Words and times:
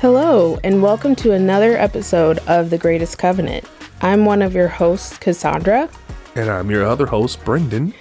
Hello, 0.00 0.60
and 0.62 0.80
welcome 0.80 1.16
to 1.16 1.32
another 1.32 1.76
episode 1.76 2.38
of 2.46 2.70
The 2.70 2.78
Greatest 2.78 3.18
Covenant. 3.18 3.64
I'm 4.00 4.24
one 4.24 4.42
of 4.42 4.54
your 4.54 4.68
hosts, 4.68 5.18
Cassandra. 5.18 5.88
And 6.36 6.48
I'm 6.48 6.70
your 6.70 6.84
other 6.84 7.06
host, 7.06 7.44
Brendan. 7.44 7.92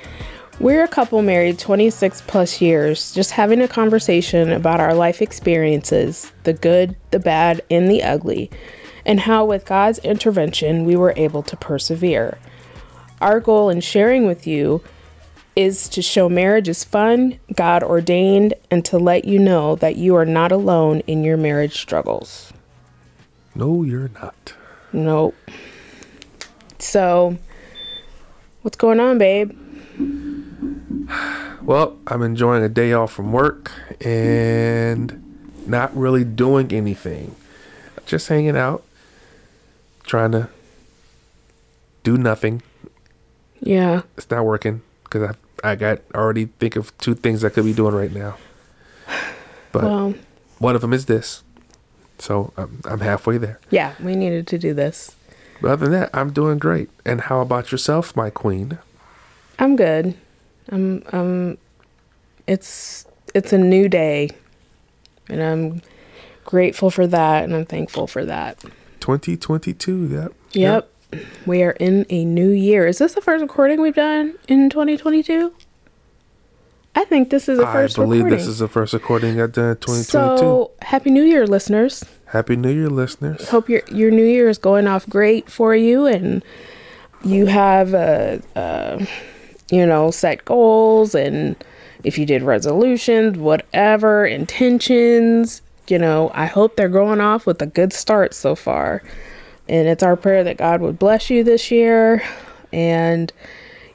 We're 0.59 0.83
a 0.83 0.87
couple 0.87 1.19
married 1.23 1.57
26 1.57 2.21
plus 2.27 2.61
years, 2.61 3.15
just 3.15 3.31
having 3.31 3.63
a 3.63 3.67
conversation 3.67 4.51
about 4.51 4.79
our 4.79 4.93
life 4.93 5.23
experiences 5.23 6.31
the 6.43 6.53
good, 6.53 6.95
the 7.09 7.17
bad, 7.17 7.63
and 7.71 7.89
the 7.89 8.03
ugly, 8.03 8.51
and 9.03 9.21
how, 9.21 9.45
with 9.45 9.65
God's 9.65 9.97
intervention, 9.99 10.85
we 10.85 10.95
were 10.95 11.15
able 11.17 11.41
to 11.41 11.57
persevere. 11.57 12.37
Our 13.21 13.39
goal 13.39 13.71
in 13.71 13.81
sharing 13.81 14.27
with 14.27 14.45
you 14.45 14.83
is 15.57 15.89
to 15.89 16.03
show 16.03 16.29
marriage 16.29 16.69
is 16.69 16.83
fun, 16.83 17.39
God 17.55 17.81
ordained, 17.81 18.53
and 18.69 18.85
to 18.85 18.99
let 18.99 19.25
you 19.25 19.39
know 19.39 19.75
that 19.77 19.95
you 19.95 20.15
are 20.15 20.25
not 20.25 20.51
alone 20.51 20.99
in 21.07 21.23
your 21.23 21.35
marriage 21.35 21.79
struggles. 21.79 22.53
No, 23.55 23.81
you're 23.81 24.11
not. 24.21 24.53
Nope. 24.93 25.35
So, 26.77 27.37
what's 28.61 28.77
going 28.77 28.99
on, 28.99 29.17
babe? 29.17 29.57
Well, 31.63 31.97
I'm 32.05 32.21
enjoying 32.21 32.63
a 32.63 32.69
day 32.69 32.93
off 32.93 33.11
from 33.11 33.31
work 33.31 33.71
and 33.99 35.65
not 35.65 35.95
really 35.97 36.23
doing 36.23 36.71
anything. 36.71 37.35
Just 38.05 38.27
hanging 38.27 38.55
out, 38.55 38.83
trying 40.03 40.33
to 40.33 40.49
do 42.03 42.15
nothing. 42.15 42.61
Yeah. 43.59 44.03
It's 44.15 44.29
not 44.29 44.45
working 44.45 44.83
because 45.03 45.31
I 45.31 45.46
I 45.67 45.75
got 45.75 45.99
already 46.15 46.45
think 46.45 46.77
of 46.77 46.97
two 46.97 47.13
things 47.13 47.43
I 47.43 47.49
could 47.49 47.65
be 47.65 47.73
doing 47.73 47.93
right 47.93 48.13
now. 48.13 48.37
But 49.73 49.83
Well, 49.83 50.15
one 50.59 50.75
of 50.75 50.81
them 50.81 50.93
is 50.93 51.07
this. 51.07 51.43
So 52.19 52.53
I'm, 52.57 52.81
I'm 52.85 53.01
halfway 53.01 53.37
there. 53.37 53.59
yeah, 53.69 53.93
we 53.99 54.15
needed 54.15 54.47
to 54.47 54.57
do 54.57 54.73
this. 54.73 55.15
But 55.61 55.71
other 55.71 55.85
than 55.87 55.99
that, 55.99 56.09
I'm 56.13 56.31
doing 56.31 56.57
great. 56.57 56.89
And 57.05 57.21
how 57.21 57.41
about 57.41 57.71
yourself, 57.71 58.15
my 58.15 58.29
queen? 58.29 58.77
I'm 59.59 59.75
good. 59.75 60.15
I'm 60.69 61.03
um 61.11 61.57
it's 62.47 63.05
it's 63.35 63.51
a 63.51 63.57
new 63.57 63.89
day. 63.89 64.29
And 65.29 65.43
I'm 65.43 65.81
grateful 66.45 66.89
for 66.89 67.05
that 67.07 67.43
and 67.43 67.53
I'm 67.53 67.65
thankful 67.65 68.07
for 68.07 68.23
that. 68.23 68.59
2022. 69.01 70.07
Yep. 70.07 70.33
Yep. 70.53 70.91
We 71.45 71.63
are 71.63 71.71
in 71.71 72.05
a 72.09 72.25
new 72.25 72.49
year. 72.49 72.85
Is 72.87 72.97
this 72.97 73.13
the 73.13 73.21
first 73.21 73.41
recording 73.41 73.81
we've 73.81 73.95
done 73.95 74.35
in 74.47 74.69
2022? 74.69 75.53
I 76.95 77.05
think 77.05 77.29
this 77.29 77.47
is 77.47 77.59
the 77.59 77.65
first. 77.67 77.97
I 77.97 78.03
believe 78.03 78.23
recording. 78.23 78.39
this 78.39 78.47
is 78.47 78.59
the 78.59 78.67
first 78.67 78.91
recording 78.93 79.39
I've 79.39 79.51
done 79.51 79.69
in 79.69 79.77
2022. 79.77 80.05
So, 80.11 80.71
happy 80.81 81.11
new 81.11 81.23
year 81.23 81.45
listeners. 81.45 82.03
Happy 82.31 82.57
New 82.57 82.69
Year, 82.69 82.89
listeners. 82.89 83.47
hope 83.49 83.69
your 83.69 83.81
your 83.89 84.11
new 84.11 84.25
year 84.25 84.49
is 84.49 84.57
going 84.57 84.85
off 84.85 85.07
great 85.07 85.49
for 85.49 85.73
you 85.73 86.05
and 86.05 86.43
you 87.23 87.45
have 87.45 87.93
a, 87.93 88.41
uh 88.55 89.05
you 89.71 89.85
know 89.85 90.11
set 90.11 90.43
goals 90.43 91.15
and 91.15 91.55
if 92.03 92.17
you 92.17 92.25
did 92.25 92.41
resolutions 92.41 93.37
whatever 93.37 94.25
intentions 94.25 95.61
you 95.87 95.97
know 95.97 96.29
i 96.33 96.45
hope 96.45 96.75
they're 96.75 96.89
going 96.89 97.21
off 97.21 97.45
with 97.45 97.61
a 97.61 97.65
good 97.65 97.93
start 97.93 98.33
so 98.33 98.55
far 98.55 99.01
and 99.69 99.87
it's 99.87 100.03
our 100.03 100.15
prayer 100.15 100.43
that 100.43 100.57
god 100.57 100.81
would 100.81 100.97
bless 100.99 101.29
you 101.29 101.43
this 101.43 101.71
year 101.71 102.23
and 102.71 103.31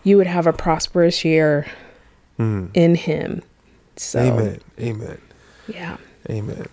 you 0.05 0.17
would 0.17 0.27
have 0.27 0.47
a 0.47 0.53
prosperous 0.53 1.25
year 1.25 1.67
in 2.39 2.95
him 2.97 3.41
so 3.97 4.19
Amen. 4.19 4.61
Amen. 4.81 5.21
yeah 5.69 5.97
Amen. 6.31 6.67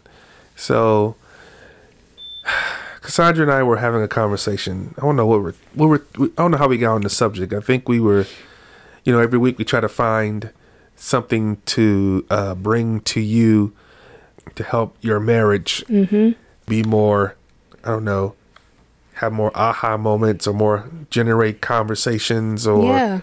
So, 0.56 1.16
Cassandra 3.02 3.44
and 3.44 3.52
I 3.52 3.64
were 3.64 3.78
having 3.78 4.02
a 4.02 4.08
conversation. 4.08 4.94
I 4.98 5.02
don't 5.02 5.16
know 5.16 5.26
what 5.26 5.42
we're, 5.42 5.54
what 5.74 5.90
we're, 6.18 6.28
I 6.28 6.30
don't 6.38 6.52
know 6.52 6.58
how 6.58 6.68
we 6.68 6.78
got 6.78 6.94
on 6.96 7.02
the 7.02 7.10
subject. 7.10 7.54
I 7.54 7.60
think 7.60 7.88
we 7.90 8.00
were, 8.00 8.26
you 9.04 9.14
know, 9.14 9.20
every 9.20 9.40
week 9.40 9.58
we 9.58 9.66
try 9.66 9.80
to 9.80 9.90
find 9.90 10.52
something 10.96 11.58
to 11.66 12.26
uh, 12.30 12.56
bring 12.56 13.00
to 13.02 13.22
you 13.22 13.74
to 14.56 14.64
help 14.64 14.98
your 15.02 15.20
marriage 15.20 15.84
be 16.68 16.84
more, 16.84 17.36
I 17.84 17.90
don't 17.90 18.04
know, 18.04 18.36
have 19.20 19.32
more 19.32 19.52
aha 19.56 19.98
moments 19.98 20.48
or 20.48 20.54
more 20.54 20.90
generate 21.10 21.62
conversations 21.62 22.66
or 22.66 22.84
yeah 22.84 23.22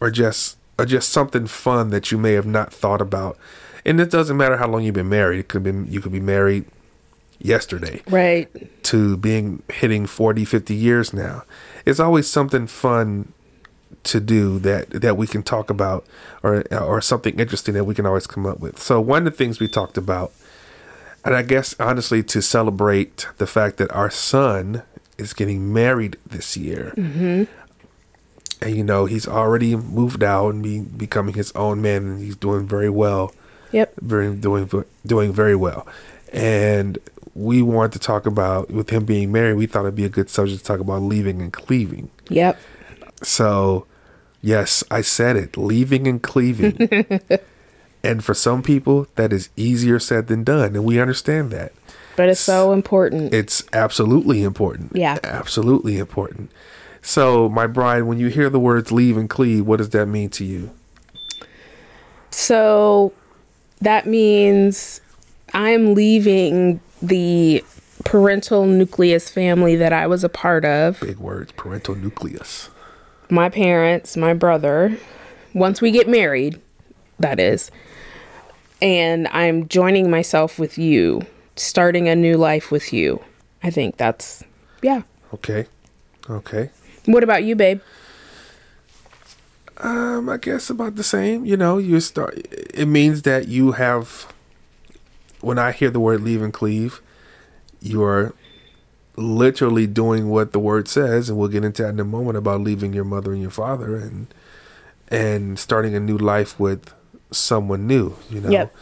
or 0.00 0.10
just 0.10 0.56
or 0.78 0.86
just 0.86 1.10
something 1.10 1.46
fun 1.46 1.90
that 1.90 2.10
you 2.10 2.18
may 2.18 2.32
have 2.32 2.46
not 2.46 2.72
thought 2.72 3.02
about. 3.02 3.38
And 3.84 4.00
it 4.00 4.10
doesn't 4.10 4.36
matter 4.36 4.56
how 4.56 4.66
long 4.66 4.82
you've 4.82 4.94
been 4.94 5.08
married. 5.08 5.40
It 5.40 5.48
could 5.48 5.62
be 5.62 5.72
you 5.92 6.00
could 6.00 6.12
be 6.12 6.20
married 6.20 6.64
yesterday 7.38 8.02
right 8.08 8.48
to 8.82 9.16
being 9.16 9.62
hitting 9.70 10.04
40, 10.06 10.44
50 10.44 10.74
years 10.74 11.14
now. 11.14 11.44
It's 11.86 12.00
always 12.00 12.28
something 12.28 12.66
fun 12.66 13.32
to 14.02 14.20
do 14.20 14.58
that 14.58 14.90
that 14.90 15.16
we 15.16 15.26
can 15.26 15.42
talk 15.42 15.70
about 15.70 16.06
or 16.42 16.64
or 16.72 17.00
something 17.00 17.38
interesting 17.38 17.74
that 17.74 17.84
we 17.84 17.94
can 17.94 18.06
always 18.06 18.26
come 18.26 18.46
up 18.46 18.60
with. 18.60 18.78
So 18.78 19.00
one 19.00 19.26
of 19.26 19.32
the 19.32 19.36
things 19.36 19.60
we 19.60 19.68
talked 19.68 19.98
about 19.98 20.32
and 21.24 21.34
I 21.34 21.42
guess 21.42 21.74
honestly 21.78 22.22
to 22.24 22.40
celebrate 22.40 23.26
the 23.36 23.46
fact 23.46 23.76
that 23.76 23.92
our 23.92 24.10
son 24.10 24.82
is 25.20 25.32
getting 25.32 25.72
married 25.72 26.16
this 26.26 26.56
year. 26.56 26.94
Mm-hmm. 26.96 27.44
And 28.62 28.76
you 28.76 28.84
know 28.84 29.06
he's 29.06 29.28
already 29.28 29.76
moved 29.76 30.22
out 30.22 30.54
and 30.54 30.62
be, 30.62 30.80
becoming 30.80 31.34
his 31.34 31.52
own 31.52 31.80
man 31.80 32.04
and 32.04 32.20
he's 32.20 32.36
doing 32.36 32.66
very 32.66 32.90
well. 32.90 33.32
Yep. 33.72 33.94
Very 34.00 34.34
doing 34.34 34.68
doing 35.06 35.32
very 35.32 35.56
well. 35.56 35.86
And 36.32 36.98
we 37.34 37.62
wanted 37.62 37.92
to 37.92 37.98
talk 37.98 38.26
about 38.26 38.70
with 38.70 38.90
him 38.90 39.04
being 39.04 39.30
married 39.30 39.54
we 39.54 39.66
thought 39.66 39.82
it'd 39.82 39.94
be 39.94 40.04
a 40.04 40.08
good 40.08 40.28
subject 40.28 40.58
to 40.58 40.64
talk 40.64 40.80
about 40.80 41.02
leaving 41.02 41.40
and 41.40 41.52
cleaving. 41.52 42.10
Yep. 42.28 42.58
So 43.22 43.86
yes 44.42 44.82
i 44.90 45.02
said 45.02 45.36
it 45.36 45.56
leaving 45.56 46.06
and 46.08 46.22
cleaving. 46.22 46.88
And 48.02 48.24
for 48.24 48.32
some 48.34 48.62
people 48.62 49.06
that 49.16 49.32
is 49.32 49.50
easier 49.56 49.98
said 49.98 50.28
than 50.28 50.44
done 50.44 50.74
and 50.74 50.84
we 50.84 50.98
understand 51.00 51.50
that 51.50 51.72
but 52.20 52.28
it's 52.28 52.38
so 52.38 52.72
important 52.72 53.32
it's 53.32 53.64
absolutely 53.72 54.42
important. 54.42 54.94
Yeah. 54.94 55.16
Absolutely 55.24 55.96
important. 55.96 56.50
So, 57.00 57.48
my 57.48 57.66
bride, 57.66 58.02
when 58.02 58.18
you 58.18 58.28
hear 58.28 58.50
the 58.50 58.60
words 58.60 58.92
leave 58.92 59.16
and 59.16 59.26
cleave, 59.26 59.66
what 59.66 59.78
does 59.78 59.88
that 59.90 60.04
mean 60.04 60.28
to 60.30 60.44
you? 60.44 60.70
So 62.30 63.14
that 63.80 64.06
means 64.06 65.00
I'm 65.54 65.94
leaving 65.94 66.80
the 67.00 67.64
parental 68.04 68.66
nucleus 68.66 69.30
family 69.30 69.76
that 69.76 69.94
I 69.94 70.06
was 70.06 70.22
a 70.22 70.28
part 70.28 70.66
of. 70.66 71.00
Big 71.00 71.16
words, 71.16 71.52
parental 71.52 71.94
nucleus. 71.94 72.68
My 73.30 73.48
parents, 73.48 74.14
my 74.14 74.34
brother, 74.34 74.98
once 75.54 75.80
we 75.80 75.90
get 75.90 76.06
married, 76.06 76.60
that 77.18 77.40
is. 77.40 77.70
And 78.82 79.26
I'm 79.28 79.68
joining 79.68 80.10
myself 80.10 80.58
with 80.58 80.76
you, 80.76 81.22
starting 81.62 82.08
a 82.08 82.16
new 82.16 82.36
life 82.36 82.70
with 82.70 82.92
you. 82.92 83.22
I 83.62 83.70
think 83.70 83.96
that's, 83.96 84.42
yeah. 84.82 85.02
Okay. 85.34 85.66
Okay. 86.28 86.70
What 87.06 87.22
about 87.22 87.44
you, 87.44 87.56
babe? 87.56 87.80
Um, 89.78 90.28
I 90.28 90.36
guess 90.36 90.68
about 90.70 90.96
the 90.96 91.04
same. 91.04 91.44
You 91.44 91.56
know, 91.56 91.78
you 91.78 92.00
start. 92.00 92.34
It 92.74 92.86
means 92.86 93.22
that 93.22 93.48
you 93.48 93.72
have. 93.72 94.32
When 95.40 95.58
I 95.58 95.72
hear 95.72 95.88
the 95.88 96.00
word 96.00 96.20
leave 96.20 96.42
and 96.42 96.52
cleave, 96.52 97.00
you 97.80 98.02
are 98.02 98.34
literally 99.16 99.86
doing 99.86 100.28
what 100.28 100.52
the 100.52 100.58
word 100.58 100.86
says, 100.86 101.30
and 101.30 101.38
we'll 101.38 101.48
get 101.48 101.64
into 101.64 101.82
that 101.82 101.88
in 101.90 102.00
a 102.00 102.04
moment 102.04 102.36
about 102.36 102.60
leaving 102.60 102.92
your 102.92 103.04
mother 103.04 103.32
and 103.32 103.40
your 103.40 103.50
father 103.50 103.96
and 103.96 104.26
and 105.08 105.58
starting 105.58 105.94
a 105.94 106.00
new 106.00 106.18
life 106.18 106.60
with 106.60 106.92
someone 107.30 107.86
new. 107.86 108.16
You 108.28 108.42
know, 108.42 108.50
Yep. 108.50 108.76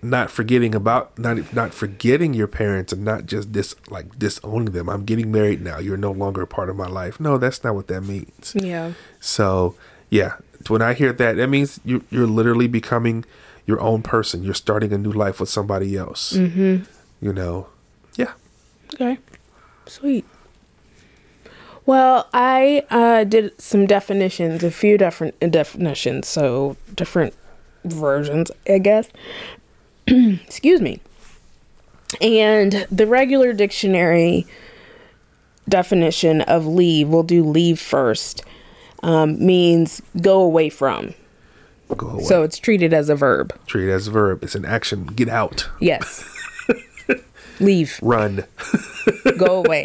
Not 0.00 0.30
forgetting 0.30 0.74
about 0.74 1.18
not 1.18 1.52
not 1.52 1.74
forgetting 1.74 2.34
your 2.34 2.46
parents 2.46 2.92
and 2.92 3.04
not 3.04 3.26
just 3.26 3.52
dis 3.52 3.74
like 3.90 4.18
disowning 4.18 4.72
them. 4.72 4.88
I'm 4.88 5.04
getting 5.04 5.32
married 5.32 5.60
now. 5.62 5.78
You're 5.78 5.96
no 5.96 6.12
longer 6.12 6.42
a 6.42 6.46
part 6.46 6.70
of 6.70 6.76
my 6.76 6.86
life. 6.86 7.18
No, 7.18 7.38
that's 7.38 7.64
not 7.64 7.74
what 7.74 7.88
that 7.88 8.02
means. 8.02 8.52
Yeah. 8.54 8.92
So 9.20 9.74
yeah, 10.10 10.36
when 10.68 10.82
I 10.82 10.94
hear 10.94 11.12
that, 11.12 11.36
that 11.36 11.48
means 11.48 11.80
you 11.84 12.04
you're 12.10 12.26
literally 12.26 12.68
becoming 12.68 13.24
your 13.66 13.80
own 13.80 14.02
person. 14.02 14.42
You're 14.42 14.54
starting 14.54 14.92
a 14.92 14.98
new 14.98 15.12
life 15.12 15.40
with 15.40 15.48
somebody 15.48 15.96
else. 15.96 16.32
Mm-hmm. 16.32 16.84
You 17.20 17.32
know, 17.32 17.68
yeah. 18.16 18.32
Okay. 18.94 19.18
Sweet. 19.86 20.24
Well, 21.86 22.28
I 22.34 22.84
uh, 22.90 23.24
did 23.24 23.58
some 23.60 23.86
definitions, 23.86 24.62
a 24.62 24.70
few 24.70 24.98
different 24.98 25.40
definitions, 25.40 26.28
so 26.28 26.76
different 26.94 27.34
versions, 27.84 28.50
I 28.68 28.78
guess. 28.78 29.08
Excuse 30.46 30.80
me. 30.80 31.00
And 32.20 32.86
the 32.90 33.06
regular 33.06 33.52
dictionary 33.52 34.46
definition 35.68 36.40
of 36.42 36.66
leave, 36.66 37.08
we'll 37.08 37.22
do 37.22 37.44
leave 37.44 37.78
first, 37.78 38.42
um, 39.02 39.44
means 39.44 40.00
go 40.20 40.40
away 40.40 40.70
from. 40.70 41.14
Go 41.96 42.08
away. 42.08 42.24
So 42.24 42.42
it's 42.42 42.58
treated 42.58 42.92
as 42.92 43.08
a 43.08 43.14
verb. 43.14 43.58
treat 43.66 43.88
it 43.88 43.92
as 43.92 44.08
a 44.08 44.10
verb. 44.10 44.42
It's 44.42 44.54
an 44.54 44.64
action. 44.64 45.06
Get 45.06 45.28
out. 45.28 45.68
Yes. 45.80 46.24
Leave. 47.60 47.98
Run. 48.02 48.44
Go 49.38 49.64
away. 49.64 49.84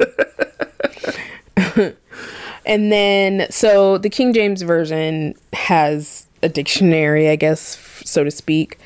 and 2.65 2.91
then, 2.91 3.47
so 3.49 3.97
the 3.97 4.09
King 4.09 4.33
James 4.33 4.61
Version 4.61 5.35
has 5.53 6.27
a 6.41 6.49
dictionary, 6.49 7.29
I 7.29 7.35
guess, 7.35 8.01
so 8.05 8.23
to 8.23 8.31
speak. 8.31 8.77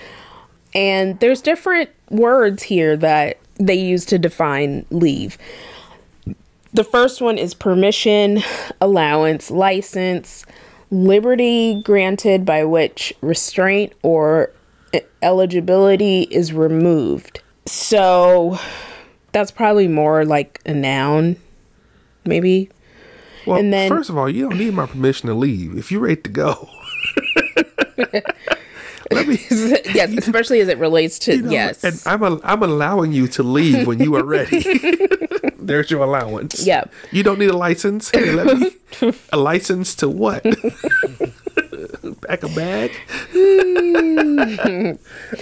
And 0.78 1.20
there's 1.20 1.42
different 1.42 1.90
words 2.12 2.62
here 2.62 2.96
that 2.98 3.40
they 3.60 3.74
use 3.74 4.06
to 4.06 4.20
define 4.20 4.86
leave. 4.92 5.40
The 6.72 6.84
first 6.84 7.20
one 7.20 7.40
is 7.40 7.56
permission, 7.56 8.44
allowance, 8.80 9.50
license, 9.50 10.46
liberty 10.92 11.82
granted 11.84 12.46
by 12.46 12.64
which 12.64 13.12
restraint 13.22 13.94
or 14.04 14.52
eligibility 15.24 16.28
is 16.30 16.54
removed. 16.54 17.42
So 17.66 18.60
that's 19.32 19.50
probably 19.50 19.88
more 19.88 20.26
like 20.26 20.62
a 20.68 20.76
noun, 20.76 21.38
maybe. 22.24 22.70
Well, 23.48 23.58
And 23.58 23.74
then- 23.74 23.90
first 23.90 24.12
of 24.12 24.18
all, 24.18 24.30
you 24.30 24.48
don't 24.48 24.60
need 24.60 24.76
my 24.76 24.86
permission 24.86 25.28
to 25.28 25.34
leave. 25.34 25.76
If 25.76 25.92
you're 25.92 26.02
ready 26.02 26.22
to 26.22 26.30
go, 26.30 26.70
let 29.12 29.28
me. 29.28 29.40
yes, 29.50 30.12
especially 30.18 30.60
as 30.62 30.68
it 30.68 30.78
relates 30.78 31.20
to 31.20 31.36
you 31.36 31.42
know, 31.44 31.52
yes. 31.52 31.84
And 31.84 32.02
I'm 32.06 32.24
a, 32.24 32.40
I'm 32.44 32.64
allowing 32.64 33.12
you 33.12 33.28
to 33.30 33.44
leave 33.44 33.88
when 33.88 34.00
you 34.00 34.16
are 34.16 34.24
ready. 34.24 34.64
There's 35.60 35.92
your 35.92 36.04
allowance. 36.04 36.66
Yeah. 36.66 36.86
You 37.12 37.24
don't 37.24 37.40
need 37.40 37.50
a 37.50 37.58
license. 37.58 38.10
Hey, 38.12 38.32
let 38.32 38.58
me. 38.58 38.72
A 39.34 39.38
license 39.38 39.94
to 39.96 40.08
what? 40.08 40.42
Pack 42.22 42.44
a 42.44 42.48
bag. 42.48 42.92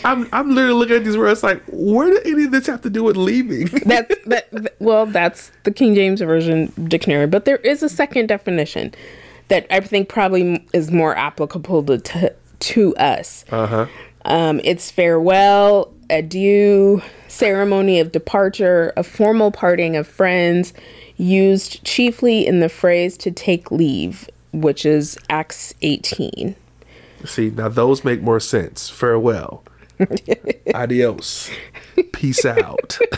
I'm 0.04 0.28
I'm 0.34 0.50
literally 0.50 0.74
looking 0.74 0.96
at 0.96 1.04
these 1.06 1.16
words 1.16 1.44
like, 1.44 1.62
where 1.68 2.10
did 2.10 2.26
any 2.26 2.46
of 2.46 2.52
this 2.52 2.66
have 2.66 2.82
to 2.82 2.90
do 2.90 3.04
with 3.04 3.16
leaving? 3.16 3.68
that, 3.86 4.12
that 4.26 4.76
well, 4.80 5.06
that's 5.06 5.52
the 5.64 5.72
King 5.72 5.94
James 5.94 6.22
Version 6.22 6.74
dictionary, 6.88 7.28
but 7.28 7.46
there 7.46 7.58
is 7.58 7.84
a 7.84 7.90
second 7.90 8.28
definition 8.28 8.96
that 9.48 9.68
I 9.70 9.80
think 9.80 10.10
probably 10.10 10.66
is 10.74 10.92
more 10.92 11.16
applicable 11.16 11.84
to 11.84 12.00
to, 12.00 12.36
to 12.60 12.96
us. 12.96 13.46
Uh 13.52 13.68
huh. 13.68 13.86
Um, 14.25 14.60
it's 14.63 14.90
farewell, 14.90 15.94
adieu, 16.10 17.02
ceremony 17.28 18.00
of 18.00 18.12
departure, 18.12 18.92
a 18.98 19.04
formal 19.04 19.52
parting 19.52 19.96
of 19.96 20.07
friends, 20.07 20.74
used 21.18 21.84
chiefly 21.84 22.46
in 22.48 22.60
the 22.60 22.69
phrase 22.69 23.18
to 23.18 23.31
take 23.31 23.69
leave, 23.72 24.28
which 24.52 24.86
is 24.86 25.18
Acts 25.30 25.74
18. 25.84 26.56
See, 27.25 27.50
now 27.52 27.69
those 27.69 28.04
make 28.04 28.22
more 28.22 28.40
sense. 28.40 28.90
Farewell. 28.90 29.63
Adios. 30.74 31.50
Peace 32.13 32.46
out. 32.46 32.98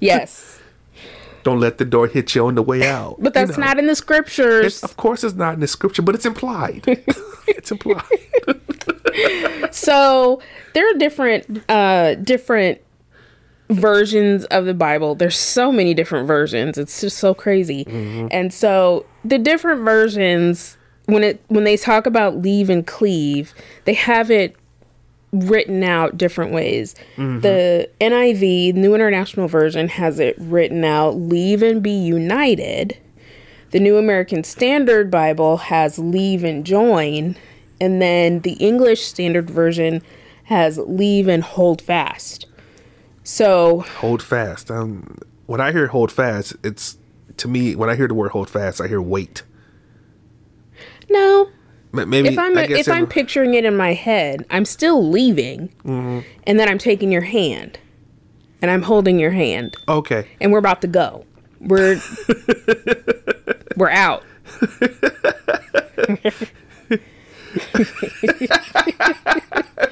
Yes, 0.00 0.60
Don't 1.44 1.60
let 1.60 1.78
the 1.78 1.84
door 1.86 2.06
hit 2.08 2.34
you 2.34 2.46
on 2.46 2.56
the 2.56 2.62
way 2.62 2.86
out. 2.86 3.16
but 3.20 3.32
that's 3.32 3.52
You 3.52 3.56
know. 3.62 3.66
not 3.68 3.78
in 3.78 3.86
the 3.86 3.94
scriptures. 3.94 4.66
It's, 4.66 4.82
of 4.82 4.96
course, 4.98 5.24
it's 5.24 5.34
not 5.34 5.54
in 5.54 5.60
the 5.60 5.66
scripture, 5.66 6.02
but 6.02 6.14
it's 6.14 6.26
implied. 6.26 6.84
it's 7.48 7.70
implied. 7.70 8.02
so 9.72 10.40
there 10.74 10.88
are 10.90 10.98
different 10.98 11.62
uh 11.70 12.14
different 12.16 12.80
versions 13.70 14.44
of 14.46 14.66
the 14.66 14.74
bible. 14.74 15.14
There's 15.14 15.36
so 15.38 15.72
many 15.72 15.94
different 15.94 16.26
versions. 16.26 16.76
It's 16.78 17.00
just 17.00 17.18
so 17.18 17.34
crazy. 17.34 17.84
And 18.30 18.52
so 18.52 19.06
the 19.24 19.38
different 19.38 19.82
versions 19.82 20.76
when 21.06 21.22
it 21.24 21.42
when 21.48 21.64
they 21.64 21.76
talk 21.76 22.06
about 22.06 22.36
leave 22.38 22.70
and 22.70 22.86
cleave 22.86 23.54
they 23.84 23.94
have 23.94 24.30
it 24.30 24.56
written 25.32 25.82
out 25.82 26.16
different 26.16 26.52
ways. 26.52 26.94
The 27.16 27.88
niv 28.00 28.74
new 28.74 28.94
international 28.94 29.48
version 29.48 29.88
has 29.88 30.18
it 30.20 30.36
written 30.38 30.84
out 30.84 31.16
leave 31.16 31.62
and 31.62 31.82
be 31.82 31.90
united 31.90 32.98
the 33.74 33.80
New 33.80 33.96
American 33.96 34.44
Standard 34.44 35.10
Bible 35.10 35.56
has 35.56 35.98
leave 35.98 36.44
and 36.44 36.64
join, 36.64 37.34
and 37.80 38.00
then 38.00 38.38
the 38.42 38.52
English 38.52 39.02
Standard 39.02 39.50
Version 39.50 40.00
has 40.44 40.78
leave 40.78 41.26
and 41.26 41.42
hold 41.42 41.82
fast. 41.82 42.46
So, 43.24 43.80
hold 43.98 44.22
fast. 44.22 44.70
Um, 44.70 45.18
when 45.46 45.60
I 45.60 45.72
hear 45.72 45.88
hold 45.88 46.12
fast, 46.12 46.54
it's 46.62 46.98
to 47.36 47.48
me 47.48 47.74
when 47.74 47.90
I 47.90 47.96
hear 47.96 48.06
the 48.06 48.14
word 48.14 48.30
hold 48.30 48.48
fast, 48.48 48.80
I 48.80 48.86
hear 48.86 49.02
wait. 49.02 49.42
no, 51.10 51.48
Maybe 51.90 52.28
if 52.28 52.38
I'm 52.38 52.56
if 52.56 52.88
I'm 52.88 53.08
picturing 53.08 53.54
it 53.54 53.64
in 53.64 53.76
my 53.76 53.92
head, 53.92 54.46
I'm 54.50 54.66
still 54.66 55.04
leaving, 55.04 55.74
and 56.44 56.60
then 56.60 56.68
I'm 56.68 56.78
taking 56.78 57.10
your 57.10 57.22
hand, 57.22 57.80
and 58.62 58.70
I'm 58.70 58.82
holding 58.82 59.18
your 59.18 59.32
hand, 59.32 59.76
okay. 59.88 60.28
and 60.40 60.52
we're 60.52 60.60
about 60.60 60.80
to 60.82 60.86
go. 60.86 61.24
We're 61.58 62.00
we're 63.76 63.90
out. 63.90 64.22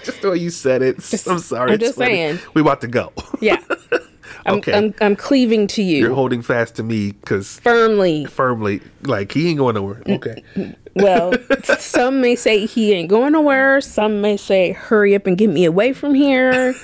Just 0.05 0.23
the 0.23 0.31
way 0.31 0.37
you 0.39 0.51
said 0.51 0.83
it. 0.83 0.97
I'm 1.29 1.39
sorry. 1.39 1.73
I'm 1.73 1.79
just 1.79 1.97
funny. 1.97 2.11
saying. 2.15 2.39
We 2.55 2.61
about 2.61 2.81
to 2.81 2.89
go. 2.89 3.13
Yeah, 3.41 3.63
I'm, 4.47 4.57
Okay. 4.57 4.73
I'm 4.77 4.95
I'm 5.01 5.17
cleaving 5.17 5.67
to 5.69 5.83
you 5.83 5.99
You're 5.99 6.15
holding 6.15 6.43
fast 6.43 6.77
to 6.77 6.83
me 6.83 7.13
because 7.13 7.61
firmly. 7.61 8.25
firmly, 8.27 8.81
like 9.03 9.33
he 9.33 9.49
ain't 9.49 9.59
going 9.59 9.75
nowhere. 9.77 10.03
Mm, 10.07 10.17
okay. 10.17 10.43
Mm, 10.55 10.77
well, 10.97 11.33
some 11.79 12.21
may 12.21 12.35
say 12.35 12.67
he 12.67 12.93
ain't 12.93 13.09
going 13.09 13.33
nowhere. 13.33 13.81
Some 13.81 14.21
may 14.21 14.37
say, 14.37 14.73
hurry 14.73 15.15
up 15.15 15.27
and 15.27 15.39
get 15.39 15.49
me 15.49 15.65
away 15.65 15.93
from 15.93 16.15
here. 16.15 16.75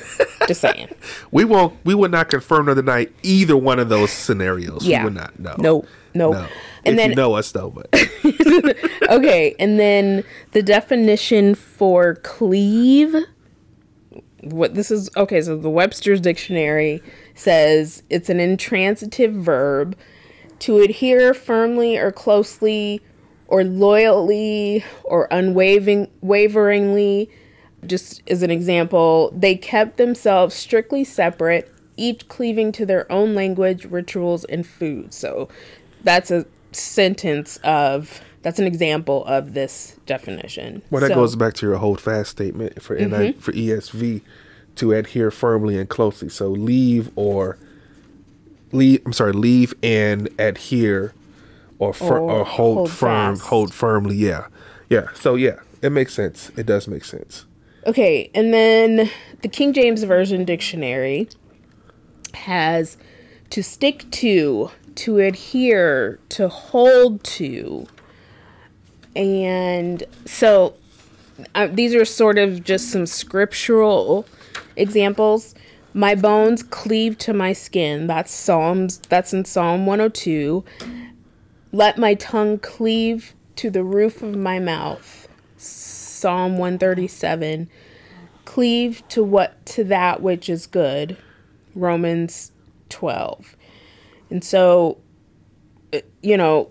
Just 0.46 0.60
saying. 0.60 0.88
We 1.30 1.44
won't. 1.44 1.74
We 1.84 1.94
would 1.94 2.10
not 2.10 2.28
confirm 2.28 2.66
the 2.66 2.72
other 2.72 2.82
night 2.82 3.12
either 3.22 3.56
one 3.56 3.78
of 3.78 3.88
those 3.88 4.10
scenarios. 4.12 4.86
Yeah. 4.86 5.00
We 5.00 5.04
would 5.06 5.14
not. 5.14 5.38
No. 5.38 5.54
No, 5.58 5.84
no. 6.14 6.32
No. 6.32 6.46
And 6.88 6.98
if 6.98 7.02
then, 7.02 7.10
you 7.10 7.16
know 7.16 7.34
us 7.34 7.52
though, 7.52 7.70
but 7.70 7.88
okay. 9.10 9.54
And 9.58 9.78
then 9.78 10.24
the 10.52 10.62
definition 10.62 11.54
for 11.54 12.16
cleave. 12.16 13.14
What 14.42 14.74
this 14.74 14.90
is, 14.90 15.10
okay, 15.16 15.42
so 15.42 15.56
the 15.56 15.68
Webster's 15.68 16.20
Dictionary 16.20 17.02
says 17.34 18.02
it's 18.08 18.30
an 18.30 18.38
intransitive 18.38 19.32
verb 19.32 19.96
to 20.60 20.78
adhere 20.78 21.34
firmly 21.34 21.96
or 21.96 22.12
closely 22.12 23.00
or 23.48 23.64
loyally 23.64 24.84
or 25.04 25.26
unwavering 25.30 26.08
waveringly 26.20 27.28
just 27.86 28.22
as 28.28 28.42
an 28.42 28.50
example 28.50 29.32
they 29.34 29.56
kept 29.56 29.96
themselves 29.96 30.54
strictly 30.54 31.04
separate 31.04 31.72
each 31.96 32.28
cleaving 32.28 32.70
to 32.72 32.84
their 32.84 33.10
own 33.10 33.34
language 33.34 33.84
rituals 33.86 34.44
and 34.44 34.66
food 34.66 35.12
so 35.12 35.48
that's 36.02 36.30
a 36.30 36.44
sentence 36.72 37.58
of 37.64 38.20
that's 38.42 38.58
an 38.58 38.66
example 38.66 39.24
of 39.26 39.54
this 39.54 39.96
definition 40.06 40.80
well, 40.90 41.00
that 41.00 41.08
So- 41.08 41.14
goes 41.16 41.36
back 41.36 41.54
to 41.54 41.66
your 41.66 41.76
hold 41.76 42.00
fast 42.00 42.30
statement 42.30 42.80
for 42.82 42.96
Mm-hmm. 42.96 43.20
NI, 43.22 43.32
for 43.32 43.52
ESV 43.52 44.20
to 44.76 44.92
adhere 44.92 45.30
firmly 45.30 45.76
and 45.78 45.88
closely. 45.88 46.28
So 46.28 46.48
leave 46.48 47.10
or 47.16 47.58
leave. 48.72 49.02
I'm 49.04 49.12
sorry, 49.12 49.32
leave 49.32 49.74
and 49.82 50.28
adhere, 50.38 51.12
or 51.78 51.92
fir- 51.92 52.18
Or 52.18 52.30
or, 52.40 52.44
hold, 52.44 52.76
hold 52.76 52.90
firm, 52.90 53.34
fast. 53.36 53.48
hold 53.48 53.74
firmly. 53.74 54.14
Yeah, 54.16 54.46
yeah. 54.88 55.08
So 55.14 55.34
yeah, 55.34 55.56
it 55.82 55.90
makes 55.90 56.14
sense. 56.14 56.50
It 56.56 56.66
does 56.66 56.86
make 56.86 57.04
sense. 57.04 57.44
Okay, 57.86 58.30
and 58.34 58.52
then 58.54 59.10
the 59.42 59.48
King 59.48 59.72
James 59.72 60.02
Version 60.04 60.44
dictionary 60.44 61.28
has 62.34 62.96
to 63.50 63.62
stick 63.62 64.08
to, 64.12 64.70
to 64.98 65.18
adhere, 65.18 66.18
to 66.28 66.48
hold 66.48 67.22
to. 67.22 67.86
And 69.14 70.02
so 70.26 70.74
uh, 71.54 71.68
these 71.68 71.94
are 71.94 72.04
sort 72.04 72.36
of 72.36 72.64
just 72.64 72.90
some 72.90 73.06
scriptural 73.06 74.26
examples. 74.74 75.54
My 75.94 76.16
bones 76.16 76.64
cleave 76.64 77.16
to 77.18 77.32
my 77.32 77.52
skin. 77.52 78.08
That's 78.08 78.32
Psalms. 78.32 78.98
That's 79.08 79.32
in 79.32 79.44
Psalm 79.44 79.86
102. 79.86 80.64
Let 81.70 81.96
my 81.96 82.14
tongue 82.14 82.58
cleave 82.58 83.34
to 83.54 83.70
the 83.70 83.84
roof 83.84 84.20
of 84.20 84.36
my 84.36 84.58
mouth. 84.58 85.28
Psalm 85.56 86.58
137 86.58 87.70
cleave 88.44 89.02
to 89.08 89.22
what 89.22 89.64
to 89.66 89.84
that 89.84 90.22
which 90.22 90.48
is 90.48 90.66
good 90.66 91.16
Romans 91.74 92.50
12 92.88 93.57
and 94.30 94.42
so 94.44 94.98
uh, 95.92 95.98
you 96.22 96.36
know 96.36 96.70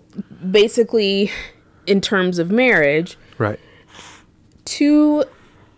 basically 0.50 1.30
in 1.86 2.00
terms 2.00 2.38
of 2.38 2.50
marriage 2.50 3.16
Right. 3.38 3.58
to 4.66 5.24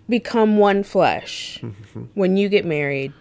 become 0.09 0.57
one 0.59 0.83
flesh 0.83 1.63
when 2.15 2.37
you 2.37 2.49
get 2.49 2.65
married. 2.65 3.13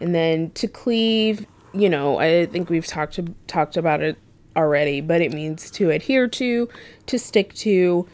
And 0.00 0.14
then 0.14 0.50
to 0.52 0.68
cleave 0.68 1.46
you 1.72 1.88
know 1.88 2.18
i 2.20 2.46
think 2.46 2.68
we've 2.70 2.86
talked 2.86 3.18
talked 3.48 3.76
about 3.76 4.00
it 4.00 4.16
already 4.56 5.00
but 5.00 5.20
it 5.20 5.32
means 5.32 5.70
to 5.72 5.90
adhere 5.90 6.28
to 6.28 6.68
to 7.06 7.18
stick 7.18 7.54
to 7.54 8.06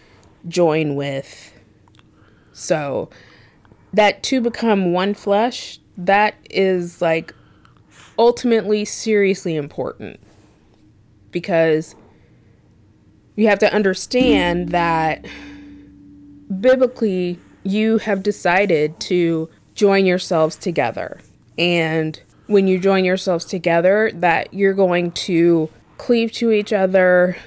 join 0.49 0.95
with. 0.95 1.53
So 2.53 3.11
that 3.93 4.23
to 4.25 4.41
become 4.41 4.93
one 4.93 5.15
flesh 5.15 5.79
that 5.97 6.35
is 6.49 7.03
like 7.03 7.35
ultimately 8.21 8.85
seriously 8.85 9.57
important 9.57 10.21
because 11.31 11.97
you 13.35 13.49
have 13.49 13.59
to 13.59 13.75
understand 13.75 14.69
that 14.69 15.25
biblically 16.61 17.39
you 17.63 17.97
have 17.97 18.23
decided 18.23 19.01
to 19.01 19.49
join 19.75 20.05
yourselves 20.05 20.57
together. 20.57 21.19
And 21.57 22.21
when 22.47 22.69
you 22.69 22.79
join 22.79 23.07
yourselves 23.07 23.47
together, 23.47 24.11
that 24.17 24.53
you're 24.53 24.75
going 24.75 25.13
to 25.13 25.71
cleave 25.97 26.31
to 26.33 26.53
each 26.53 26.75
other, 26.75 27.39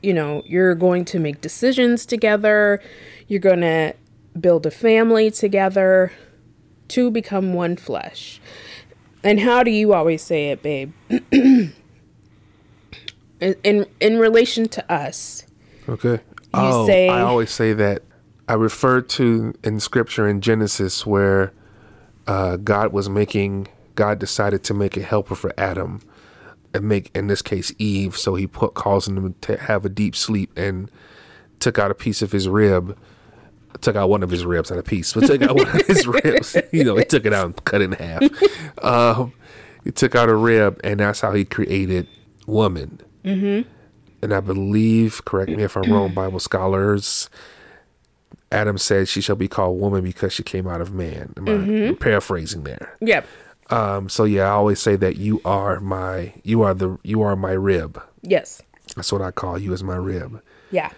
you 0.00 0.14
know, 0.14 0.44
you're 0.46 0.76
going 0.76 1.04
to 1.06 1.18
make 1.18 1.40
decisions 1.40 2.06
together, 2.06 2.80
you're 3.26 3.40
going 3.40 3.62
to 3.62 3.94
build 4.38 4.64
a 4.64 4.70
family 4.70 5.32
together 5.32 6.12
to 6.86 7.10
become 7.10 7.52
one 7.52 7.76
flesh. 7.76 8.40
And 9.22 9.40
how 9.40 9.62
do 9.62 9.70
you 9.70 9.92
always 9.92 10.22
say 10.22 10.50
it, 10.50 10.62
babe? 10.62 10.92
in, 11.30 11.72
in 13.40 13.86
in 14.00 14.18
relation 14.18 14.68
to 14.68 14.92
us. 14.92 15.46
Okay. 15.88 16.20
oh, 16.54 16.86
say- 16.86 17.08
I 17.08 17.20
always 17.22 17.50
say 17.50 17.72
that 17.72 18.02
I 18.48 18.54
refer 18.54 19.00
to 19.00 19.54
in 19.62 19.80
scripture 19.80 20.28
in 20.28 20.40
Genesis 20.40 21.06
where 21.06 21.52
uh, 22.26 22.56
God 22.56 22.92
was 22.92 23.08
making, 23.08 23.68
God 23.94 24.18
decided 24.18 24.62
to 24.64 24.74
make 24.74 24.96
a 24.96 25.02
helper 25.02 25.34
for 25.34 25.52
Adam 25.58 26.00
and 26.72 26.84
make, 26.84 27.10
in 27.14 27.26
this 27.26 27.42
case, 27.42 27.72
Eve. 27.78 28.16
So 28.16 28.34
he 28.34 28.46
put, 28.46 28.74
causing 28.74 29.16
him 29.16 29.34
to 29.42 29.56
have 29.56 29.84
a 29.84 29.88
deep 29.88 30.14
sleep 30.14 30.56
and 30.56 30.90
took 31.58 31.78
out 31.78 31.90
a 31.90 31.94
piece 31.94 32.22
of 32.22 32.32
his 32.32 32.48
rib. 32.48 32.96
Took 33.80 33.96
out 33.96 34.10
one 34.10 34.22
of 34.22 34.30
his 34.30 34.44
ribs, 34.44 34.70
not 34.70 34.78
a 34.78 34.82
piece, 34.82 35.12
but 35.12 35.26
took 35.26 35.42
out 35.42 35.54
one 35.54 35.68
of 35.68 35.86
his 35.86 36.06
ribs. 36.24 36.56
You 36.72 36.84
know, 36.84 36.96
he 36.96 37.04
took 37.04 37.24
it 37.24 37.32
out 37.32 37.46
and 37.46 37.64
cut 37.64 37.80
it 37.80 37.84
in 37.84 37.92
half. 37.92 38.22
Um, 38.84 39.32
he 39.84 39.90
took 39.90 40.14
out 40.14 40.28
a 40.28 40.34
rib, 40.34 40.80
and 40.84 41.00
that's 41.00 41.20
how 41.20 41.32
he 41.32 41.44
created 41.44 42.06
woman. 42.46 43.00
Mm-hmm. 43.24 43.68
And 44.22 44.34
I 44.34 44.40
believe, 44.40 45.24
correct 45.24 45.50
me 45.50 45.62
if 45.62 45.76
I'm 45.76 45.90
wrong, 45.90 46.12
Bible 46.12 46.40
scholars, 46.40 47.30
Adam 48.52 48.76
said 48.76 49.08
she 49.08 49.20
shall 49.20 49.36
be 49.36 49.48
called 49.48 49.80
woman 49.80 50.04
because 50.04 50.32
she 50.32 50.42
came 50.42 50.66
out 50.66 50.80
of 50.80 50.92
man. 50.92 51.32
Am 51.36 51.48
I 51.48 51.52
I'm 51.52 51.96
paraphrasing 51.96 52.64
there? 52.64 52.96
Yep. 53.00 53.26
Um, 53.70 54.08
so 54.08 54.24
yeah, 54.24 54.44
I 54.44 54.50
always 54.50 54.80
say 54.80 54.96
that 54.96 55.16
you 55.16 55.40
are 55.44 55.80
my, 55.80 56.34
you 56.42 56.62
are 56.62 56.74
the, 56.74 56.98
you 57.02 57.22
are 57.22 57.36
my 57.36 57.52
rib. 57.52 58.02
Yes. 58.22 58.62
That's 58.96 59.12
what 59.12 59.22
I 59.22 59.30
call 59.30 59.58
you 59.58 59.72
as 59.72 59.82
my 59.82 59.96
rib. 59.96 60.42
Yeah. 60.70 60.90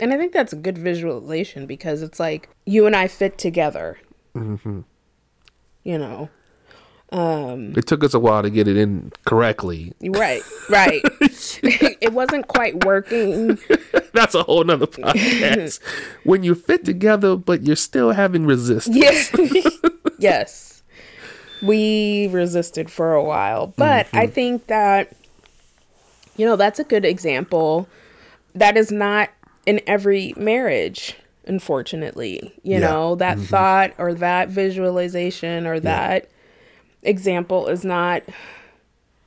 And 0.00 0.12
I 0.12 0.16
think 0.16 0.32
that's 0.32 0.52
a 0.52 0.56
good 0.56 0.78
visualization 0.78 1.66
because 1.66 2.02
it's 2.02 2.18
like 2.18 2.48
you 2.64 2.86
and 2.86 2.96
I 2.96 3.06
fit 3.08 3.36
together. 3.38 3.98
Mm-hmm. 4.34 4.80
You 5.84 5.98
know, 5.98 6.28
It 7.12 7.86
took 7.86 8.04
us 8.04 8.14
a 8.14 8.18
while 8.20 8.42
to 8.42 8.50
get 8.50 8.68
it 8.68 8.76
in 8.76 9.12
correctly. 9.24 9.92
right, 10.02 10.42
right. 10.70 11.00
it 11.20 12.12
wasn't 12.12 12.46
quite 12.48 12.84
working. 12.84 13.58
That's 14.12 14.34
a 14.34 14.42
whole 14.42 14.64
nother 14.64 14.86
podcast. 14.86 15.80
when 16.24 16.42
you 16.42 16.54
fit 16.54 16.84
together, 16.84 17.36
but 17.36 17.62
you're 17.62 17.76
still 17.76 18.12
having 18.12 18.46
resistance. 18.46 18.96
Yes, 18.96 19.30
yes. 20.18 20.82
We 21.62 22.28
resisted 22.28 22.90
for 22.90 23.14
a 23.14 23.22
while, 23.22 23.72
but 23.76 24.06
I 24.12 24.26
think 24.26 24.66
that 24.68 25.12
you 26.36 26.46
know, 26.46 26.56
that's 26.56 26.78
a 26.78 26.84
good 26.84 27.04
example. 27.04 27.86
That 28.54 28.76
is 28.78 28.90
not 28.90 29.28
in 29.70 29.80
every 29.86 30.34
marriage, 30.36 31.14
unfortunately. 31.46 32.52
You 32.64 32.72
Yeah. 32.72 32.80
know, 32.80 33.14
that 33.14 33.36
mm-hmm. 33.36 33.46
thought 33.46 33.92
or 33.98 34.14
that 34.14 34.48
visualization 34.48 35.64
or 35.64 35.78
that 35.78 36.28
example 37.04 37.68
is 37.68 37.84
not 37.84 38.24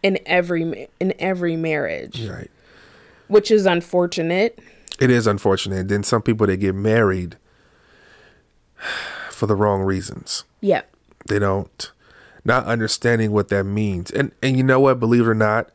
in 0.03 0.19
every 0.25 0.89
in 0.99 1.13
every 1.17 1.55
marriage, 1.55 2.27
Right. 2.27 2.51
which 3.29 3.49
is 3.51 3.65
unfortunate. 3.65 4.59
It 4.99 5.09
is 5.09 5.27
unfortunate. 5.27 5.79
And 5.79 5.89
then 5.89 6.03
some 6.03 6.21
people 6.21 6.45
they 6.45 6.57
get 6.57 6.75
married 6.75 7.37
for 9.31 9.47
the 9.47 9.55
wrong 9.55 9.81
reasons. 9.81 10.43
Yeah. 10.59 10.81
They 11.27 11.39
don't 11.39 11.89
not 12.43 12.65
understanding 12.65 13.31
what 13.31 13.47
that 13.47 13.63
means. 13.63 14.11
And 14.11 14.33
and 14.41 14.57
you 14.57 14.63
know 14.63 14.81
what, 14.81 14.99
believe 14.99 15.25
it 15.25 15.29
or 15.29 15.35
not, 15.35 15.69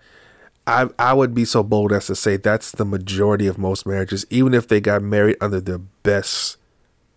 I 0.68 0.88
I 0.98 1.14
would 1.14 1.34
be 1.34 1.44
so 1.44 1.62
bold 1.62 1.92
as 1.92 2.06
to 2.06 2.14
say 2.14 2.37
that's 2.37 2.70
the 2.72 2.84
majority 2.84 3.46
of 3.46 3.58
most 3.58 3.87
marriages, 3.87 4.25
even 4.30 4.54
if 4.54 4.68
they 4.68 4.80
got 4.80 5.02
married 5.02 5.37
under 5.40 5.60
the 5.60 5.78
best 6.02 6.56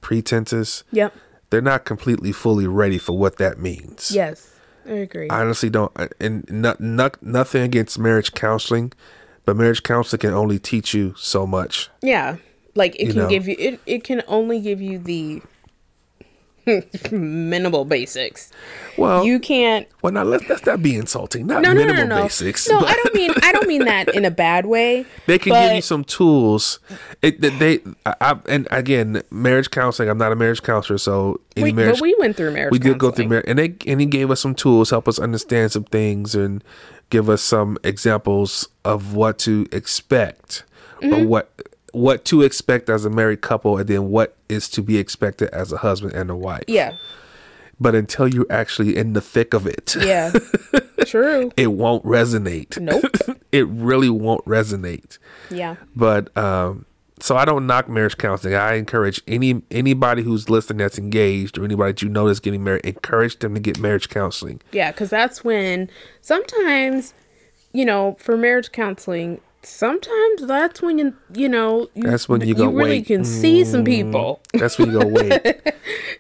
pretenses, 0.01 0.83
Yep. 0.91 1.13
they're 1.49 1.61
not 1.61 1.85
completely 1.85 2.31
fully 2.31 2.67
ready 2.67 2.97
for 2.97 3.17
what 3.17 3.37
that 3.37 3.59
means. 3.59 4.11
Yes. 4.11 4.47
I 4.85 4.93
agree. 4.93 5.29
I 5.29 5.41
honestly 5.41 5.69
don't 5.69 5.91
uh, 5.95 6.07
and 6.19 6.43
not, 6.49 6.81
not 6.81 7.21
nothing 7.21 7.61
against 7.61 7.99
marriage 7.99 8.33
counseling, 8.33 8.93
but 9.45 9.55
marriage 9.55 9.83
counseling 9.83 10.19
can 10.21 10.33
only 10.33 10.57
teach 10.57 10.93
you 10.95 11.13
so 11.17 11.45
much. 11.45 11.89
Yeah. 12.01 12.37
Like 12.73 12.95
it 12.95 13.07
You 13.07 13.13
can 13.13 13.21
know. 13.23 13.29
give 13.29 13.47
you 13.47 13.55
it, 13.59 13.79
it 13.85 14.03
can 14.03 14.23
only 14.27 14.59
give 14.59 14.81
you 14.81 14.97
the 14.97 15.43
minimal 17.11 17.85
basics. 17.85 18.51
Well, 18.97 19.25
You 19.25 19.39
can't 19.39 19.87
well, 20.01 20.11
now 20.13 20.23
let's 20.23 20.47
let's 20.49 20.65
not 20.65 20.81
be 20.81 20.95
insulting. 20.95 21.47
Not 21.47 21.61
no, 21.61 21.73
no, 21.73 21.81
no, 21.81 21.85
minimal 21.87 22.07
no, 22.07 22.15
no. 22.17 22.23
basics. 22.23 22.67
No, 22.69 22.79
but- 22.79 22.89
I 22.89 22.93
don't 22.95 23.15
mean 23.15 23.31
I 23.43 23.51
don't 23.51 23.67
mean 23.67 23.85
that 23.85 24.13
in 24.15 24.25
a 24.25 24.31
bad 24.31 24.65
way. 24.65 25.05
They 25.27 25.37
can 25.39 25.51
but 25.51 25.67
give 25.67 25.75
you 25.77 25.81
some 25.81 26.03
tools. 26.03 26.79
It 27.21 27.41
they 27.41 27.79
I, 28.05 28.15
I 28.21 28.39
and 28.49 28.67
again, 28.71 29.21
marriage 29.31 29.71
counseling. 29.71 30.09
I'm 30.09 30.17
not 30.17 30.31
a 30.31 30.35
marriage 30.35 30.61
counselor, 30.63 30.97
so 30.97 31.39
any 31.55 31.65
we, 31.65 31.73
marriage 31.73 31.95
but 31.95 32.01
we 32.01 32.15
went 32.19 32.35
through 32.35 32.51
marriage. 32.51 32.71
we 32.71 32.79
did 32.79 32.97
go 32.99 33.11
through 33.11 33.27
marriage, 33.27 33.45
and 33.47 33.57
they 33.59 33.75
and 33.87 33.99
he 33.99 34.05
gave 34.05 34.29
us 34.31 34.39
some 34.39 34.55
tools, 34.55 34.89
help 34.89 35.07
us 35.07 35.19
understand 35.19 35.71
some 35.71 35.83
things, 35.85 36.35
and 36.35 36.63
give 37.09 37.29
us 37.29 37.41
some 37.41 37.77
examples 37.83 38.67
of 38.85 39.13
what 39.15 39.37
to 39.39 39.67
expect 39.71 40.63
Mm-hmm. 41.01 41.13
or 41.15 41.25
what 41.27 41.51
what 41.91 42.23
to 42.25 42.41
expect 42.41 42.89
as 42.89 43.05
a 43.05 43.09
married 43.09 43.41
couple, 43.41 43.77
and 43.77 43.87
then 43.87 44.09
what 44.09 44.35
is 44.49 44.69
to 44.69 44.81
be 44.81 44.97
expected 44.97 45.49
as 45.49 45.71
a 45.71 45.77
husband 45.77 46.13
and 46.13 46.29
a 46.29 46.35
wife. 46.35 46.63
Yeah. 46.67 46.97
But 47.79 47.95
until 47.95 48.27
you're 48.27 48.45
actually 48.49 48.95
in 48.95 49.13
the 49.13 49.21
thick 49.21 49.53
of 49.53 49.65
it, 49.65 49.95
Yeah. 49.99 50.31
True. 51.05 51.51
it 51.57 51.73
won't 51.73 52.03
resonate. 52.05 52.79
Nope. 52.79 53.03
it 53.51 53.67
really 53.67 54.09
won't 54.09 54.45
resonate. 54.45 55.17
Yeah. 55.49 55.75
But 55.95 56.35
um, 56.37 56.85
so 57.19 57.35
I 57.35 57.43
don't 57.45 57.65
knock 57.65 57.89
marriage 57.89 58.17
counseling. 58.17 58.53
I 58.53 58.75
encourage 58.75 59.19
any 59.27 59.63
anybody 59.71 60.21
who's 60.21 60.47
listening 60.49 60.77
that's 60.77 60.99
engaged 60.99 61.57
or 61.57 61.65
anybody 61.65 61.91
that 61.93 62.01
you 62.03 62.09
know 62.09 62.27
that's 62.27 62.39
getting 62.39 62.63
married, 62.63 62.85
encourage 62.85 63.39
them 63.39 63.55
to 63.55 63.59
get 63.59 63.79
marriage 63.79 64.09
counseling. 64.09 64.61
Yeah, 64.71 64.91
because 64.91 65.09
that's 65.09 65.43
when 65.43 65.89
sometimes, 66.21 67.13
you 67.73 67.83
know, 67.85 68.15
for 68.19 68.37
marriage 68.37 68.71
counseling, 68.71 69.41
sometimes 69.63 70.45
that's 70.45 70.81
when 70.81 70.97
you, 70.97 71.13
you 71.33 71.49
know, 71.49 71.89
you, 71.93 72.03
That's 72.03 72.27
when 72.27 72.41
you 72.41 72.53
go, 72.55 72.67
really 72.69 72.99
"Wait, 72.99 73.05
can 73.05 73.25
see 73.25 73.63
some 73.65 73.83
mm. 73.83 73.85
people. 73.85 74.41
That's 74.53 74.77
when 74.77 74.91
you 74.91 74.99
go, 74.99 75.07
wait. 75.07 75.61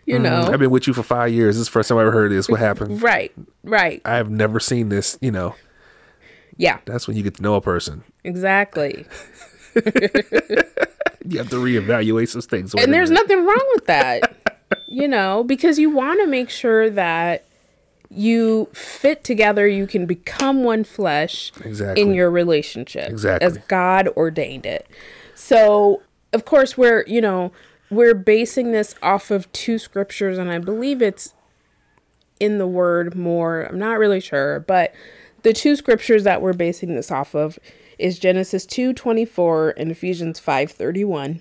You 0.07 0.17
mm. 0.17 0.23
know, 0.23 0.51
I've 0.51 0.59
been 0.59 0.71
with 0.71 0.87
you 0.87 0.93
for 0.93 1.03
five 1.03 1.31
years. 1.31 1.55
This 1.55 1.61
is 1.61 1.67
the 1.67 1.71
first 1.71 1.89
time 1.89 1.97
I 1.99 2.01
ever 2.01 2.11
heard 2.11 2.31
this. 2.31 2.49
What 2.49 2.59
happened? 2.59 3.01
right, 3.01 3.31
right. 3.63 4.01
I 4.03 4.15
have 4.15 4.29
never 4.29 4.59
seen 4.59 4.89
this. 4.89 5.17
You 5.21 5.31
know, 5.31 5.55
Yeah, 6.57 6.79
that's 6.85 7.07
when 7.07 7.15
you 7.15 7.23
get 7.23 7.35
to 7.35 7.43
know 7.43 7.55
a 7.55 7.61
person. 7.61 8.03
exactly. 8.23 9.05
You 11.23 11.37
have 11.37 11.49
to 11.51 11.57
reevaluate 11.57 12.29
some 12.29 12.41
things. 12.41 12.73
And 12.73 12.91
there's 12.91 13.11
nothing 13.11 13.45
wrong 13.45 13.69
with 13.75 13.85
that 13.85 14.51
you 14.87 15.07
know 15.07 15.43
because 15.43 15.79
you 15.79 15.89
want 15.89 16.19
to 16.19 16.27
make 16.27 16.49
sure 16.49 16.89
that 16.89 17.45
you 18.13 18.65
fit 18.73 19.23
together 19.23 19.65
you 19.67 19.87
can 19.87 20.05
become 20.05 20.63
one 20.63 20.83
flesh 20.83 21.51
Exactly. 21.63 22.01
in 22.01 22.13
your 22.13 22.29
relationship 22.29 23.09
Exactly. 23.09 23.45
as 23.45 23.57
god 23.69 24.09
ordained 24.09 24.65
it 24.65 24.85
so 25.33 26.01
of 26.33 26.43
course 26.43 26.77
we're 26.77 27.05
you 27.07 27.21
know 27.21 27.53
we're 27.89 28.13
basing 28.13 28.73
this 28.73 28.95
off 29.01 29.31
of 29.31 29.49
two 29.53 29.77
scriptures 29.79 30.37
and 30.37 30.51
i 30.51 30.57
believe 30.59 31.01
it's 31.01 31.33
in 32.41 32.57
the 32.57 32.67
word 32.67 33.15
more 33.15 33.61
i'm 33.63 33.79
not 33.79 33.97
really 33.97 34.19
sure 34.19 34.59
but 34.59 34.93
the 35.43 35.53
two 35.53 35.75
scriptures 35.77 36.23
that 36.25 36.41
we're 36.41 36.51
basing 36.53 36.93
this 36.95 37.11
off 37.11 37.33
of 37.33 37.57
is 37.97 38.19
genesis 38.19 38.65
2.24 38.65 39.73
and 39.77 39.89
ephesians 39.89 40.37
5.31 40.39 41.39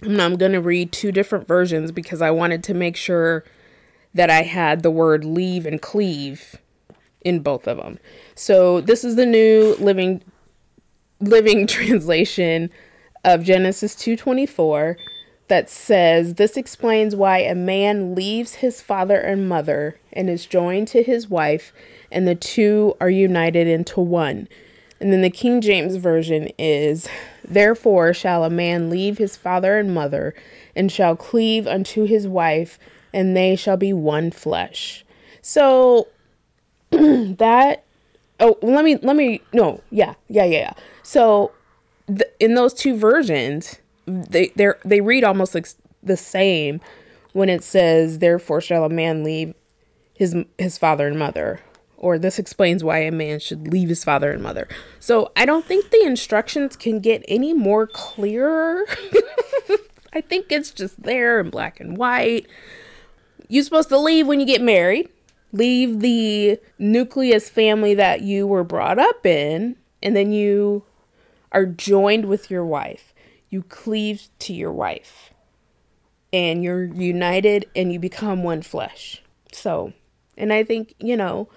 and 0.00 0.22
I'm 0.22 0.36
going 0.36 0.52
to 0.52 0.60
read 0.60 0.92
two 0.92 1.10
different 1.10 1.48
versions 1.48 1.90
because 1.90 2.22
I 2.22 2.30
wanted 2.30 2.62
to 2.62 2.72
make 2.74 2.94
sure 2.96 3.42
that 4.14 4.30
I 4.30 4.42
had 4.42 4.82
the 4.82 4.90
word 4.90 5.24
leave 5.24 5.66
and 5.66 5.80
cleave 5.80 6.56
in 7.22 7.40
both 7.40 7.66
of 7.66 7.78
them. 7.78 7.98
So 8.34 8.80
this 8.80 9.04
is 9.04 9.16
the 9.16 9.26
new 9.26 9.76
living 9.78 10.22
living 11.20 11.66
translation 11.68 12.70
of 13.24 13.44
Genesis 13.44 13.94
2:24 13.94 14.96
that 15.48 15.70
says 15.70 16.34
this 16.34 16.56
explains 16.56 17.16
why 17.16 17.38
a 17.38 17.54
man 17.54 18.14
leaves 18.14 18.56
his 18.56 18.80
father 18.80 19.16
and 19.16 19.48
mother 19.48 19.98
and 20.12 20.28
is 20.28 20.46
joined 20.46 20.88
to 20.88 21.02
his 21.02 21.28
wife 21.28 21.72
and 22.12 22.28
the 22.28 22.34
two 22.34 22.94
are 23.00 23.10
united 23.10 23.66
into 23.66 24.00
one. 24.00 24.48
And 25.00 25.12
then 25.12 25.22
the 25.22 25.30
King 25.30 25.60
James 25.60 25.96
version 25.96 26.50
is 26.58 27.08
therefore 27.46 28.12
shall 28.12 28.44
a 28.44 28.50
man 28.50 28.90
leave 28.90 29.18
his 29.18 29.36
father 29.36 29.78
and 29.78 29.94
mother 29.94 30.34
and 30.76 30.92
shall 30.92 31.16
cleave 31.16 31.66
unto 31.66 32.04
his 32.04 32.28
wife 32.28 32.78
and 33.12 33.36
they 33.36 33.56
shall 33.56 33.76
be 33.76 33.92
one 33.92 34.30
flesh. 34.30 35.04
So 35.42 36.08
that 36.90 37.84
oh 38.40 38.58
let 38.62 38.84
me 38.84 38.96
let 39.02 39.16
me 39.16 39.42
no 39.52 39.80
yeah 39.90 40.14
yeah 40.28 40.44
yeah, 40.44 40.58
yeah. 40.58 40.72
so 41.02 41.52
th- 42.06 42.30
in 42.40 42.54
those 42.54 42.72
two 42.72 42.96
versions 42.96 43.78
they 44.06 44.48
they 44.56 44.68
they 44.84 45.00
read 45.00 45.24
almost 45.24 45.54
like 45.54 45.68
the 46.02 46.16
same 46.16 46.80
when 47.32 47.48
it 47.48 47.62
says 47.62 48.20
therefore 48.20 48.60
shall 48.60 48.84
a 48.84 48.88
man 48.88 49.22
leave 49.22 49.54
his 50.14 50.34
his 50.56 50.78
father 50.78 51.06
and 51.06 51.18
mother 51.18 51.60
or 51.96 52.18
this 52.18 52.38
explains 52.38 52.84
why 52.84 52.98
a 52.98 53.10
man 53.10 53.38
should 53.38 53.68
leave 53.68 53.88
his 53.88 54.02
father 54.04 54.32
and 54.32 54.42
mother 54.42 54.66
so 54.98 55.30
i 55.36 55.44
don't 55.44 55.66
think 55.66 55.90
the 55.90 56.02
instructions 56.02 56.76
can 56.76 57.00
get 57.00 57.22
any 57.28 57.52
more 57.52 57.86
clearer 57.86 58.84
i 60.14 60.20
think 60.20 60.50
it's 60.50 60.70
just 60.70 61.02
there 61.02 61.40
in 61.40 61.50
black 61.50 61.80
and 61.80 61.98
white 61.98 62.46
you're 63.48 63.64
supposed 63.64 63.88
to 63.88 63.98
leave 63.98 64.26
when 64.26 64.40
you 64.40 64.46
get 64.46 64.62
married 64.62 65.08
leave 65.52 66.00
the 66.00 66.58
nucleus 66.78 67.48
family 67.48 67.94
that 67.94 68.22
you 68.22 68.46
were 68.46 68.64
brought 68.64 68.98
up 68.98 69.24
in, 69.24 69.76
and 70.02 70.14
then 70.14 70.32
you 70.32 70.84
are 71.52 71.66
joined 71.66 72.26
with 72.26 72.50
your 72.50 72.64
wife. 72.64 73.14
You 73.50 73.62
cleave 73.62 74.28
to 74.40 74.52
your 74.52 74.72
wife, 74.72 75.32
and 76.32 76.62
you're 76.62 76.84
united 76.84 77.66
and 77.74 77.92
you 77.92 77.98
become 77.98 78.42
one 78.42 78.62
flesh. 78.62 79.22
So, 79.52 79.94
and 80.36 80.52
I 80.52 80.64
think, 80.64 80.94
you 80.98 81.16
know, 81.16 81.48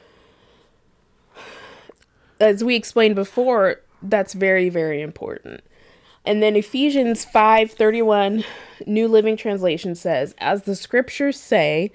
as 2.40 2.64
we 2.64 2.76
explained 2.76 3.16
before, 3.16 3.82
that's 4.02 4.34
very, 4.34 4.70
very 4.70 5.02
important. 5.02 5.62
And 6.26 6.42
then 6.42 6.56
Ephesians 6.56 7.26
5:31 7.26 8.44
New 8.86 9.08
Living 9.08 9.38
Translation 9.38 9.96
says, 9.96 10.36
"As 10.38 10.64
the 10.64 10.76
scriptures 10.76 11.40
say, 11.40 11.92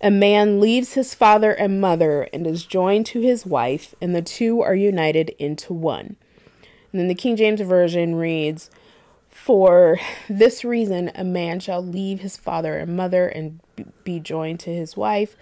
a 0.00 0.10
man 0.10 0.60
leaves 0.60 0.94
his 0.94 1.14
father 1.14 1.52
and 1.52 1.80
mother 1.80 2.28
and 2.32 2.46
is 2.46 2.64
joined 2.64 3.06
to 3.06 3.20
his 3.20 3.44
wife, 3.44 3.94
and 4.00 4.14
the 4.14 4.22
two 4.22 4.62
are 4.62 4.74
united 4.74 5.30
into 5.38 5.72
one. 5.72 6.16
And 6.92 7.00
then 7.00 7.08
the 7.08 7.14
King 7.14 7.36
James 7.36 7.60
Version 7.60 8.14
reads, 8.14 8.70
For 9.28 9.98
this 10.28 10.64
reason, 10.64 11.10
a 11.14 11.24
man 11.24 11.58
shall 11.58 11.84
leave 11.84 12.20
his 12.20 12.36
father 12.36 12.78
and 12.78 12.96
mother 12.96 13.26
and 13.26 13.60
be 14.04 14.20
joined 14.20 14.60
to 14.60 14.72
his 14.72 14.96
wife, 14.96 15.36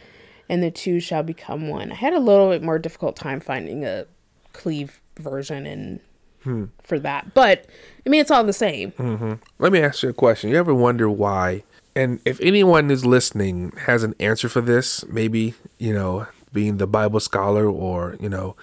and 0.49 0.63
the 0.63 0.71
two 0.71 1.01
shall 1.01 1.23
become 1.23 1.69
one. 1.69 1.93
I 1.93 1.97
had 1.97 2.15
a 2.15 2.21
little 2.21 2.51
bit 2.51 2.63
more 2.63 2.79
difficult 2.79 3.15
time 3.15 3.41
finding 3.41 3.85
a 3.85 4.07
cleave 4.55 5.03
version 5.19 5.67
and 5.67 6.01
hmm. 6.47 6.65
for 6.83 6.99
that, 7.01 7.35
but 7.35 7.67
I 8.05 8.09
mean, 8.09 8.21
it's 8.21 8.31
all 8.31 8.45
the 8.45 8.53
same. 8.53 8.93
Mm-hmm. 8.93 9.35
Let 9.59 9.73
me 9.73 9.81
ask 9.81 10.03
you 10.03 10.09
a 10.09 10.15
question. 10.15 10.51
You 10.51 10.57
ever 10.57 10.75
wonder 10.75 11.11
why? 11.11 11.65
and 11.97 12.21
if 12.27 12.39
anyone 12.43 12.91
who's 12.91 13.07
listening 13.07 13.73
has 13.87 14.03
an 14.03 14.15
answer 14.21 14.51
for 14.51 14.61
this, 14.61 15.05
maybe 15.09 15.55
you 15.79 15.95
know, 15.95 16.27
being 16.53 16.77
the 16.77 16.87
Bible 16.87 17.21
scholar 17.21 17.69
or 17.69 18.17
you 18.21 18.29
know 18.29 18.55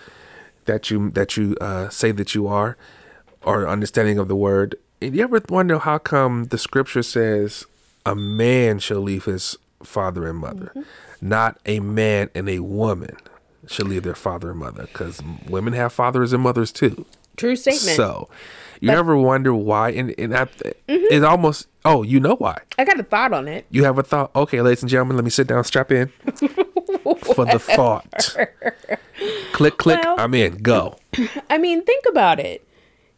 that 0.65 0.91
you 0.91 1.09
that 1.11 1.35
you 1.35 1.57
uh, 1.59 1.89
say 1.89 2.11
that 2.11 2.35
you 2.35 2.47
are, 2.47 2.77
or 3.41 3.67
understanding 3.67 4.19
of 4.19 4.27
the 4.27 4.35
word. 4.35 4.75
And 5.01 5.15
you 5.15 5.23
ever 5.23 5.41
wonder 5.49 5.79
how 5.79 5.97
come 5.97 6.45
the 6.45 6.57
scripture 6.57 7.03
says 7.03 7.65
a 8.05 8.15
man 8.15 8.79
shall 8.79 9.01
leave 9.01 9.25
his 9.25 9.57
father 9.83 10.27
and 10.27 10.37
mother, 10.37 10.71
mm-hmm. 10.75 11.27
not 11.27 11.59
a 11.65 11.79
man 11.79 12.29
and 12.35 12.47
a 12.47 12.59
woman 12.59 13.17
should 13.67 13.87
leave 13.87 14.03
their 14.03 14.15
father 14.15 14.51
and 14.51 14.59
mother? 14.59 14.83
Because 14.83 15.21
women 15.49 15.73
have 15.73 15.91
fathers 15.91 16.33
and 16.33 16.43
mothers 16.43 16.71
too. 16.71 17.05
True 17.37 17.55
statement. 17.55 17.95
So, 17.95 18.29
you 18.79 18.87
but, 18.87 18.97
ever 18.97 19.17
wonder 19.17 19.53
why? 19.53 19.89
And, 19.91 20.13
and 20.17 20.35
I, 20.35 20.45
mm-hmm. 20.45 21.13
it 21.13 21.23
almost 21.23 21.67
Oh, 21.85 22.01
you 22.01 22.19
know 22.19 22.35
why? 22.35 22.59
I 22.77 22.85
got 22.85 22.99
a 22.99 23.03
thought 23.03 23.33
on 23.33 23.47
it. 23.47 23.65
You 23.69 23.83
have 23.83 23.97
a 23.97 24.03
thought? 24.03 24.33
Okay, 24.35 24.61
ladies 24.61 24.83
and 24.83 24.89
gentlemen, 24.89 25.17
let 25.17 25.25
me 25.25 25.29
sit 25.29 25.47
down, 25.47 25.63
strap 25.65 25.91
in 25.91 26.07
for 27.23 27.45
the 27.45 27.59
thought. 27.59 28.35
click, 29.51 29.77
click. 29.77 29.99
Well, 30.01 30.15
I'm 30.17 30.33
in. 30.33 30.57
Go. 30.57 30.97
I 31.49 31.57
mean, 31.57 31.83
think 31.83 32.05
about 32.09 32.39
it. 32.39 32.65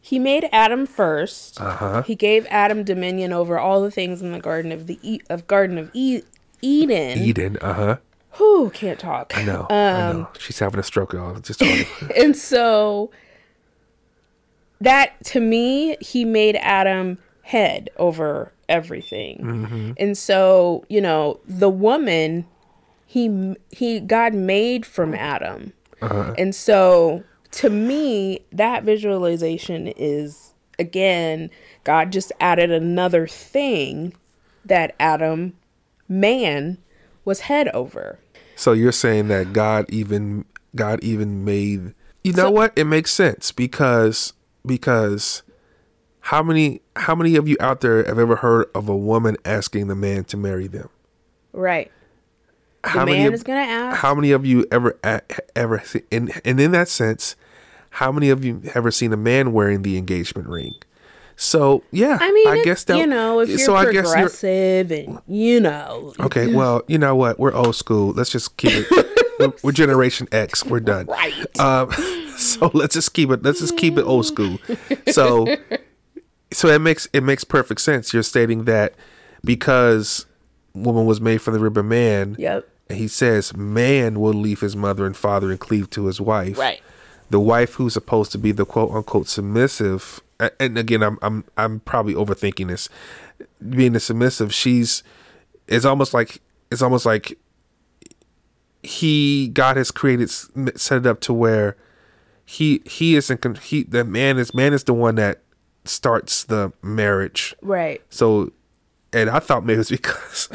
He 0.00 0.18
made 0.18 0.48
Adam 0.52 0.86
1st 0.86 1.60
uh-huh. 1.60 2.02
He 2.02 2.14
gave 2.14 2.46
Adam 2.46 2.84
dominion 2.84 3.32
over 3.32 3.58
all 3.58 3.82
the 3.82 3.90
things 3.90 4.22
in 4.22 4.32
the 4.32 4.38
Garden 4.38 4.70
of 4.70 4.86
the 4.86 4.98
e- 5.02 5.20
of 5.28 5.46
Garden 5.48 5.78
of 5.78 5.90
e- 5.94 6.22
Eden. 6.62 7.18
Eden. 7.18 7.58
Uh 7.60 7.72
huh. 7.72 7.96
Who 8.32 8.70
can't 8.70 8.98
talk? 9.00 9.36
I 9.36 9.44
know. 9.44 9.62
Um, 9.62 9.68
I 9.70 10.12
know. 10.12 10.28
She's 10.38 10.58
having 10.58 10.78
a 10.78 10.84
stroke, 10.84 11.12
y'all. 11.12 11.38
Just 11.40 11.62
and 12.16 12.36
so 12.36 13.10
that 14.80 15.22
to 15.24 15.40
me, 15.40 15.96
he 16.00 16.24
made 16.24 16.56
Adam 16.56 17.18
head 17.42 17.90
over 17.96 18.52
everything. 18.68 19.38
Mm-hmm. 19.38 19.92
And 19.98 20.18
so, 20.18 20.84
you 20.88 21.00
know, 21.00 21.40
the 21.46 21.70
woman 21.70 22.46
he 23.06 23.54
he 23.70 24.00
God 24.00 24.34
made 24.34 24.84
from 24.84 25.14
Adam. 25.14 25.72
Uh-huh. 26.02 26.34
And 26.36 26.54
so 26.54 27.22
to 27.52 27.70
me 27.70 28.40
that 28.52 28.82
visualization 28.82 29.86
is 29.96 30.52
again 30.78 31.48
God 31.84 32.10
just 32.12 32.32
added 32.40 32.70
another 32.70 33.26
thing 33.26 34.12
that 34.64 34.94
Adam 34.98 35.54
man 36.08 36.78
was 37.24 37.40
head 37.42 37.68
over. 37.68 38.18
So 38.56 38.72
you're 38.72 38.92
saying 38.92 39.28
that 39.28 39.52
God 39.52 39.86
even 39.88 40.44
God 40.74 41.02
even 41.02 41.44
made 41.44 41.94
You 42.24 42.32
know 42.32 42.44
so, 42.44 42.50
what? 42.50 42.72
It 42.74 42.84
makes 42.84 43.12
sense 43.12 43.52
because 43.52 44.32
because 44.66 45.42
how 46.20 46.42
many 46.42 46.80
how 46.96 47.14
many 47.14 47.36
of 47.36 47.48
you 47.48 47.56
out 47.60 47.80
there 47.80 48.04
have 48.04 48.18
ever 48.18 48.36
heard 48.36 48.66
of 48.74 48.88
a 48.88 48.96
woman 48.96 49.36
asking 49.44 49.86
the 49.86 49.94
man 49.94 50.24
to 50.24 50.36
marry 50.36 50.66
them? 50.66 50.88
Right. 51.52 51.90
The 52.82 52.88
how 52.90 53.04
man 53.04 53.22
many 53.22 53.34
is 53.34 53.42
going 53.42 53.64
to 53.64 53.72
ask. 53.72 54.00
How 54.00 54.14
many 54.14 54.32
of 54.32 54.44
you 54.44 54.66
ever 54.70 54.98
ever 55.54 55.82
and 56.10 56.40
and 56.44 56.60
in 56.60 56.72
that 56.72 56.88
sense, 56.88 57.36
how 57.90 58.10
many 58.10 58.30
of 58.30 58.44
you 58.44 58.60
ever 58.74 58.90
seen 58.90 59.12
a 59.12 59.16
man 59.16 59.52
wearing 59.52 59.82
the 59.82 59.96
engagement 59.96 60.48
ring? 60.48 60.74
So 61.36 61.84
yeah, 61.92 62.18
I 62.20 62.32
mean, 62.32 62.48
I 62.48 62.62
guess 62.64 62.84
that 62.84 62.96
you 62.98 63.06
know 63.06 63.40
if 63.40 63.48
you're 63.48 63.58
so 63.58 63.80
progressive 63.80 64.90
and 64.90 65.20
you 65.28 65.60
know. 65.60 66.14
Okay, 66.18 66.46
well, 66.54 66.82
you 66.88 66.98
know 66.98 67.14
what? 67.14 67.38
We're 67.38 67.54
old 67.54 67.76
school. 67.76 68.12
Let's 68.12 68.30
just 68.30 68.56
keep 68.56 68.72
it. 68.72 69.36
we're, 69.38 69.52
we're, 69.62 69.72
Generation 69.72 70.28
X. 70.32 70.64
We're 70.64 70.80
done. 70.80 71.06
Right. 71.06 71.60
Um, 71.60 71.90
so 72.54 72.70
let's 72.74 72.94
just 72.94 73.14
keep 73.14 73.30
it. 73.30 73.42
Let's 73.42 73.60
just 73.60 73.76
keep 73.76 73.98
it 73.98 74.02
old 74.02 74.26
school. 74.26 74.58
So 75.08 75.46
so 76.52 76.68
it 76.68 76.80
makes 76.80 77.08
it 77.12 77.22
makes 77.22 77.44
perfect 77.44 77.80
sense. 77.80 78.12
You're 78.12 78.22
stating 78.22 78.64
that 78.64 78.94
because 79.44 80.26
woman 80.74 81.06
was 81.06 81.20
made 81.20 81.38
from 81.38 81.54
the 81.54 81.60
rib 81.60 81.76
of 81.76 81.84
man. 81.84 82.36
Yep. 82.38 82.68
And 82.88 82.98
he 82.98 83.08
says 83.08 83.56
man 83.56 84.20
will 84.20 84.32
leave 84.32 84.60
his 84.60 84.76
mother 84.76 85.06
and 85.06 85.16
father 85.16 85.50
and 85.50 85.58
cleave 85.58 85.90
to 85.90 86.06
his 86.06 86.20
wife. 86.20 86.58
Right. 86.58 86.80
The 87.30 87.40
wife 87.40 87.74
who's 87.74 87.94
supposed 87.94 88.32
to 88.32 88.38
be 88.38 88.52
the 88.52 88.64
quote 88.64 88.92
unquote 88.92 89.28
submissive 89.28 90.20
and 90.60 90.78
again 90.78 91.02
I'm 91.02 91.18
I'm 91.22 91.44
I'm 91.56 91.80
probably 91.80 92.14
overthinking 92.14 92.68
this. 92.68 92.88
Being 93.68 93.92
the 93.92 94.00
submissive, 94.00 94.54
she's 94.54 95.02
it's 95.66 95.84
almost 95.84 96.14
like 96.14 96.40
it's 96.70 96.82
almost 96.82 97.06
like 97.06 97.38
he 98.82 99.48
God 99.48 99.76
has 99.76 99.90
created 99.90 100.30
set 100.30 100.98
it 100.98 101.06
up 101.06 101.20
to 101.20 101.32
where 101.32 101.76
he 102.46 102.80
he 102.86 103.16
isn't 103.16 103.58
he 103.58 103.82
the 103.82 104.04
man 104.04 104.38
is 104.38 104.54
man 104.54 104.72
is 104.72 104.84
the 104.84 104.94
one 104.94 105.16
that 105.16 105.42
starts 105.84 106.44
the 106.44 106.72
marriage. 106.82 107.54
Right. 107.60 108.00
So, 108.08 108.52
and 109.12 109.28
I 109.28 109.40
thought 109.40 109.64
maybe 109.64 109.74
it 109.74 109.78
was 109.78 109.90
because. 109.90 110.48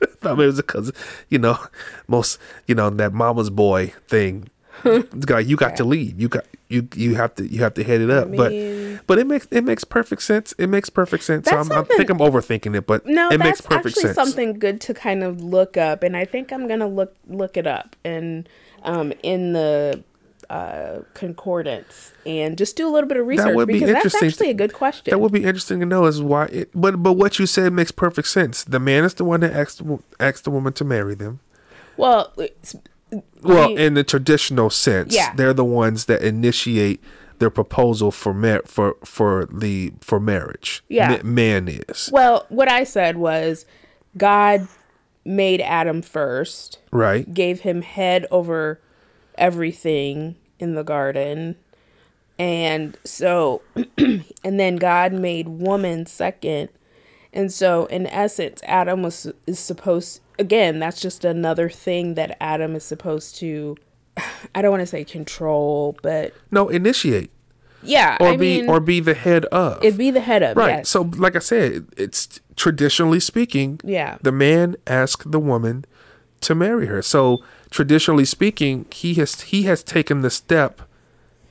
I 0.00 0.06
thought 0.20 0.36
maybe 0.36 0.44
it 0.44 0.46
was 0.46 0.56
because, 0.56 0.92
you 1.28 1.38
know, 1.38 1.58
most, 2.06 2.38
you 2.66 2.74
know, 2.74 2.88
that 2.90 3.12
mama's 3.12 3.50
boy 3.50 3.92
thing. 4.08 4.48
guy, 5.26 5.40
you 5.40 5.56
got 5.56 5.76
to 5.76 5.84
leave 5.84 6.20
You 6.20 6.28
got 6.28 6.44
you 6.68 6.88
you 6.94 7.14
have 7.14 7.34
to 7.36 7.46
you 7.46 7.62
have 7.62 7.74
to 7.74 7.84
head 7.84 8.00
it 8.00 8.10
up. 8.10 8.26
I 8.26 8.30
mean, 8.30 8.96
but 8.96 9.06
but 9.06 9.18
it 9.18 9.26
makes 9.26 9.46
it 9.50 9.62
makes 9.62 9.84
perfect 9.84 10.22
sense. 10.22 10.52
It 10.58 10.66
makes 10.68 10.90
perfect 10.90 11.24
sense. 11.24 11.48
So 11.48 11.56
I'm, 11.56 11.70
I 11.70 11.82
think 11.82 12.10
I'm 12.10 12.18
overthinking 12.18 12.76
it, 12.76 12.86
but 12.86 13.06
no, 13.06 13.28
it 13.30 13.38
makes 13.38 13.60
perfect 13.60 13.98
actually 13.98 14.14
something 14.14 14.58
good 14.58 14.80
to 14.82 14.94
kind 14.94 15.22
of 15.22 15.40
look 15.40 15.76
up, 15.76 16.02
and 16.02 16.16
I 16.16 16.24
think 16.24 16.52
I'm 16.52 16.66
gonna 16.66 16.88
look 16.88 17.14
look 17.28 17.56
it 17.56 17.66
up 17.66 17.96
and 18.04 18.48
um 18.82 19.12
in 19.22 19.52
the 19.52 20.02
uh, 20.54 21.02
concordance 21.14 22.12
and 22.24 22.56
just 22.56 22.76
do 22.76 22.86
a 22.86 22.90
little 22.90 23.08
bit 23.08 23.16
of 23.16 23.26
research 23.26 23.46
that 23.46 23.56
would 23.56 23.66
be 23.66 23.72
because 23.72 23.88
interesting. 23.88 24.20
that's 24.20 24.34
actually 24.34 24.50
a 24.50 24.54
good 24.54 24.72
question. 24.72 25.10
That 25.10 25.18
would 25.18 25.32
be 25.32 25.42
interesting 25.42 25.80
to 25.80 25.86
know 25.86 26.04
is 26.04 26.22
why. 26.22 26.44
It, 26.44 26.70
but 26.72 27.02
but 27.02 27.14
what 27.14 27.40
you 27.40 27.46
said 27.46 27.72
makes 27.72 27.90
perfect 27.90 28.28
sense. 28.28 28.62
The 28.62 28.78
man 28.78 29.02
is 29.02 29.14
the 29.14 29.24
one 29.24 29.40
that 29.40 29.52
asked 29.52 29.82
asked 30.20 30.44
the 30.44 30.52
woman 30.52 30.72
to 30.74 30.84
marry 30.84 31.16
them. 31.16 31.40
Well, 31.96 32.32
well, 33.42 33.76
in 33.76 33.94
the 33.94 34.04
traditional 34.04 34.70
sense, 34.70 35.12
yeah. 35.12 35.34
they're 35.34 35.52
the 35.52 35.64
ones 35.64 36.04
that 36.04 36.22
initiate 36.22 37.02
their 37.40 37.50
proposal 37.50 38.12
for 38.12 38.32
mar- 38.32 38.62
for 38.64 38.96
for 39.04 39.48
the 39.52 39.92
for 40.02 40.20
marriage. 40.20 40.84
Yeah, 40.88 41.16
Ma- 41.16 41.22
man 41.24 41.66
is. 41.68 42.10
Well, 42.12 42.46
what 42.48 42.70
I 42.70 42.84
said 42.84 43.16
was 43.16 43.66
God 44.16 44.68
made 45.24 45.60
Adam 45.62 46.00
first, 46.00 46.78
right? 46.92 47.34
Gave 47.34 47.62
him 47.62 47.82
head 47.82 48.28
over 48.30 48.80
everything 49.36 50.36
in 50.58 50.74
the 50.74 50.82
garden. 50.84 51.56
And 52.38 52.96
so, 53.04 53.62
and 53.98 54.24
then 54.60 54.76
God 54.76 55.12
made 55.12 55.48
woman 55.48 56.06
second. 56.06 56.68
And 57.32 57.52
so, 57.52 57.86
in 57.86 58.06
essence, 58.06 58.60
Adam 58.64 59.02
was 59.02 59.30
is 59.46 59.58
supposed 59.58 60.20
again. 60.38 60.78
That's 60.78 61.00
just 61.00 61.24
another 61.24 61.68
thing 61.68 62.14
that 62.14 62.36
Adam 62.40 62.74
is 62.76 62.84
supposed 62.84 63.36
to 63.36 63.76
I 64.54 64.62
don't 64.62 64.70
want 64.70 64.80
to 64.82 64.86
say 64.86 65.04
control, 65.04 65.96
but 66.02 66.34
No, 66.50 66.68
initiate 66.68 67.30
yeah, 67.86 68.16
or 68.18 68.28
I 68.28 68.36
be 68.36 68.60
mean, 68.62 68.70
or 68.70 68.80
be 68.80 69.00
the 69.00 69.14
head 69.14 69.44
of. 69.46 69.84
it'd 69.84 69.98
be 69.98 70.10
the 70.10 70.20
head 70.20 70.42
of 70.42 70.56
right. 70.56 70.78
yes. 70.78 70.88
So, 70.88 71.02
like 71.02 71.36
I 71.36 71.40
said, 71.40 71.86
it's 71.96 72.40
traditionally 72.56 73.20
speaking. 73.20 73.80
Yeah. 73.84 74.16
The 74.22 74.32
man 74.32 74.76
asked 74.86 75.30
the 75.30 75.38
woman 75.40 75.84
to 76.40 76.54
marry 76.54 76.86
her. 76.86 77.02
So, 77.02 77.42
traditionally 77.74 78.24
speaking, 78.24 78.86
he 78.92 79.14
has 79.14 79.40
he 79.40 79.64
has 79.64 79.82
taken 79.82 80.20
the 80.20 80.30
step 80.30 80.82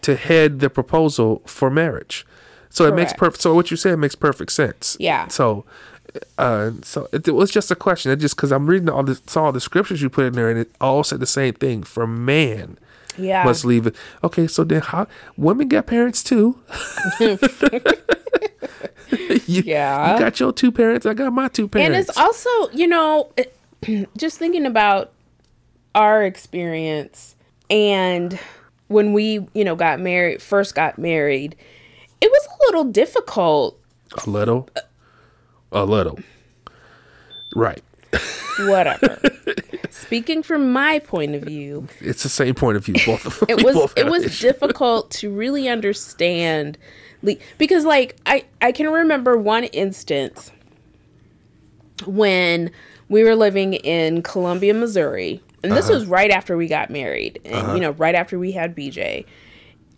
to 0.02 0.16
head 0.16 0.62
the 0.62 0.70
proposal 0.70 1.42
for 1.46 1.70
marriage. 1.70 2.26
So 2.70 2.86
it 2.86 2.96
makes 2.96 3.12
perfect. 3.12 3.44
So 3.44 3.54
what 3.54 3.70
you 3.70 3.78
said 3.78 4.00
makes 4.00 4.16
perfect 4.16 4.54
sense. 4.54 4.96
Yeah. 5.02 5.28
So, 5.28 5.66
uh, 6.38 6.72
so 6.82 7.10
it, 7.12 7.28
it 7.28 7.34
was 7.34 7.52
just 7.52 7.70
a 7.72 7.76
question. 7.76 8.10
It 8.12 8.16
just 8.16 8.38
because 8.38 8.54
I'm 8.54 8.68
reading 8.68 8.90
all 8.90 9.04
the 9.04 9.20
saw 9.28 9.46
all 9.46 9.52
the 9.52 9.60
scriptures 9.60 10.02
you 10.02 10.10
put 10.10 10.26
in 10.26 10.34
there, 10.34 10.50
and 10.50 10.58
it 10.58 10.72
all 10.80 11.04
said 11.04 11.20
the 11.20 11.28
same 11.28 11.56
thing. 11.56 11.84
For 11.84 12.08
man, 12.08 12.78
yeah, 13.18 13.44
must 13.44 13.66
leave 13.66 13.86
it. 13.86 13.96
Okay, 14.24 14.48
so 14.48 14.64
then 14.64 14.82
how 14.82 15.08
women 15.36 15.68
got 15.68 15.88
parents 15.88 16.24
too? 16.24 16.58
you, 17.20 19.62
Yeah. 19.66 20.14
you 20.14 20.20
got 20.20 20.40
your 20.40 20.54
two 20.54 20.72
parents. 20.72 21.06
I 21.06 21.14
got 21.14 21.34
my 21.34 21.50
two 21.50 21.68
parents. 21.68 21.88
and 21.88 21.96
it's 22.02 22.18
also 22.18 22.50
you 22.72 22.88
know 22.88 23.30
just 24.18 24.40
thinking 24.40 24.66
about 24.66 25.12
our 25.96 26.24
experience 26.24 27.36
and 27.70 28.40
when 28.88 29.14
we 29.14 29.46
you 29.54 29.64
know 29.64 29.76
got 29.76 30.00
married 30.00 30.42
first 30.42 30.76
got 30.76 30.98
married 30.98 31.56
it 32.22 32.30
was 32.32 32.48
a 32.48 32.66
little 32.66 32.86
difficult 32.86 33.80
a 34.26 34.30
little, 34.30 34.70
a 35.72 35.86
little. 35.86 36.20
Right. 37.56 37.84
whatever 38.62 39.20
speaking 39.90 40.44
from 40.44 40.72
my 40.72 41.00
point 41.00 41.34
of 41.36 41.42
view 41.44 41.88
It's 42.00 42.22
the 42.24 42.30
same 42.30 42.54
point 42.56 42.78
of 42.78 42.86
view. 42.86 42.96
Both 43.06 43.26
of 43.42 43.44
it 43.50 43.64
was 43.64 43.94
it 43.96 44.06
was 44.06 44.26
issues. 44.26 44.40
difficult 44.52 45.10
to 45.12 45.32
really 45.32 45.68
understand 45.68 46.78
le- 47.24 47.36
because 47.58 47.86
like 47.86 48.16
I 48.26 48.46
I 48.62 48.72
can 48.72 48.90
remember 48.90 49.38
one 49.38 49.64
instance 49.66 50.52
when 52.06 52.72
we 53.10 53.24
were 53.24 53.36
living 53.36 53.74
in 53.76 54.22
Columbia, 54.24 54.74
Missouri, 54.74 55.42
and 55.64 55.72
this 55.72 55.86
Uh-huh. 55.86 55.96
was 56.00 56.06
right 56.06 56.30
after 56.30 56.58
we 56.58 56.68
got 56.68 56.90
married, 56.90 57.40
and 57.46 57.76
you 57.76 57.82
know, 57.82 57.92
right 57.92 58.16
after 58.16 58.38
we 58.38 58.52
had 58.52 58.76
BJ, 58.76 59.26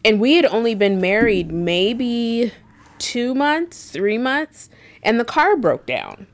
and 0.04 0.19
we 0.19 0.36
had 0.36 0.45
only 0.45 0.75
been 0.75 1.01
married 1.01 1.51
maybe 1.51 2.51
two 2.99 3.34
months, 3.36 3.89
three 3.89 4.17
months, 4.17 4.69
and 5.04 5.19
the 5.19 5.25
car 5.25 5.58
broke 5.58 5.86
down. 5.86 6.28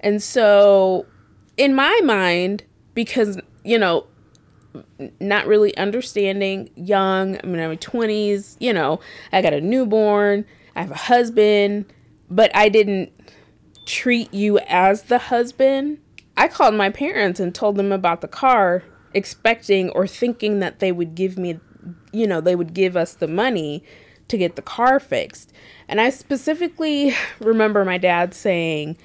And 0.00 0.22
so, 0.22 1.06
in 1.56 1.74
my 1.74 2.00
mind, 2.04 2.64
because, 2.94 3.38
you 3.64 3.78
know, 3.78 4.06
not 5.18 5.46
really 5.46 5.76
understanding, 5.76 6.70
young, 6.74 7.38
I 7.42 7.46
mean, 7.46 7.60
I'm 7.60 7.70
in 7.72 7.78
20s, 7.78 8.56
you 8.60 8.72
know, 8.72 9.00
I 9.32 9.42
got 9.42 9.52
a 9.52 9.60
newborn, 9.60 10.44
I 10.76 10.82
have 10.82 10.90
a 10.90 10.94
husband, 10.94 11.86
but 12.30 12.54
I 12.54 12.68
didn't 12.68 13.12
treat 13.86 14.32
you 14.32 14.58
as 14.68 15.02
the 15.04 15.18
husband. 15.18 15.98
I 16.36 16.48
called 16.48 16.74
my 16.74 16.90
parents 16.90 17.40
and 17.40 17.54
told 17.54 17.76
them 17.76 17.92
about 17.92 18.20
the 18.20 18.28
car, 18.28 18.84
expecting 19.12 19.90
or 19.90 20.06
thinking 20.06 20.60
that 20.60 20.78
they 20.78 20.92
would 20.92 21.14
give 21.14 21.38
me, 21.38 21.60
you 22.12 22.26
know, 22.26 22.40
they 22.40 22.56
would 22.56 22.74
give 22.74 22.96
us 22.96 23.14
the 23.14 23.28
money 23.28 23.84
to 24.28 24.38
get 24.38 24.56
the 24.56 24.62
car 24.62 24.98
fixed. 25.00 25.52
And 25.88 26.00
I 26.00 26.10
specifically 26.10 27.14
remember 27.40 27.84
my 27.84 27.98
dad 27.98 28.34
saying, 28.34 28.96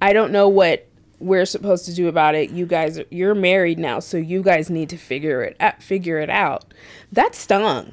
I 0.00 0.12
don't 0.12 0.32
know 0.32 0.48
what 0.48 0.88
we're 1.18 1.46
supposed 1.46 1.84
to 1.86 1.94
do 1.94 2.08
about 2.08 2.34
it. 2.34 2.50
You 2.50 2.66
guys, 2.66 3.00
you're 3.10 3.34
married 3.34 3.78
now, 3.78 3.98
so 3.98 4.16
you 4.16 4.42
guys 4.42 4.70
need 4.70 4.88
to 4.90 4.96
figure 4.96 5.42
it 5.42 5.56
out, 5.60 5.82
figure 5.82 6.18
it 6.18 6.30
out. 6.30 6.72
That 7.10 7.34
stung, 7.34 7.92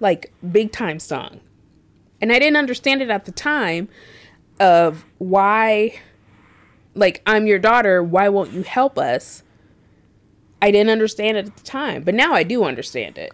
like 0.00 0.32
big 0.52 0.70
time 0.72 1.00
stung, 1.00 1.40
and 2.20 2.32
I 2.32 2.38
didn't 2.38 2.56
understand 2.56 3.02
it 3.02 3.10
at 3.10 3.24
the 3.24 3.32
time 3.32 3.88
of 4.60 5.04
why, 5.18 6.00
like 6.94 7.22
I'm 7.26 7.46
your 7.46 7.58
daughter, 7.58 8.02
why 8.02 8.28
won't 8.28 8.52
you 8.52 8.62
help 8.62 8.98
us? 8.98 9.42
I 10.62 10.70
didn't 10.70 10.90
understand 10.90 11.36
it 11.36 11.46
at 11.46 11.56
the 11.56 11.62
time, 11.62 12.02
but 12.02 12.14
now 12.14 12.32
I 12.32 12.42
do 12.42 12.64
understand 12.64 13.18
it. 13.18 13.32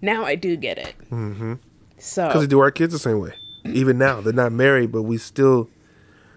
Now 0.00 0.24
I 0.24 0.34
do 0.34 0.56
get 0.56 0.78
it. 0.78 0.94
Mm-hmm. 1.10 1.54
So 1.98 2.26
because 2.26 2.42
we 2.42 2.46
do 2.46 2.60
our 2.60 2.70
kids 2.70 2.92
the 2.92 2.98
same 2.98 3.20
way. 3.20 3.34
Even 3.64 3.98
now, 3.98 4.20
they're 4.20 4.32
not 4.32 4.52
married, 4.52 4.92
but 4.92 5.02
we 5.02 5.18
still 5.18 5.68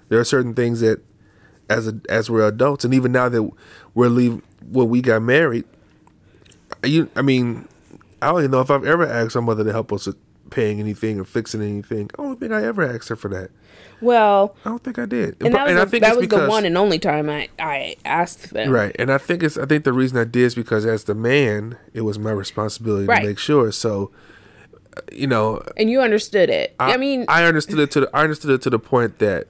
there 0.09 0.19
are 0.19 0.25
certain 0.25 0.53
things 0.53 0.81
that 0.81 1.01
as 1.69 1.87
a, 1.87 1.99
as 2.09 2.29
we're 2.29 2.45
adults, 2.47 2.83
and 2.83 2.93
even 2.93 3.11
now 3.11 3.29
that 3.29 3.49
we're 3.93 4.09
leave 4.09 4.41
when 4.69 4.89
we 4.89 5.01
got 5.01 5.21
married, 5.21 5.65
you 6.83 7.09
I 7.15 7.21
mean, 7.21 7.67
I 8.21 8.27
don't 8.27 8.39
even 8.39 8.51
know 8.51 8.61
if 8.61 8.69
I've 8.69 8.85
ever 8.85 9.07
asked 9.07 9.35
my 9.35 9.41
mother 9.41 9.63
to 9.63 9.71
help 9.71 9.93
us 9.93 10.07
with 10.07 10.17
paying 10.49 10.79
anything 10.79 11.19
or 11.19 11.23
fixing 11.23 11.61
anything. 11.61 12.09
I 12.19 12.23
don't 12.23 12.39
think 12.39 12.51
I 12.51 12.63
ever 12.63 12.83
asked 12.83 13.09
her 13.09 13.15
for 13.15 13.29
that. 13.29 13.51
Well, 14.01 14.55
I 14.65 14.69
don't 14.69 14.83
think 14.83 14.99
I 14.99 15.05
did. 15.05 15.37
and 15.41 15.53
that 15.53 15.67
was, 15.67 15.77
I 15.77 15.85
think 15.85 16.03
that 16.03 16.17
was 16.17 16.27
the 16.27 16.47
one 16.47 16.65
and 16.65 16.77
only 16.77 16.99
time 16.99 17.29
I 17.29 17.49
I 17.59 17.95
asked 18.03 18.51
them. 18.51 18.69
Right, 18.71 18.95
and 18.99 19.11
I 19.11 19.17
think 19.17 19.43
it's. 19.43 19.57
I 19.57 19.65
think 19.65 19.83
the 19.83 19.93
reason 19.93 20.17
I 20.17 20.23
did 20.23 20.43
is 20.43 20.55
because 20.55 20.85
as 20.85 21.05
the 21.05 21.15
man, 21.15 21.77
it 21.93 22.01
was 22.01 22.17
my 22.19 22.31
responsibility 22.31 23.05
Right. 23.05 23.21
to 23.21 23.27
make 23.27 23.39
sure. 23.39 23.71
So, 23.71 24.11
you 25.11 25.27
know, 25.27 25.63
and 25.77 25.89
you 25.89 26.01
understood 26.01 26.49
it. 26.49 26.75
I, 26.79 26.97
mean, 26.97 27.25
I 27.27 27.45
understood 27.45 27.79
it 27.79 27.91
to. 27.91 28.01
The, 28.01 28.09
I 28.13 28.23
understood 28.23 28.51
it 28.51 28.61
to 28.63 28.69
the 28.69 28.79
point 28.79 29.19
that. 29.19 29.47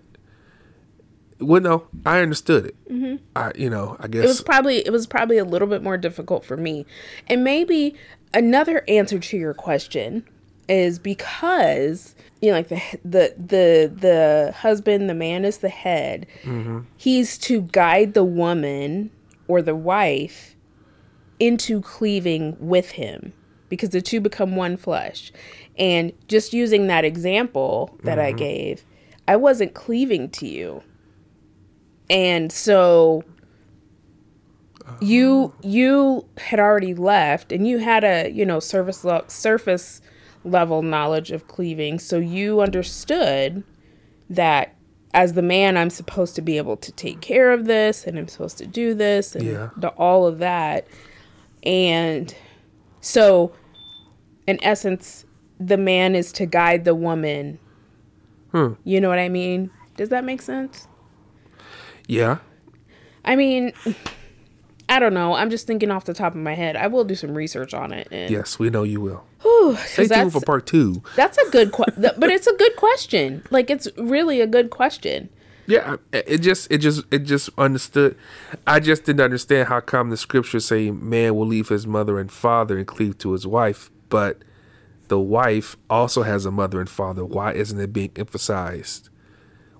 Well, 1.39 1.61
no, 1.61 1.87
I 2.05 2.19
understood 2.19 2.67
it. 2.67 2.75
Mm-hmm. 2.87 3.15
I, 3.35 3.51
you 3.55 3.69
know, 3.69 3.97
I 3.99 4.07
guess 4.07 4.23
it 4.23 4.27
was 4.27 4.41
probably 4.41 4.85
it 4.85 4.91
was 4.91 5.07
probably 5.07 5.39
a 5.39 5.43
little 5.45 5.67
bit 5.67 5.81
more 5.81 5.97
difficult 5.97 6.45
for 6.45 6.55
me, 6.55 6.85
and 7.27 7.43
maybe 7.43 7.95
another 8.33 8.83
answer 8.87 9.17
to 9.17 9.37
your 9.37 9.53
question 9.55 10.23
is 10.67 10.99
because 10.99 12.15
you 12.41 12.49
know, 12.49 12.57
like 12.57 12.69
the 12.69 12.81
the 13.03 13.35
the 13.37 13.93
the 13.95 14.53
husband, 14.57 15.09
the 15.09 15.13
man 15.13 15.45
is 15.45 15.59
the 15.59 15.69
head. 15.69 16.25
Mm-hmm. 16.43 16.81
He's 16.97 17.37
to 17.39 17.61
guide 17.61 18.13
the 18.13 18.23
woman 18.23 19.11
or 19.47 19.61
the 19.61 19.75
wife 19.75 20.55
into 21.39 21.81
cleaving 21.81 22.55
with 22.59 22.91
him 22.91 23.33
because 23.69 23.89
the 23.89 24.01
two 24.01 24.19
become 24.19 24.55
one 24.55 24.75
flesh. 24.75 25.31
And 25.77 26.13
just 26.27 26.53
using 26.53 26.87
that 26.87 27.05
example 27.05 27.97
that 28.03 28.19
I 28.19 28.29
mm-hmm. 28.29 28.37
gave, 28.37 28.85
I 29.27 29.35
wasn't 29.35 29.73
cleaving 29.73 30.29
to 30.31 30.47
you. 30.47 30.83
And 32.09 32.51
so 32.51 33.23
you 34.99 35.53
oh. 35.55 35.67
you 35.67 36.25
had 36.37 36.59
already 36.59 36.93
left 36.93 37.51
and 37.51 37.67
you 37.67 37.77
had 37.77 38.03
a, 38.03 38.29
you 38.29 38.45
know, 38.45 38.59
surface 38.59 39.03
lo- 39.03 39.25
surface 39.27 40.01
level 40.43 40.81
knowledge 40.81 41.31
of 41.31 41.47
cleaving, 41.47 41.99
so 41.99 42.17
you 42.17 42.61
understood 42.61 43.63
that 44.29 44.75
as 45.13 45.33
the 45.33 45.41
man 45.41 45.75
I'm 45.77 45.89
supposed 45.89 46.35
to 46.35 46.41
be 46.41 46.57
able 46.57 46.77
to 46.77 46.91
take 46.93 47.19
care 47.21 47.51
of 47.51 47.65
this 47.65 48.05
and 48.05 48.17
I'm 48.17 48.27
supposed 48.29 48.57
to 48.59 48.65
do 48.65 48.93
this 48.93 49.35
and 49.35 49.45
Yeah. 49.45 49.69
the, 49.75 49.89
all 49.89 50.25
of 50.25 50.39
that. 50.39 50.87
And 51.63 52.33
so 53.01 53.51
in 54.47 54.57
essence 54.63 55.25
the 55.59 55.77
man 55.77 56.15
is 56.15 56.31
to 56.33 56.45
guide 56.45 56.85
the 56.85 56.95
woman. 56.95 57.59
Hmm. 58.51 58.73
You 58.85 59.01
know 59.01 59.09
what 59.09 59.19
I 59.19 59.27
mean? 59.29 59.69
Does 59.97 60.09
that 60.09 60.23
make 60.23 60.41
sense? 60.41 60.87
yeah. 62.07 62.37
I 63.23 63.35
mean, 63.35 63.71
I 64.91 64.99
don't 64.99 65.13
know. 65.13 65.35
I'm 65.35 65.49
just 65.49 65.67
thinking 65.67 65.89
off 65.89 66.03
the 66.03 66.13
top 66.13 66.35
of 66.35 66.41
my 66.41 66.53
head. 66.53 66.75
I 66.75 66.87
will 66.87 67.05
do 67.05 67.15
some 67.15 67.33
research 67.33 67.73
on 67.73 67.93
it. 67.93 68.09
And, 68.11 68.29
Yes, 68.29 68.59
we 68.59 68.69
know 68.69 68.83
you 68.83 68.99
will. 68.99 69.23
Whew, 69.41 69.77
Stay 69.77 70.03
tuned 70.03 70.09
that's, 70.09 70.33
for 70.33 70.41
part 70.41 70.67
two. 70.67 71.01
that's 71.15 71.37
a 71.37 71.49
good 71.49 71.71
question. 71.71 72.11
but 72.17 72.29
it's 72.29 72.45
a 72.45 72.53
good 72.57 72.75
question. 72.75 73.41
Like, 73.51 73.69
it's 73.69 73.87
really 73.97 74.41
a 74.41 74.47
good 74.47 74.69
question. 74.69 75.29
Yeah, 75.65 75.95
it 76.11 76.39
just, 76.39 76.69
it 76.69 76.79
just, 76.79 77.05
it 77.09 77.19
just 77.19 77.49
understood. 77.57 78.17
I 78.67 78.81
just 78.81 79.05
didn't 79.05 79.21
understand 79.21 79.69
how 79.69 79.79
come 79.79 80.09
the 80.09 80.17
scriptures 80.17 80.65
say 80.65 80.91
man 80.91 81.35
will 81.35 81.47
leave 81.47 81.69
his 81.69 81.87
mother 81.87 82.19
and 82.19 82.29
father 82.29 82.77
and 82.77 82.85
cleave 82.85 83.17
to 83.19 83.31
his 83.31 83.47
wife, 83.47 83.89
but 84.09 84.39
the 85.07 85.21
wife 85.21 85.77
also 85.89 86.23
has 86.23 86.45
a 86.45 86.51
mother 86.51 86.81
and 86.81 86.89
father. 86.89 87.23
Why 87.23 87.53
isn't 87.53 87.79
it 87.79 87.93
being 87.93 88.11
emphasized? 88.17 89.07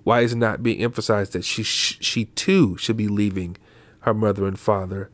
Why 0.04 0.22
is 0.22 0.32
it 0.32 0.36
not 0.36 0.62
being 0.62 0.82
emphasized 0.82 1.34
that 1.34 1.44
she 1.44 1.62
sh- 1.62 1.98
she 2.00 2.24
too 2.24 2.78
should 2.78 2.96
be 2.96 3.08
leaving 3.08 3.58
her 4.02 4.14
mother 4.14 4.46
and 4.46 4.58
father? 4.58 5.10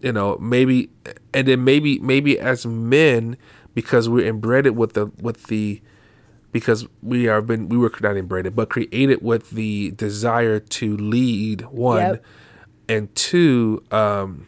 You 0.00 0.12
know, 0.12 0.36
maybe, 0.38 0.90
and 1.32 1.48
then 1.48 1.64
maybe 1.64 1.98
maybe 2.00 2.38
as 2.38 2.66
men, 2.66 3.36
because 3.74 4.08
we're 4.08 4.26
embedded 4.26 4.76
with 4.76 4.92
the 4.94 5.06
with 5.20 5.44
the 5.44 5.80
because 6.52 6.86
we 7.02 7.26
are 7.26 7.40
been 7.42 7.68
we 7.68 7.76
were 7.76 7.90
not 8.00 8.16
inbred 8.16 8.54
but 8.54 8.68
created 8.70 9.20
with 9.22 9.50
the 9.50 9.90
desire 9.92 10.60
to 10.60 10.96
lead 10.96 11.62
one 11.62 11.98
Yep. 12.00 12.24
and 12.88 13.14
two 13.16 13.82
um 13.90 14.46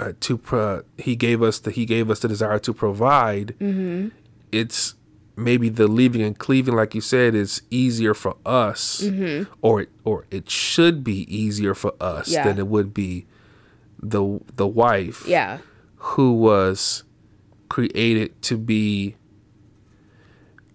uh, 0.00 0.12
to 0.20 0.38
pro- 0.38 0.82
he 0.96 1.16
gave 1.16 1.42
us 1.42 1.58
the 1.58 1.70
he 1.70 1.84
gave 1.84 2.08
us 2.10 2.20
the 2.20 2.28
desire 2.28 2.58
to 2.60 2.72
provide 2.72 3.54
Mm-hmm. 3.60 4.08
it's 4.52 4.94
maybe 5.36 5.68
the 5.68 5.88
leaving 5.88 6.22
and 6.22 6.38
cleaving 6.38 6.74
like 6.76 6.94
you 6.94 7.00
said 7.00 7.34
is 7.34 7.62
easier 7.70 8.14
for 8.14 8.36
us 8.46 9.02
Mm-hmm. 9.02 9.52
or 9.62 9.82
it, 9.82 9.88
or 10.04 10.26
it 10.30 10.48
should 10.48 11.02
be 11.02 11.22
easier 11.34 11.74
for 11.74 11.92
us 12.00 12.28
Yeah. 12.28 12.44
than 12.44 12.58
it 12.58 12.68
would 12.68 12.94
be 12.94 13.26
the 14.00 14.40
the 14.54 14.66
wife 14.66 15.24
Yeah. 15.26 15.58
who 15.96 16.32
was 16.34 17.02
created 17.68 18.40
to 18.42 18.56
be 18.58 19.16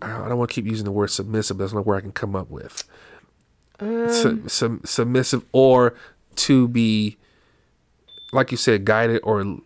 I 0.02 0.28
don't 0.28 0.38
want 0.38 0.50
to 0.50 0.54
keep 0.56 0.66
using 0.66 0.86
the 0.86 0.92
word 0.92 1.10
submissive, 1.12 1.58
but 1.58 1.64
that's 1.66 1.74
not 1.74 1.86
where 1.86 1.98
I 1.98 2.02
can 2.02 2.14
come 2.14 2.34
up 2.36 2.50
with. 2.50 2.86
Sub- 3.80 4.50
sub- 4.50 4.86
submissive 4.88 5.46
or 5.52 5.94
to 6.36 6.68
be 6.68 7.18
like 8.32 8.52
you 8.52 8.58
said 8.58 8.84
guided 8.86 9.22
or 9.24 9.58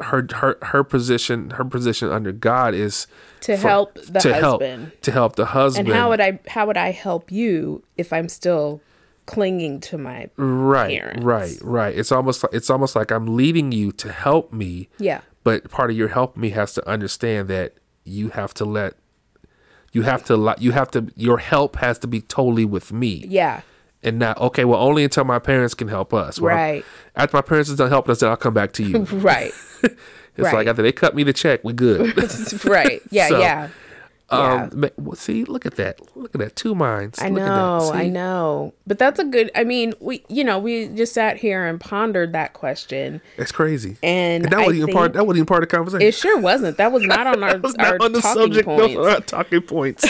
her 0.00 0.26
her 0.34 0.58
her 0.62 0.84
position 0.84 1.50
her 1.50 1.64
position 1.64 2.10
under 2.10 2.32
God 2.32 2.74
is 2.74 3.06
To 3.42 3.56
for- 3.56 3.68
help 3.68 3.94
the 3.94 4.20
to 4.20 4.34
help 4.34 4.62
husband. 4.62 4.92
to 5.02 5.12
help 5.12 5.36
the 5.36 5.46
husband 5.46 5.88
And 5.88 5.96
how 5.96 6.08
would 6.10 6.20
I 6.20 6.38
how 6.48 6.66
would 6.66 6.76
I 6.76 6.90
help 6.92 7.30
you 7.32 7.82
if 7.96 8.12
I'm 8.12 8.28
still 8.28 8.80
clinging 9.26 9.80
to 9.80 9.98
my 9.98 10.28
right 10.36 10.90
parents? 10.90 11.24
right 11.24 11.56
right 11.62 11.96
it's 11.96 12.10
almost 12.10 12.42
like 12.42 12.52
it's 12.52 12.68
almost 12.70 12.96
like 12.96 13.10
I'm 13.12 13.36
leaving 13.36 13.70
you 13.72 13.92
to 13.92 14.10
help 14.10 14.52
me 14.52 14.88
Yeah. 14.98 15.20
but 15.44 15.70
part 15.70 15.90
of 15.90 15.96
your 15.96 16.08
help 16.08 16.36
me 16.36 16.50
has 16.50 16.74
to 16.74 16.88
understand 16.88 17.48
that 17.48 17.74
you 18.04 18.30
have 18.30 18.52
to 18.54 18.64
let 18.64 18.94
you 19.92 20.02
have 20.02 20.24
to 20.24 20.54
you 20.58 20.72
have 20.72 20.90
to 20.92 21.08
your 21.16 21.38
help 21.38 21.76
has 21.76 21.98
to 22.00 22.06
be 22.06 22.20
totally 22.22 22.64
with 22.64 22.92
me 22.92 23.24
Yeah. 23.28 23.60
And 24.02 24.18
not 24.18 24.38
okay 24.38 24.64
well 24.64 24.80
only 24.80 25.04
until 25.04 25.24
my 25.24 25.38
parents 25.38 25.74
can 25.74 25.88
help 25.88 26.12
us 26.14 26.40
Well, 26.40 26.54
Right. 26.54 26.84
after 27.16 27.36
my 27.36 27.42
parents 27.42 27.68
is 27.70 27.76
done 27.76 27.88
helping 27.90 28.12
us 28.12 28.20
then 28.20 28.30
i'll 28.30 28.36
come 28.36 28.54
back 28.54 28.72
to 28.72 28.82
you 28.84 28.98
Right. 29.12 29.52
it's 29.82 29.94
right. 30.38 30.54
like 30.54 30.66
after 30.66 30.82
they 30.82 30.92
cut 30.92 31.14
me 31.14 31.22
the 31.22 31.32
check 31.32 31.62
we're 31.64 31.72
good 31.72 32.16
right. 32.64 33.02
Yeah, 33.10 33.28
So, 33.28 33.38
yeah. 33.40 33.68
Yeah. 34.32 34.62
um 34.62 34.70
ma- 34.80 34.88
well, 34.96 35.16
see 35.16 35.42
look 35.44 35.66
at 35.66 35.74
that 35.74 35.98
look 36.16 36.32
at 36.34 36.38
that 36.40 36.54
two 36.54 36.72
minds 36.74 37.18
I 37.20 37.28
Look 37.30 37.38
know, 37.42 37.90
I 37.92 38.06
know. 38.08 38.72
But 38.86 38.98
that's 39.00 39.18
a 39.18 39.24
good 39.24 39.50
I 39.56 39.64
mean, 39.64 39.92
we 39.98 40.24
you 40.28 40.44
know, 40.44 40.56
we 40.60 40.86
just 40.86 41.12
sat 41.12 41.36
here 41.38 41.66
and 41.66 41.80
pondered 41.80 42.32
that 42.32 42.52
question. 42.52 43.20
it's 43.36 43.50
crazy 43.50 43.96
And 44.04 44.44
that 44.44 44.58
wasn't 44.60 44.76
even 44.76 44.94
part 44.94 45.12
that 45.14 45.26
wasn't 45.26 45.38
even 45.38 45.46
part 45.46 45.64
of 45.64 45.68
the 45.68 45.76
conversation 45.76 46.06
It 46.06 46.14
sure 46.14 46.38
wasn't. 46.38 46.76
That 46.76 46.92
was 46.92 47.02
not 47.02 47.26
on 47.26 47.42
our, 47.42 47.58
was 47.58 47.74
our 47.74 47.98
not 47.98 48.04
on 48.04 48.12
the 48.12 48.22
subject 48.22 48.66
points. 48.66 48.94
no, 48.94 49.08
our 49.10 49.20
talking 49.20 49.62
points 49.62 50.08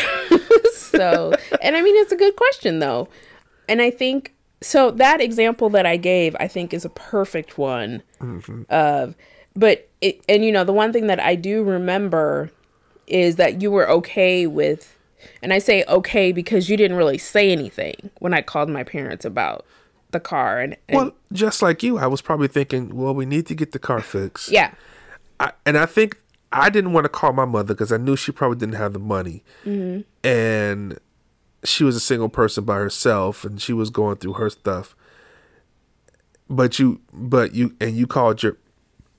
so 0.74 1.32
and 1.62 1.76
i 1.76 1.82
mean 1.82 1.96
it's 1.96 2.12
a 2.12 2.16
good 2.16 2.36
question 2.36 2.78
though 2.78 3.08
and 3.70 3.80
i 3.80 3.90
think 3.90 4.34
so 4.60 4.90
that 4.90 5.20
example 5.20 5.70
that 5.70 5.86
i 5.86 5.96
gave 5.96 6.36
i 6.38 6.46
think 6.46 6.74
is 6.74 6.84
a 6.84 6.90
perfect 6.90 7.56
one 7.56 8.02
mm-hmm. 8.20 8.62
of 8.68 9.14
but 9.56 9.88
it 10.00 10.20
and 10.28 10.44
you 10.44 10.52
know 10.52 10.64
the 10.64 10.72
one 10.72 10.92
thing 10.92 11.06
that 11.06 11.20
i 11.20 11.34
do 11.34 11.62
remember 11.62 12.50
is 13.06 13.36
that 13.36 13.62
you 13.62 13.70
were 13.70 13.88
okay 13.88 14.46
with 14.46 14.98
and 15.42 15.52
i 15.52 15.58
say 15.58 15.84
okay 15.88 16.32
because 16.32 16.68
you 16.68 16.76
didn't 16.76 16.96
really 16.96 17.18
say 17.18 17.50
anything 17.50 18.10
when 18.18 18.34
i 18.34 18.42
called 18.42 18.68
my 18.68 18.84
parents 18.84 19.24
about 19.24 19.64
the 20.10 20.20
car 20.20 20.58
and, 20.58 20.76
and 20.88 20.96
well 20.96 21.12
just 21.32 21.62
like 21.62 21.82
you 21.82 21.96
i 21.96 22.06
was 22.06 22.20
probably 22.20 22.48
thinking 22.48 22.94
well 22.96 23.14
we 23.14 23.24
need 23.24 23.46
to 23.46 23.54
get 23.54 23.72
the 23.72 23.78
car 23.78 24.00
fixed. 24.00 24.50
Yeah. 24.50 24.74
I, 25.40 25.52
and 25.64 25.78
I 25.78 25.86
think 25.86 26.18
I 26.52 26.68
didn't 26.68 26.92
want 26.92 27.04
to 27.06 27.08
call 27.08 27.32
my 27.32 27.44
mother 27.44 27.74
because 27.74 27.92
I 27.92 27.96
knew 27.96 28.14
she 28.14 28.32
probably 28.32 28.58
didn't 28.58 28.74
have 28.74 28.92
the 28.92 28.98
money, 28.98 29.42
mm-hmm. 29.64 30.00
and 30.26 30.98
she 31.64 31.84
was 31.84 31.96
a 31.96 32.00
single 32.00 32.28
person 32.28 32.64
by 32.64 32.76
herself, 32.76 33.44
and 33.44 33.60
she 33.60 33.72
was 33.72 33.90
going 33.90 34.16
through 34.16 34.34
her 34.34 34.50
stuff. 34.50 34.94
But 36.48 36.78
you, 36.78 37.00
but 37.12 37.54
you, 37.54 37.76
and 37.80 37.96
you 37.96 38.06
called 38.06 38.42
your, 38.42 38.56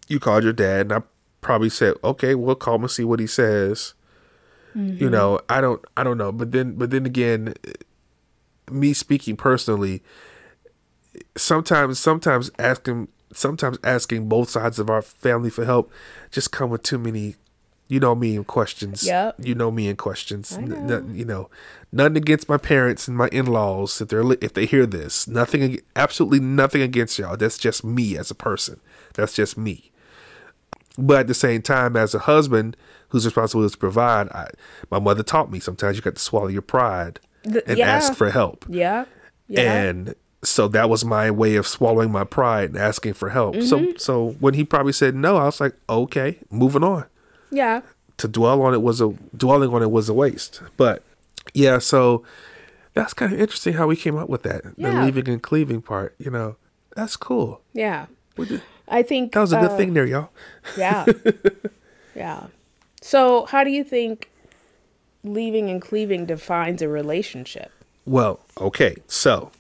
you 0.08 0.20
called 0.20 0.44
your 0.44 0.54
dad, 0.54 0.82
and 0.82 0.94
I 0.94 1.02
probably 1.42 1.70
said, 1.70 1.96
okay, 2.04 2.36
we'll 2.36 2.56
call 2.56 2.76
him 2.76 2.84
and 2.84 2.92
see 2.92 3.04
what 3.04 3.20
he 3.20 3.28
says. 3.28 3.94
You 4.74 4.82
mm-hmm. 4.82 5.10
know, 5.10 5.40
I 5.50 5.60
don't, 5.60 5.84
I 5.98 6.04
don't 6.04 6.18
know, 6.18 6.32
but 6.32 6.52
then, 6.52 6.76
but 6.76 6.92
then 6.92 7.06
again, 7.06 7.54
me 8.70 8.94
speaking 8.94 9.36
personally, 9.36 10.02
sometimes 11.36 12.00
sometimes 12.00 12.52
asking 12.58 13.10
sometimes 13.34 13.78
asking 13.84 14.28
both 14.28 14.50
sides 14.50 14.80
of 14.80 14.90
our 14.90 15.02
family 15.02 15.50
for 15.50 15.66
help 15.66 15.92
just 16.32 16.52
come 16.52 16.70
with 16.70 16.84
too 16.84 16.98
many 16.98 17.36
you 17.92 18.00
know 18.00 18.16
me 18.16 18.36
in 18.38 18.44
questions 18.46 19.04
Yep. 19.06 19.36
you 19.44 19.54
know 19.54 19.70
me 19.70 19.90
in 19.90 19.98
questions 19.98 20.54
N- 20.54 20.72
n- 20.90 21.12
you 21.14 21.26
know 21.26 21.50
nothing 21.92 22.16
against 22.18 22.48
my 22.48 22.58
parents 22.58 23.08
and 23.08 23.18
my 23.18 23.28
in-laws 23.34 24.00
if 24.00 24.08
they're 24.08 24.24
li- 24.24 24.38
if 24.42 24.54
they 24.54 24.66
hear 24.66 24.86
this 24.86 25.28
nothing 25.28 25.80
absolutely 25.96 26.40
nothing 26.40 26.82
against 26.82 27.20
y'all 27.20 27.36
that's 27.36 27.58
just 27.58 27.84
me 27.84 28.18
as 28.18 28.32
a 28.32 28.36
person 28.36 28.80
that's 29.14 29.34
just 29.34 29.58
me 29.58 29.92
but 30.98 31.20
at 31.22 31.28
the 31.28 31.34
same 31.34 31.62
time 31.62 31.98
as 31.98 32.16
a 32.16 32.20
husband 32.20 32.78
whose 33.10 33.26
responsibility 33.26 33.66
is 33.66 33.72
to 33.74 33.78
provide 33.78 34.30
I, 34.30 34.50
my 34.90 35.00
mother 35.00 35.22
taught 35.24 35.52
me 35.52 35.60
sometimes 35.60 35.98
you 35.98 36.02
got 36.02 36.16
to 36.16 36.22
swallow 36.22 36.48
your 36.48 36.62
pride 36.62 37.20
Th- 37.44 37.64
and 37.68 37.78
yeah. 37.78 37.90
ask 37.92 38.14
for 38.14 38.30
help 38.32 38.66
yeah 38.70 39.04
yeah 39.50 39.74
and 39.84 40.16
so 40.44 40.68
that 40.70 40.90
was 40.90 41.04
my 41.06 41.30
way 41.30 41.56
of 41.56 41.68
swallowing 41.68 42.12
my 42.12 42.24
pride 42.24 42.70
and 42.70 42.78
asking 42.80 43.14
for 43.14 43.30
help. 43.30 43.54
Mm-hmm. 43.56 43.66
So 43.68 43.94
so 43.98 44.30
when 44.40 44.56
he 44.56 44.64
probably 44.64 44.92
said 44.92 45.14
no, 45.14 45.38
I 45.38 45.46
was 45.46 45.62
like, 45.62 45.76
okay, 45.88 46.40
moving 46.50 46.84
on. 46.84 47.06
Yeah 47.52 47.82
To 48.18 48.28
dwell 48.28 48.62
on 48.62 48.74
it 48.74 48.82
was 48.82 49.02
a 49.02 49.10
dwelling 49.36 49.74
on 49.74 49.82
it 49.82 49.92
was 49.92 50.10
a 50.10 50.14
waste. 50.14 50.62
But 50.78 51.04
yeah, 51.54 51.80
so 51.80 52.24
that's 52.94 53.14
kind 53.14 53.34
of 53.34 53.40
interesting 53.40 53.74
how 53.74 53.88
we 53.88 53.96
came 53.96 54.18
up 54.18 54.30
with 54.30 54.44
that. 54.44 54.64
Yeah. 54.78 54.92
The 55.00 55.06
leaving 55.06 55.28
and 55.30 55.42
cleaving 55.42 55.82
part, 55.82 56.16
you 56.20 56.30
know. 56.32 56.56
That's 56.96 57.16
cool. 57.18 57.62
yeah 57.74 58.08
did- 58.38 58.62
i 58.88 59.02
think 59.04 59.32
That 59.34 59.40
was 59.42 59.54
a 59.54 59.60
good 59.60 59.72
uh, 59.72 59.78
thing 59.78 59.94
there, 59.94 60.06
y'all. 60.06 60.30
Yeah. 60.78 61.06
yeah. 62.16 62.48
So, 63.02 63.46
how 63.46 63.64
do 63.64 63.72
you 63.72 63.84
think 63.84 64.30
leaving 65.24 65.70
and 65.70 65.82
cleaving 65.82 66.26
defines 66.26 66.82
a 66.82 66.88
relationship? 66.90 67.72
Well, 68.06 68.42
okay, 68.58 68.98
so 69.08 69.52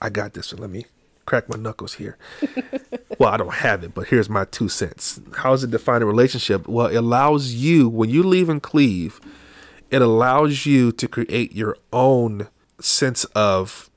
I 0.00 0.10
got 0.10 0.32
this 0.34 0.52
one. 0.52 0.60
Let 0.62 0.70
me 0.70 0.86
crack 1.26 1.48
my 1.48 1.56
knuckles 1.56 1.94
here. 1.94 2.16
well, 3.18 3.30
I 3.30 3.36
don't 3.36 3.54
have 3.54 3.84
it, 3.84 3.94
but 3.94 4.08
here's 4.08 4.28
my 4.28 4.44
two 4.44 4.68
cents. 4.68 5.20
How 5.36 5.50
does 5.50 5.64
it 5.64 5.70
define 5.70 6.02
a 6.02 6.06
relationship? 6.06 6.66
Well, 6.68 6.86
it 6.86 6.96
allows 6.96 7.52
you, 7.52 7.88
when 7.88 8.10
you 8.10 8.22
leave 8.22 8.48
and 8.48 8.62
cleave, 8.62 9.20
it 9.90 10.02
allows 10.02 10.66
you 10.66 10.90
to 10.92 11.06
create 11.06 11.54
your 11.54 11.76
own 11.92 12.48
sense 12.80 13.24
of 13.36 13.90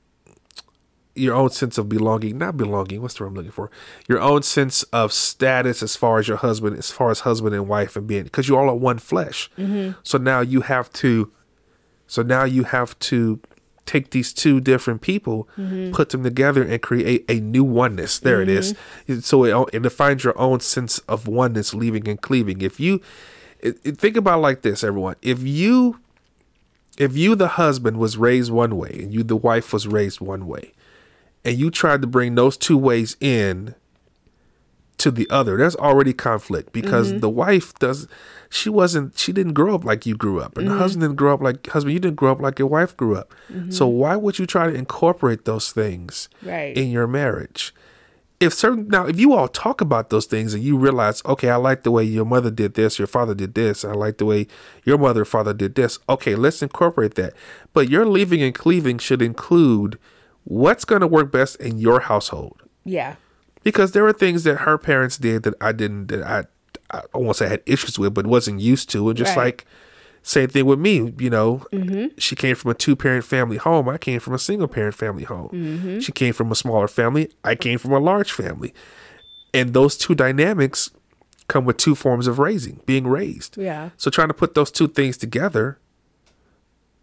your 1.16 1.34
own 1.34 1.48
sense 1.48 1.78
of 1.78 1.88
belonging 1.88 2.36
not 2.36 2.58
belonging 2.58 3.00
what's 3.00 3.14
the 3.14 3.24
word 3.24 3.28
i'm 3.28 3.34
looking 3.34 3.50
for 3.50 3.70
your 4.06 4.20
own 4.20 4.42
sense 4.42 4.82
of 4.84 5.12
status 5.12 5.82
as 5.82 5.96
far 5.96 6.18
as 6.18 6.28
your 6.28 6.36
husband 6.36 6.76
as 6.76 6.90
far 6.90 7.10
as 7.10 7.20
husband 7.20 7.54
and 7.54 7.66
wife 7.66 7.96
and 7.96 8.06
being 8.06 8.24
because 8.24 8.46
you're 8.46 8.60
all 8.60 8.68
are 8.68 8.74
one 8.74 8.98
flesh 8.98 9.50
mm-hmm. 9.56 9.98
so 10.02 10.18
now 10.18 10.40
you 10.40 10.60
have 10.60 10.92
to 10.92 11.32
so 12.06 12.22
now 12.22 12.44
you 12.44 12.64
have 12.64 12.96
to 12.98 13.40
take 13.86 14.10
these 14.10 14.32
two 14.32 14.60
different 14.60 15.00
people, 15.00 15.48
mm-hmm. 15.56 15.92
put 15.92 16.10
them 16.10 16.22
together, 16.22 16.62
and 16.62 16.82
create 16.82 17.24
a 17.28 17.40
new 17.40 17.64
oneness. 17.64 18.18
There 18.18 18.42
it 18.42 18.48
is. 18.48 18.74
Mm-hmm. 19.08 19.20
So 19.20 19.44
it, 19.44 19.74
it 19.74 19.82
defines 19.82 20.24
your 20.24 20.38
own 20.38 20.60
sense 20.60 20.98
of 21.00 21.26
oneness, 21.26 21.72
leaving 21.72 22.08
and 22.08 22.20
cleaving. 22.20 22.60
If 22.60 22.78
you 22.78 23.00
it, 23.60 23.78
it- 23.84 23.98
think 23.98 24.16
about 24.16 24.38
it 24.38 24.42
like 24.42 24.62
this, 24.62 24.84
everyone. 24.84 25.16
If 25.22 25.42
you 25.42 26.00
if 26.98 27.16
you 27.16 27.34
the 27.34 27.48
husband 27.48 27.98
was 27.98 28.16
raised 28.16 28.50
one 28.50 28.76
way 28.76 28.90
and 29.02 29.12
you 29.12 29.22
the 29.22 29.36
wife 29.36 29.72
was 29.72 29.86
raised 29.86 30.20
one 30.20 30.46
way, 30.46 30.72
and 31.44 31.56
you 31.56 31.70
tried 31.70 32.00
to 32.02 32.06
bring 32.06 32.34
those 32.34 32.56
two 32.56 32.76
ways 32.76 33.16
in 33.20 33.74
to 34.98 35.10
the 35.10 35.28
other 35.28 35.58
there's 35.58 35.76
already 35.76 36.14
conflict 36.14 36.72
because 36.72 37.10
mm-hmm. 37.10 37.18
the 37.18 37.28
wife 37.28 37.74
does 37.78 38.08
she 38.50 38.68
wasn't 38.70 39.18
she 39.18 39.32
didn't 39.32 39.54
grow 39.54 39.74
up 39.74 39.84
like 39.84 40.06
you 40.06 40.16
grew 40.16 40.40
up. 40.40 40.56
And 40.56 40.66
the 40.66 40.72
mm-hmm. 40.72 40.80
husband 40.80 41.02
didn't 41.02 41.16
grow 41.16 41.34
up 41.34 41.40
like 41.42 41.66
husband 41.68 41.94
you 41.94 42.00
didn't 42.00 42.16
grow 42.16 42.32
up 42.32 42.40
like 42.40 42.58
your 42.58 42.68
wife 42.68 42.96
grew 42.96 43.16
up. 43.16 43.34
Mm-hmm. 43.52 43.70
So 43.70 43.86
why 43.86 44.16
would 44.16 44.38
you 44.38 44.46
try 44.46 44.66
to 44.70 44.74
incorporate 44.74 45.44
those 45.44 45.72
things 45.72 46.28
Right. 46.42 46.76
in 46.76 46.90
your 46.90 47.06
marriage? 47.06 47.74
If 48.38 48.52
certain 48.52 48.88
now 48.88 49.06
if 49.06 49.18
you 49.18 49.32
all 49.32 49.48
talk 49.48 49.80
about 49.80 50.10
those 50.10 50.26
things 50.26 50.52
and 50.52 50.62
you 50.62 50.76
realize 50.76 51.22
okay 51.24 51.48
i 51.48 51.56
like 51.56 51.84
the 51.84 51.90
way 51.90 52.04
your 52.04 52.26
mother 52.26 52.50
did 52.50 52.74
this 52.74 52.98
your 52.98 53.06
father 53.08 53.34
did 53.34 53.54
this 53.54 53.82
i 53.82 53.92
like 53.92 54.18
the 54.18 54.26
way 54.26 54.46
your 54.84 54.98
mother 54.98 55.22
or 55.22 55.24
father 55.24 55.54
did 55.54 55.74
this. 55.74 55.98
Okay 56.08 56.34
let's 56.34 56.60
incorporate 56.62 57.14
that. 57.14 57.32
But 57.72 57.88
your 57.88 58.04
leaving 58.04 58.42
and 58.42 58.54
cleaving 58.54 58.98
should 58.98 59.22
include 59.22 59.98
what's 60.44 60.84
going 60.84 61.00
to 61.00 61.06
work 61.06 61.32
best 61.32 61.56
in 61.56 61.78
your 61.78 62.00
household. 62.00 62.62
Yeah. 62.84 63.16
because 63.64 63.92
there 63.92 64.04
were 64.04 64.12
things 64.12 64.44
that 64.44 64.58
her 64.58 64.78
parents 64.78 65.16
did 65.18 65.42
that 65.42 65.54
I 65.60 65.72
didn't 65.72 66.06
that 66.08 66.22
I 66.22 66.44
I 66.90 67.02
won't 67.14 67.36
say 67.36 67.46
I 67.46 67.50
had 67.50 67.62
issues 67.66 67.98
with, 67.98 68.14
but 68.14 68.26
wasn't 68.26 68.60
used 68.60 68.90
to. 68.90 69.08
And 69.08 69.16
just 69.16 69.36
Right. 69.36 69.44
like 69.44 69.66
same 70.22 70.48
thing 70.48 70.66
with 70.66 70.80
me, 70.80 71.12
you 71.18 71.30
know, 71.30 71.64
mm-hmm. 71.72 72.06
she 72.18 72.34
came 72.34 72.56
from 72.56 72.72
a 72.72 72.74
two 72.74 72.96
parent 72.96 73.24
family 73.24 73.58
home. 73.58 73.88
I 73.88 73.96
came 73.96 74.18
from 74.18 74.34
a 74.34 74.38
single 74.38 74.66
parent 74.66 74.94
family 74.94 75.22
home. 75.24 75.50
Mm-hmm. 75.52 75.98
She 76.00 76.10
came 76.10 76.32
from 76.32 76.50
a 76.50 76.56
smaller 76.56 76.88
family. 76.88 77.30
I 77.44 77.54
came 77.54 77.78
from 77.78 77.92
a 77.92 78.00
large 78.00 78.32
family, 78.32 78.74
and 79.54 79.72
those 79.72 79.96
two 79.96 80.14
dynamics 80.14 80.90
come 81.48 81.64
with 81.64 81.76
two 81.76 81.94
forms 81.94 82.26
of 82.26 82.40
raising, 82.40 82.80
being 82.86 83.06
raised. 83.06 83.56
Yeah. 83.56 83.90
So 83.96 84.10
trying 84.10 84.28
to 84.28 84.34
put 84.34 84.54
those 84.54 84.72
two 84.72 84.88
things 84.88 85.16
together, 85.16 85.78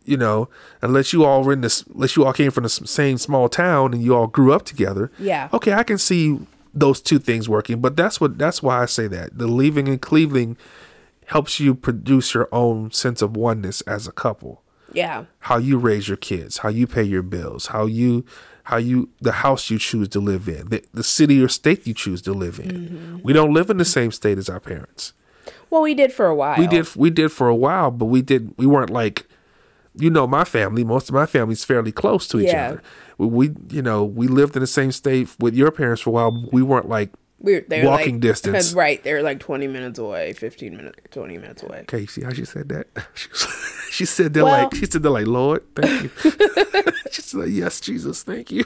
you 0.04 0.18
know, 0.18 0.50
unless 0.82 1.14
you 1.14 1.24
all 1.24 1.44
were 1.44 1.54
in 1.54 1.62
this, 1.62 1.84
unless 1.84 2.18
you 2.18 2.26
all 2.26 2.34
came 2.34 2.52
from 2.52 2.64
the 2.64 2.70
same 2.70 3.18
small 3.18 3.48
town 3.48 3.94
and 3.94 4.04
you 4.04 4.14
all 4.16 4.28
grew 4.28 4.52
up 4.52 4.66
together. 4.66 5.12
Yeah. 5.18 5.48
Okay, 5.54 5.72
I 5.72 5.84
can 5.84 5.98
see 5.98 6.40
those 6.74 7.02
two 7.02 7.20
things 7.20 7.48
working, 7.48 7.80
but 7.82 7.96
that's 7.96 8.20
what 8.20 8.38
that's 8.38 8.64
why 8.64 8.82
I 8.82 8.86
say 8.86 9.08
that 9.08 9.38
the 9.38 9.48
leaving 9.48 9.88
and 9.88 10.02
cleaving 10.02 10.58
helps 11.28 11.60
you 11.60 11.74
produce 11.76 12.34
your 12.34 12.50
own 12.52 12.92
sense 12.92 13.22
of 13.22 13.36
oneness 13.38 13.82
as 13.82 14.08
a 14.08 14.12
couple. 14.12 14.62
Yeah. 14.92 15.26
how 15.40 15.58
you 15.58 15.80
raise 15.80 16.08
your 16.08 16.18
kids, 16.18 16.60
how 16.60 16.70
you 16.70 16.86
pay 16.86 17.02
your 17.02 17.24
bills, 17.24 17.68
how 17.68 17.88
you 17.88 18.26
how 18.66 18.78
you 18.78 19.10
the 19.20 19.32
house 19.32 19.72
you 19.72 19.80
choose 19.80 20.08
to 20.10 20.20
live 20.20 20.48
in, 20.48 20.70
the, 20.70 20.84
the 20.94 21.04
city 21.04 21.42
or 21.44 21.48
state 21.48 21.88
you 21.88 21.96
choose 21.96 22.22
to 22.24 22.32
live 22.34 22.60
in. 22.60 22.70
Mm-hmm. 22.70 23.18
We 23.24 23.34
don't 23.34 23.54
live 23.54 23.72
in 23.72 23.78
the 23.78 23.86
same 23.86 24.12
state 24.12 24.38
as 24.38 24.50
our 24.50 24.60
parents. 24.60 25.14
Well, 25.72 25.82
we 25.82 25.96
did 25.96 26.14
for 26.14 26.28
a 26.28 26.36
while. 26.36 26.60
We 26.60 26.68
did 26.68 26.96
we 26.96 27.10
did 27.10 27.32
for 27.32 27.48
a 27.48 27.56
while, 27.56 27.90
but 27.90 28.06
we 28.06 28.22
did 28.22 28.54
we 28.58 28.68
weren't 28.68 28.92
like 28.92 29.26
you 29.96 30.12
know 30.12 30.28
my 30.28 30.44
family. 30.44 30.84
Most 30.84 31.10
of 31.10 31.16
my 31.16 31.26
family's 31.26 31.64
fairly 31.66 31.92
close 31.92 32.28
to 32.28 32.40
each 32.40 32.48
Yeah. 32.50 32.68
other. 32.70 32.84
We, 33.18 33.28
we 33.28 33.56
you 33.70 33.82
know 33.82 34.04
we 34.04 34.28
lived 34.28 34.56
in 34.56 34.62
the 34.62 34.68
same 34.68 34.92
state 34.92 35.30
with 35.40 35.54
your 35.56 35.72
parents 35.72 36.02
for 36.02 36.10
a 36.10 36.14
while. 36.14 36.50
We 36.52 36.62
weren't 36.62 36.90
like 36.90 37.12
We 37.40 37.56
were, 37.56 37.66
walking 37.84 38.16
like, 38.16 38.22
distance. 38.22 38.74
Right. 38.76 39.04
They 39.04 39.14
were 39.14 39.22
like 39.22 39.40
20 39.40 39.68
minutes 39.68 40.00
away, 40.00 40.34
15 40.34 40.76
minutes, 40.78 41.00
20 41.12 41.38
minutes 41.38 41.64
away. 41.64 41.80
okay. 41.82 42.00
You 42.02 42.08
see 42.08 42.24
how 42.24 42.32
she 42.34 42.46
said 42.46 42.70
that? 42.70 42.88
She, 43.16 43.30
was, 43.30 43.88
she 43.92 44.06
said 44.06 44.34
they're 44.34 44.44
Well- 44.46 44.64
like 44.64 44.76
she 44.76 44.86
said 44.86 45.04
they're 45.04 45.12
like 45.12 45.28
Lord, 45.28 45.64
thank 45.76 46.04
you. 46.04 46.10
she 47.12 47.22
said 47.22 47.40
like, 47.42 47.50
yes, 47.52 47.80
Jesus, 47.80 48.24
thank 48.24 48.52
you. 48.52 48.64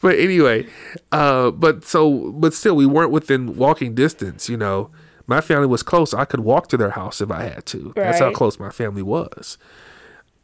but 0.00 0.18
anyway, 0.18 0.66
uh, 1.12 1.50
but 1.50 1.84
so 1.84 2.30
but 2.32 2.54
still 2.54 2.76
we 2.76 2.86
weren't 2.86 3.10
within 3.10 3.56
walking 3.56 3.94
distance. 3.94 4.48
You 4.48 4.56
know, 4.56 4.90
my 5.26 5.40
family 5.40 5.66
was 5.66 5.82
close. 5.82 6.14
I 6.14 6.24
could 6.24 6.40
walk 6.40 6.68
to 6.68 6.76
their 6.76 6.90
house 6.90 7.20
if 7.20 7.30
I 7.30 7.42
had 7.42 7.66
to. 7.66 7.92
That's 7.96 8.20
how 8.20 8.30
close 8.32 8.58
my 8.58 8.70
family 8.70 9.02
was. 9.02 9.58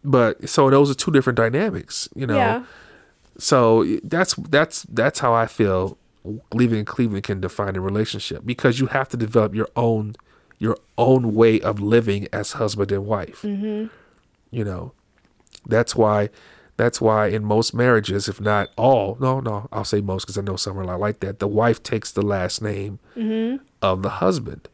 But 0.05 0.49
so 0.49 0.69
those 0.71 0.91
are 0.91 0.95
two 0.95 1.11
different 1.11 1.37
dynamics. 1.37 2.09
You 2.15 2.27
know. 2.27 2.37
Yeah. 2.37 2.65
So 3.39 3.85
that's 4.05 4.35
that's 4.35 4.83
that's 4.83 5.19
how 5.19 5.33
I 5.35 5.47
feel 5.47 5.99
leaving 6.53 6.79
and 6.79 6.87
cleaving 6.87 7.21
can 7.23 7.41
define 7.41 7.77
a 7.77 7.81
relationship 7.81 8.43
because 8.47 8.81
you 8.81 8.87
have 8.87 9.09
to 9.11 9.17
develop 9.17 9.55
your 9.55 9.69
own 9.77 10.15
your 10.59 10.79
own 10.97 11.35
way 11.35 11.61
of 11.61 11.81
living 11.81 12.29
as 12.33 12.53
husband 12.53 12.93
and 12.93 13.05
wife. 13.07 13.43
Mm-hmm. 13.43 13.87
You 14.51 14.65
know, 14.65 14.93
that's 15.67 15.97
why 15.97 16.31
that's 16.77 17.01
why 17.01 17.27
in 17.29 17.45
most 17.45 17.75
marriages, 17.75 18.29
if 18.29 18.41
not 18.41 18.71
all, 18.77 19.17
no, 19.21 19.41
no, 19.41 19.69
I'll 19.73 19.85
say 19.85 20.01
most 20.01 20.25
because 20.25 20.39
I 20.39 20.43
know 20.43 20.57
some 20.57 20.79
are 20.79 20.85
not 20.85 21.01
like 21.01 21.21
that. 21.21 21.39
The 21.39 21.49
wife 21.49 21.83
takes 21.83 22.11
the 22.13 22.23
last 22.23 22.63
name 22.63 22.99
of 23.83 24.03
the 24.03 24.11
husband. 24.11 24.69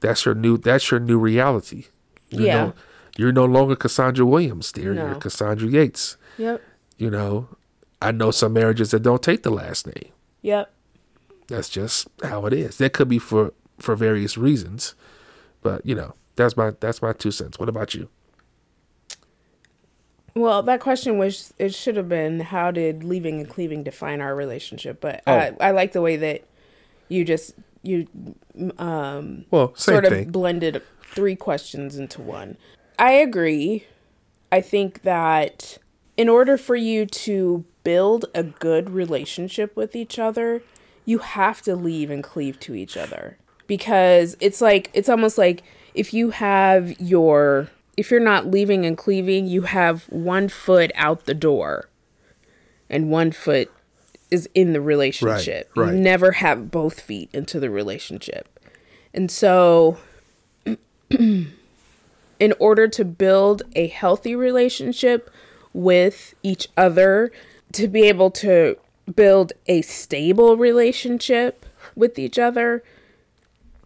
That's 0.00 0.24
your 0.24 0.34
new 0.34 0.56
that's 0.56 0.90
your 0.90 1.00
new 1.00 1.18
reality. 1.18 1.86
You're 2.30 2.46
Yeah. 2.46 2.64
no, 2.66 2.74
you're 3.16 3.32
no 3.32 3.44
longer 3.44 3.76
Cassandra 3.76 4.24
Williams, 4.26 4.72
dear. 4.72 4.94
No. 4.94 5.06
You're 5.06 5.14
Cassandra 5.16 5.68
Yates. 5.68 6.16
Yep. 6.38 6.62
You 6.98 7.10
know, 7.10 7.48
I 8.02 8.12
know 8.12 8.30
some 8.30 8.52
marriages 8.52 8.90
that 8.92 9.02
don't 9.02 9.22
take 9.22 9.42
the 9.42 9.50
last 9.50 9.86
name. 9.86 10.10
Yep. 10.42 10.70
That's 11.48 11.68
just 11.68 12.08
how 12.22 12.46
it 12.46 12.52
is. 12.52 12.78
That 12.78 12.92
could 12.92 13.08
be 13.08 13.18
for 13.18 13.52
for 13.78 13.96
various 13.96 14.38
reasons, 14.38 14.94
but 15.62 15.84
you 15.84 15.94
know, 15.94 16.14
that's 16.36 16.56
my 16.56 16.72
that's 16.80 17.02
my 17.02 17.12
two 17.12 17.30
cents. 17.30 17.58
What 17.58 17.68
about 17.68 17.94
you? 17.94 18.08
Well, 20.36 20.62
that 20.64 20.80
question 20.80 21.16
was 21.18 21.54
it 21.58 21.74
should 21.74 21.96
have 21.96 22.08
been 22.08 22.40
how 22.40 22.70
did 22.72 23.04
leaving 23.04 23.38
and 23.40 23.48
cleaving 23.48 23.84
define 23.84 24.20
our 24.20 24.34
relationship? 24.34 25.00
But 25.00 25.22
I, 25.26 25.50
Oh. 25.50 25.56
I 25.60 25.70
like 25.70 25.92
the 25.92 26.00
way 26.00 26.16
that 26.16 26.42
you 27.08 27.24
just 27.24 27.54
you 27.82 28.08
um 28.78 29.44
Well, 29.50 29.74
sort 29.76 30.04
of 30.04 30.10
thing. 30.12 30.30
blended 30.30 30.82
three 31.14 31.36
questions 31.36 31.96
into 31.96 32.20
one. 32.20 32.56
I 32.98 33.12
agree. 33.12 33.86
I 34.52 34.60
think 34.60 35.02
that 35.02 35.78
in 36.16 36.28
order 36.28 36.56
for 36.56 36.76
you 36.76 37.06
to 37.06 37.64
build 37.82 38.26
a 38.34 38.42
good 38.42 38.90
relationship 38.90 39.76
with 39.76 39.96
each 39.96 40.18
other, 40.18 40.62
you 41.04 41.18
have 41.18 41.60
to 41.62 41.76
leave 41.76 42.10
and 42.10 42.22
cleave 42.22 42.58
to 42.60 42.74
each 42.74 42.96
other. 42.96 43.36
Because 43.66 44.36
it's 44.40 44.60
like, 44.60 44.90
it's 44.92 45.08
almost 45.08 45.38
like 45.38 45.62
if 45.94 46.12
you 46.12 46.30
have 46.30 46.98
your, 47.00 47.70
if 47.96 48.10
you're 48.10 48.20
not 48.20 48.46
leaving 48.46 48.84
and 48.84 48.96
cleaving, 48.96 49.46
you 49.46 49.62
have 49.62 50.04
one 50.04 50.48
foot 50.48 50.92
out 50.94 51.24
the 51.24 51.34
door 51.34 51.88
and 52.90 53.10
one 53.10 53.32
foot 53.32 53.70
is 54.30 54.48
in 54.54 54.72
the 54.72 54.80
relationship. 54.80 55.70
right. 55.76 55.94
You 55.94 56.00
never 56.00 56.32
have 56.32 56.70
both 56.70 57.00
feet 57.00 57.30
into 57.32 57.58
the 57.60 57.70
relationship. 57.70 58.48
And 59.12 59.30
so, 59.30 59.98
in 62.38 62.54
order 62.58 62.88
to 62.88 63.04
build 63.04 63.62
a 63.74 63.86
healthy 63.86 64.34
relationship 64.34 65.30
with 65.72 66.34
each 66.42 66.68
other, 66.76 67.32
to 67.72 67.88
be 67.88 68.02
able 68.02 68.30
to 68.30 68.76
build 69.14 69.52
a 69.66 69.82
stable 69.82 70.56
relationship 70.56 71.66
with 71.94 72.18
each 72.18 72.38
other, 72.38 72.82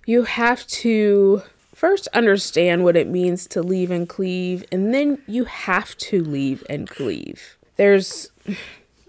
you 0.06 0.24
have 0.24 0.66
to 0.66 1.42
first 1.74 2.08
understand 2.08 2.84
what 2.84 2.96
it 2.96 3.08
means 3.08 3.46
to 3.46 3.62
leave 3.62 3.90
and 3.90 4.08
cleave, 4.08 4.64
and 4.72 4.92
then 4.92 5.18
you 5.26 5.44
have 5.44 5.96
to 5.96 6.22
leave 6.22 6.64
and 6.68 6.88
cleave. 6.88 7.56
There's, 7.76 8.30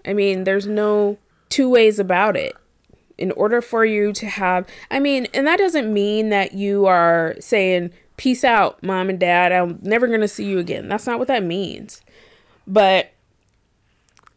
I 0.06 0.12
mean, 0.12 0.44
there's 0.44 0.66
no 0.66 1.18
two 1.48 1.68
ways 1.68 1.98
about 1.98 2.36
it 2.36 2.54
in 3.18 3.32
order 3.32 3.60
for 3.60 3.84
you 3.84 4.12
to 4.14 4.26
have 4.26 4.66
i 4.90 4.98
mean 4.98 5.26
and 5.34 5.46
that 5.46 5.58
doesn't 5.58 5.92
mean 5.92 6.30
that 6.30 6.54
you 6.54 6.86
are 6.86 7.36
saying 7.38 7.90
peace 8.20 8.44
out 8.44 8.82
mom 8.82 9.08
and 9.08 9.18
dad. 9.18 9.50
I'm 9.50 9.78
never 9.80 10.06
going 10.06 10.20
to 10.20 10.28
see 10.28 10.44
you 10.44 10.58
again. 10.58 10.88
That's 10.88 11.06
not 11.06 11.18
what 11.18 11.28
that 11.28 11.42
means. 11.42 12.02
But 12.66 13.12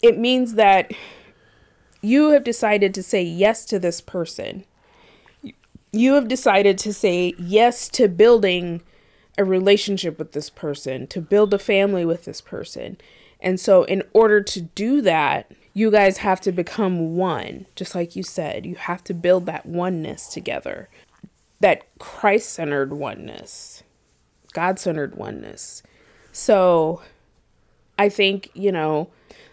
it 0.01 0.17
means 0.17 0.53
that 0.53 0.93
you 2.01 2.29
have 2.29 2.45
decided 2.45 2.93
to 2.93 3.03
say 3.03 3.21
yes 3.21 3.65
to 3.65 3.79
this 3.79 3.99
person. 3.99 4.63
You 5.91 6.13
have 6.13 6.29
decided 6.29 6.77
to 6.77 6.93
say 6.93 7.33
yes 7.37 7.89
to 7.89 8.07
building 8.07 8.81
a 9.37 9.43
relationship 9.43 10.17
with 10.17 10.31
this 10.31 10.49
person, 10.49 11.05
to 11.07 11.19
build 11.19 11.53
a 11.53 11.59
family 11.59 12.05
with 12.05 12.23
this 12.23 12.39
person. 12.39 12.97
And 13.41 13.59
so, 13.59 13.83
in 13.83 14.01
order 14.13 14.41
to 14.41 14.61
do 14.61 15.01
that, 15.01 15.51
you 15.73 15.91
guys 15.91 16.19
have 16.19 16.39
to 16.41 16.53
become 16.53 17.17
one, 17.17 17.65
just 17.75 17.95
like 17.95 18.15
you 18.15 18.23
said. 18.23 18.65
You 18.65 18.75
have 18.75 19.03
to 19.03 19.13
build 19.13 19.45
that 19.47 19.65
oneness 19.65 20.29
together, 20.29 20.87
that 21.63 21.85
Christ 21.97 22.49
centered 22.49 22.91
oneness, 22.91 23.83
God 24.51 24.77
centered 24.79 25.15
oneness. 25.15 25.81
So, 26.33 27.01
I 27.97 28.09
think, 28.09 28.49
you 28.53 28.71
know, 28.71 29.09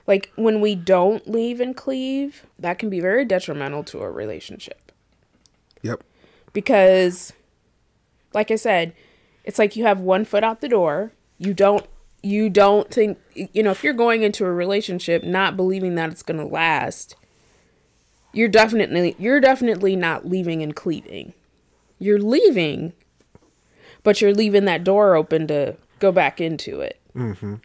like 0.09 0.33
when 0.35 0.61
we 0.61 0.75
don't 0.75 1.29
leave 1.31 1.61
and 1.61 1.77
cleave, 1.77 2.45
that 2.59 2.79
can 2.81 2.91
be 2.91 2.99
very 3.01 3.25
detrimental 3.25 3.85
to 3.85 4.01
a 4.01 4.11
relationship 4.11 4.91
Yep. 5.83 6.03
because 6.53 7.33
like 8.35 8.51
i 8.51 8.57
said 8.57 8.93
it's 9.45 9.59
like 9.59 9.77
you 9.77 9.85
have 9.85 10.01
one 10.01 10.25
foot 10.27 10.45
out 10.45 10.61
the 10.61 10.69
door 10.69 11.13
you 11.39 11.55
don't 11.55 11.87
you 12.23 12.51
don't 12.51 12.91
think 12.91 13.19
you 13.35 13.63
know 13.63 13.71
if 13.71 13.83
you're 13.83 13.95
going 13.95 14.23
into 14.23 14.45
a 14.45 14.53
relationship 14.53 15.23
not 15.25 15.57
believing 15.57 15.95
that 15.95 16.11
it's 16.11 16.23
going 16.23 16.39
to 16.39 16.45
last 16.47 17.17
you're 18.35 18.49
definitely 18.49 19.17
you're 19.19 19.41
definitely 19.41 19.97
not 19.97 20.29
leaving 20.29 20.63
and 20.63 20.77
cleaving 20.77 21.33
you're 22.01 22.19
leaving 22.19 22.93
but 24.03 24.21
you're 24.21 24.35
leaving 24.35 24.65
that 24.65 24.85
door 24.85 25.15
open 25.15 25.47
to 25.49 25.77
go 25.99 26.13
back 26.13 26.41
into 26.41 26.81
it. 26.81 26.99
Mm-hmm. 27.15 27.57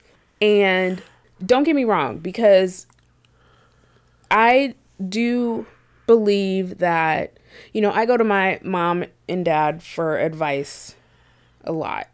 And 0.42 1.02
don't 1.46 1.64
get 1.64 1.76
me 1.76 1.86
wrong 1.86 2.20
because 2.20 2.88
I 4.30 4.76
do 5.08 5.66
believe 6.08 6.80
that, 6.80 7.38
you 7.74 7.82
know, 7.82 7.92
I 7.92 8.06
go 8.06 8.18
to 8.18 8.24
my 8.24 8.60
mom 8.64 9.06
and 9.30 9.46
dad 9.46 9.82
for 9.82 10.18
advice 10.18 10.96
a 11.64 11.72
lot, 11.72 12.08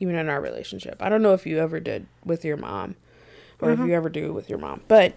even 0.00 0.16
in 0.16 0.28
our 0.28 0.40
relationship. 0.40 0.96
I 1.00 1.08
don't 1.08 1.22
know 1.22 1.34
if 1.34 1.46
you 1.46 1.58
ever 1.58 1.80
did 1.80 2.06
with 2.24 2.44
your 2.44 2.56
mom 2.56 2.96
or 3.60 3.70
if 3.70 3.78
mm-hmm. 3.78 3.88
you 3.88 3.94
ever 3.94 4.08
do 4.08 4.32
with 4.32 4.50
your 4.50 4.58
mom, 4.58 4.82
but, 4.88 5.14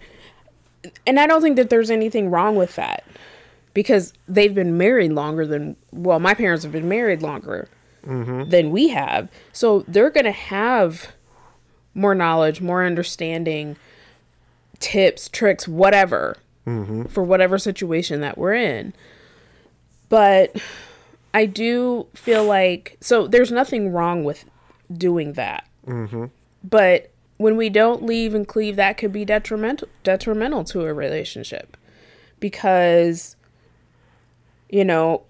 and 1.06 1.18
I 1.18 1.26
don't 1.26 1.42
think 1.42 1.56
that 1.56 1.70
there's 1.70 1.90
anything 1.90 2.30
wrong 2.30 2.54
with 2.54 2.76
that 2.76 3.04
because 3.74 4.12
they've 4.26 4.54
been 4.54 4.76
married 4.76 5.12
longer 5.12 5.46
than, 5.46 5.76
well, 5.92 6.18
my 6.18 6.34
parents 6.34 6.62
have 6.64 6.72
been 6.72 6.88
married 6.88 7.22
longer 7.22 7.68
than 8.04 8.70
we 8.70 8.88
have. 8.88 9.28
So 9.52 9.84
they're 9.86 10.10
going 10.10 10.24
to 10.24 10.30
have 10.32 11.08
more 11.94 12.14
knowledge, 12.14 12.60
more 12.60 12.84
understanding, 12.84 13.76
tips, 14.80 15.28
tricks, 15.28 15.68
whatever, 15.68 16.36
for 17.08 17.22
whatever 17.22 17.58
situation 17.58 18.20
that 18.20 18.38
we're 18.38 18.54
in. 18.54 18.94
But 20.08 20.56
I 21.34 21.44
do 21.46 22.06
feel 22.14 22.44
like 22.44 22.96
so 23.00 23.26
there's 23.26 23.50
nothing 23.52 23.92
wrong 23.92 24.24
with 24.24 24.44
doing 24.92 25.34
that. 25.34 25.66
But 26.64 27.10
when 27.36 27.56
we 27.56 27.68
don't 27.68 28.02
leave 28.04 28.34
and 28.34 28.46
cleave, 28.48 28.76
that 28.76 28.96
could 28.98 29.12
be 29.12 29.24
detrimental 29.24 29.88
detrimental 30.02 30.64
to 30.64 30.86
a 30.86 30.92
relationship 30.94 31.76
because 32.40 33.36
you 34.68 34.84
know 34.84 35.22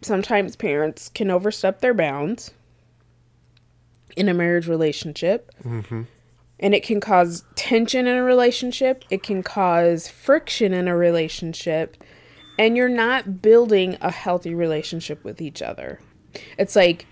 sometimes 0.00 0.56
parents 0.56 1.08
can 1.08 1.30
overstep 1.30 1.80
their 1.80 1.94
bounds 1.94 2.52
in 4.16 4.28
a 4.28 4.34
marriage 4.34 4.66
relationship 4.66 5.50
mm-hmm. 5.64 6.02
and 6.58 6.74
it 6.74 6.82
can 6.82 7.00
cause 7.00 7.44
tension 7.54 8.06
in 8.06 8.16
a 8.16 8.22
relationship 8.22 9.04
it 9.10 9.22
can 9.22 9.42
cause 9.42 10.08
friction 10.08 10.72
in 10.72 10.88
a 10.88 10.96
relationship 10.96 11.96
and 12.58 12.76
you're 12.76 12.88
not 12.88 13.40
building 13.40 13.96
a 14.00 14.10
healthy 14.10 14.54
relationship 14.54 15.22
with 15.24 15.40
each 15.40 15.62
other 15.62 16.00
it's 16.58 16.76
like 16.76 17.06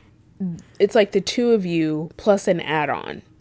it's 0.79 0.95
like 0.95 1.13
the 1.13 1.21
two 1.21 1.53
of 1.53 1.67
you 1.67 2.11
plus 2.17 2.49
an 2.49 2.61
add-on. 2.61 3.23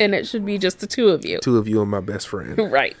and 0.00 0.14
it 0.14 0.26
should 0.26 0.44
be 0.44 0.58
just 0.58 0.80
the 0.80 0.86
two 0.86 1.08
of 1.08 1.24
you. 1.24 1.38
Two 1.38 1.58
of 1.58 1.68
you 1.68 1.82
and 1.82 1.90
my 1.90 2.00
best 2.00 2.28
friend. 2.28 2.58
Right. 2.72 2.96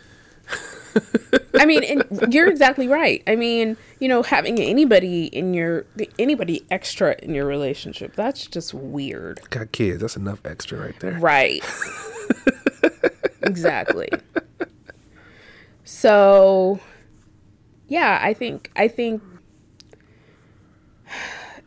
I 1.58 1.66
mean, 1.66 1.84
and 1.84 2.32
you're 2.32 2.48
exactly 2.48 2.88
right. 2.88 3.22
I 3.26 3.36
mean, 3.36 3.76
you 4.00 4.08
know, 4.08 4.22
having 4.22 4.58
anybody 4.58 5.26
in 5.26 5.54
your 5.54 5.86
anybody 6.18 6.64
extra 6.70 7.16
in 7.22 7.34
your 7.34 7.46
relationship, 7.46 8.14
that's 8.16 8.46
just 8.46 8.74
weird. 8.74 9.40
Got 9.50 9.72
kids, 9.72 10.00
that's 10.00 10.16
enough 10.16 10.44
extra 10.44 10.78
right 10.78 10.98
there. 11.00 11.18
Right. 11.18 11.62
exactly. 13.42 14.08
So, 15.84 16.80
yeah, 17.88 18.18
I 18.22 18.34
think 18.34 18.70
I 18.76 18.88
think 18.88 19.22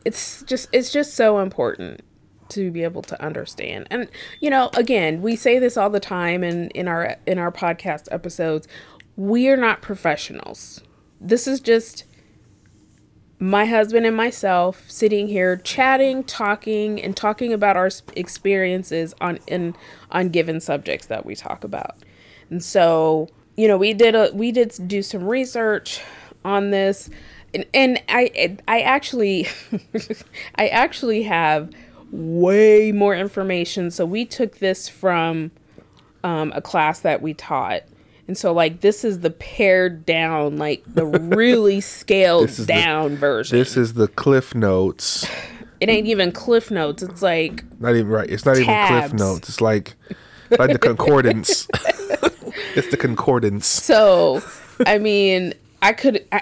it's 0.04 0.44
just 0.44 0.70
it's 0.72 0.92
just 0.92 1.14
so 1.14 1.40
important 1.40 2.02
to 2.50 2.72
be 2.72 2.84
able 2.84 3.02
to 3.02 3.22
understand. 3.24 3.88
And 3.90 4.10
you 4.40 4.50
know, 4.50 4.70
again, 4.76 5.22
we 5.22 5.36
say 5.36 5.60
this 5.60 5.78
all 5.78 5.90
the 5.90 6.00
time 6.00 6.44
in 6.44 6.70
in 6.70 6.88
our 6.88 7.18
in 7.26 7.40
our 7.40 7.52
podcast 7.52 8.08
episodes. 8.12 8.68
We 9.16 9.48
are 9.50 9.58
not 9.58 9.82
professionals. 9.82 10.82
This 11.22 11.48
is 11.48 11.60
just 11.60 12.06
my 13.40 13.66
husband 13.66 14.06
and 14.06 14.16
myself 14.16 14.90
sitting 14.90 15.28
here 15.28 15.58
chatting, 15.58 16.24
talking 16.24 17.02
and 17.02 17.16
talking 17.16 17.54
about 17.54 17.76
our 17.76 17.90
experiences 18.16 19.14
on 19.20 19.40
in 19.48 19.76
on 20.12 20.30
given 20.30 20.60
subjects 20.60 21.08
that 21.08 21.26
we 21.26 21.36
talk 21.36 21.64
about. 21.64 21.98
And 22.50 22.64
so, 22.64 23.28
you 23.58 23.68
know, 23.68 23.78
we 23.78 23.94
did 23.94 24.16
a 24.16 24.32
we 24.34 24.52
did 24.52 24.74
do 24.88 25.02
some 25.02 25.24
research 25.24 26.02
on 26.44 26.70
this 26.70 27.10
and, 27.54 27.66
and 27.74 28.04
I 28.10 28.58
I 28.68 28.82
actually 28.82 29.48
I 30.56 30.68
actually 30.68 31.24
have 31.24 31.72
way 32.12 32.92
more 32.92 33.16
information. 33.16 33.92
So 33.92 34.06
we 34.06 34.26
took 34.26 34.60
this 34.60 34.88
from 34.88 35.52
um, 36.24 36.52
a 36.56 36.62
class 36.62 37.00
that 37.02 37.22
we 37.22 37.34
taught. 37.34 37.84
And 38.28 38.38
so 38.38 38.54
like 38.54 38.82
this 38.82 39.04
is 39.04 39.20
the 39.20 39.30
pared 39.30 40.06
down, 40.06 40.58
like 40.58 40.84
the 40.88 41.06
really 41.06 41.82
scaled 41.82 42.66
down 42.66 43.12
the, 43.12 43.18
version. 43.18 43.58
This 43.58 43.78
is 43.78 43.94
the 43.94 44.08
cliff 44.08 44.56
notes. 44.56 45.28
It 45.80 45.90
ain't 45.90 46.08
even 46.08 46.32
cliff 46.32 46.72
notes. 46.72 47.04
It's 47.04 47.22
like 47.22 47.64
not 47.80 47.96
even 47.96 48.08
right. 48.08 48.30
It's 48.30 48.46
not 48.46 48.56
tabs. 48.56 48.92
even 48.92 49.10
cliff 49.10 49.20
notes. 49.20 49.50
It's 49.50 49.62
like 49.62 49.96
like 50.58 50.72
the 50.72 50.80
concordance. 50.80 51.68
it's 52.76 52.90
the 52.90 52.98
concordance. 52.98 53.68
So 53.68 54.42
I 54.86 54.98
mean, 54.98 55.54
I 55.82 55.94
could 55.94 56.26
I, 56.32 56.42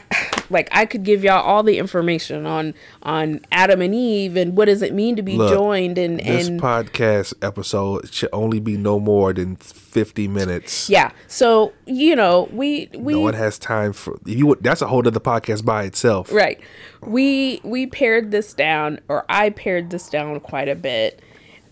like 0.50 0.70
I 0.72 0.86
could 0.86 1.04
give 1.04 1.24
y'all 1.24 1.42
all 1.42 1.64
the 1.64 1.78
information 1.78 2.46
on 2.46 2.74
on 3.02 3.42
Adam 3.52 3.82
and 3.82 3.94
Eve 3.94 4.36
and 4.36 4.56
what 4.56 4.66
does 4.66 4.82
it 4.82 4.94
mean 4.94 5.16
to 5.16 5.22
be 5.22 5.36
Look, 5.36 5.52
joined 5.52 5.98
and 5.98 6.20
this 6.20 6.48
and 6.48 6.62
podcast 6.62 7.34
episode 7.42 8.14
should 8.14 8.30
only 8.34 8.60
be 8.60 8.78
no 8.78 9.00
more 9.00 9.34
than 9.34 9.56
50 9.56 10.28
minutes. 10.28 10.90
Yeah. 10.90 11.12
So, 11.28 11.74
you 11.86 12.16
know, 12.16 12.50
we 12.52 12.90
we 12.96 13.14
No 13.14 13.22
one 13.22 13.34
has 13.34 13.60
time 13.60 13.94
for 13.94 14.20
you 14.26 14.56
that's 14.62 14.82
a 14.82 14.88
whole 14.88 15.08
other 15.08 15.20
podcast 15.20 15.66
by 15.66 15.84
itself. 15.84 16.32
Right. 16.32 16.60
We 17.02 17.62
we 17.64 17.88
pared 17.88 18.32
this 18.32 18.54
down 18.54 19.00
or 19.08 19.26
I 19.30 19.50
pared 19.50 19.90
this 19.90 20.10
down 20.10 20.40
quite 20.40 20.70
a 20.70 20.76
bit. 20.76 21.22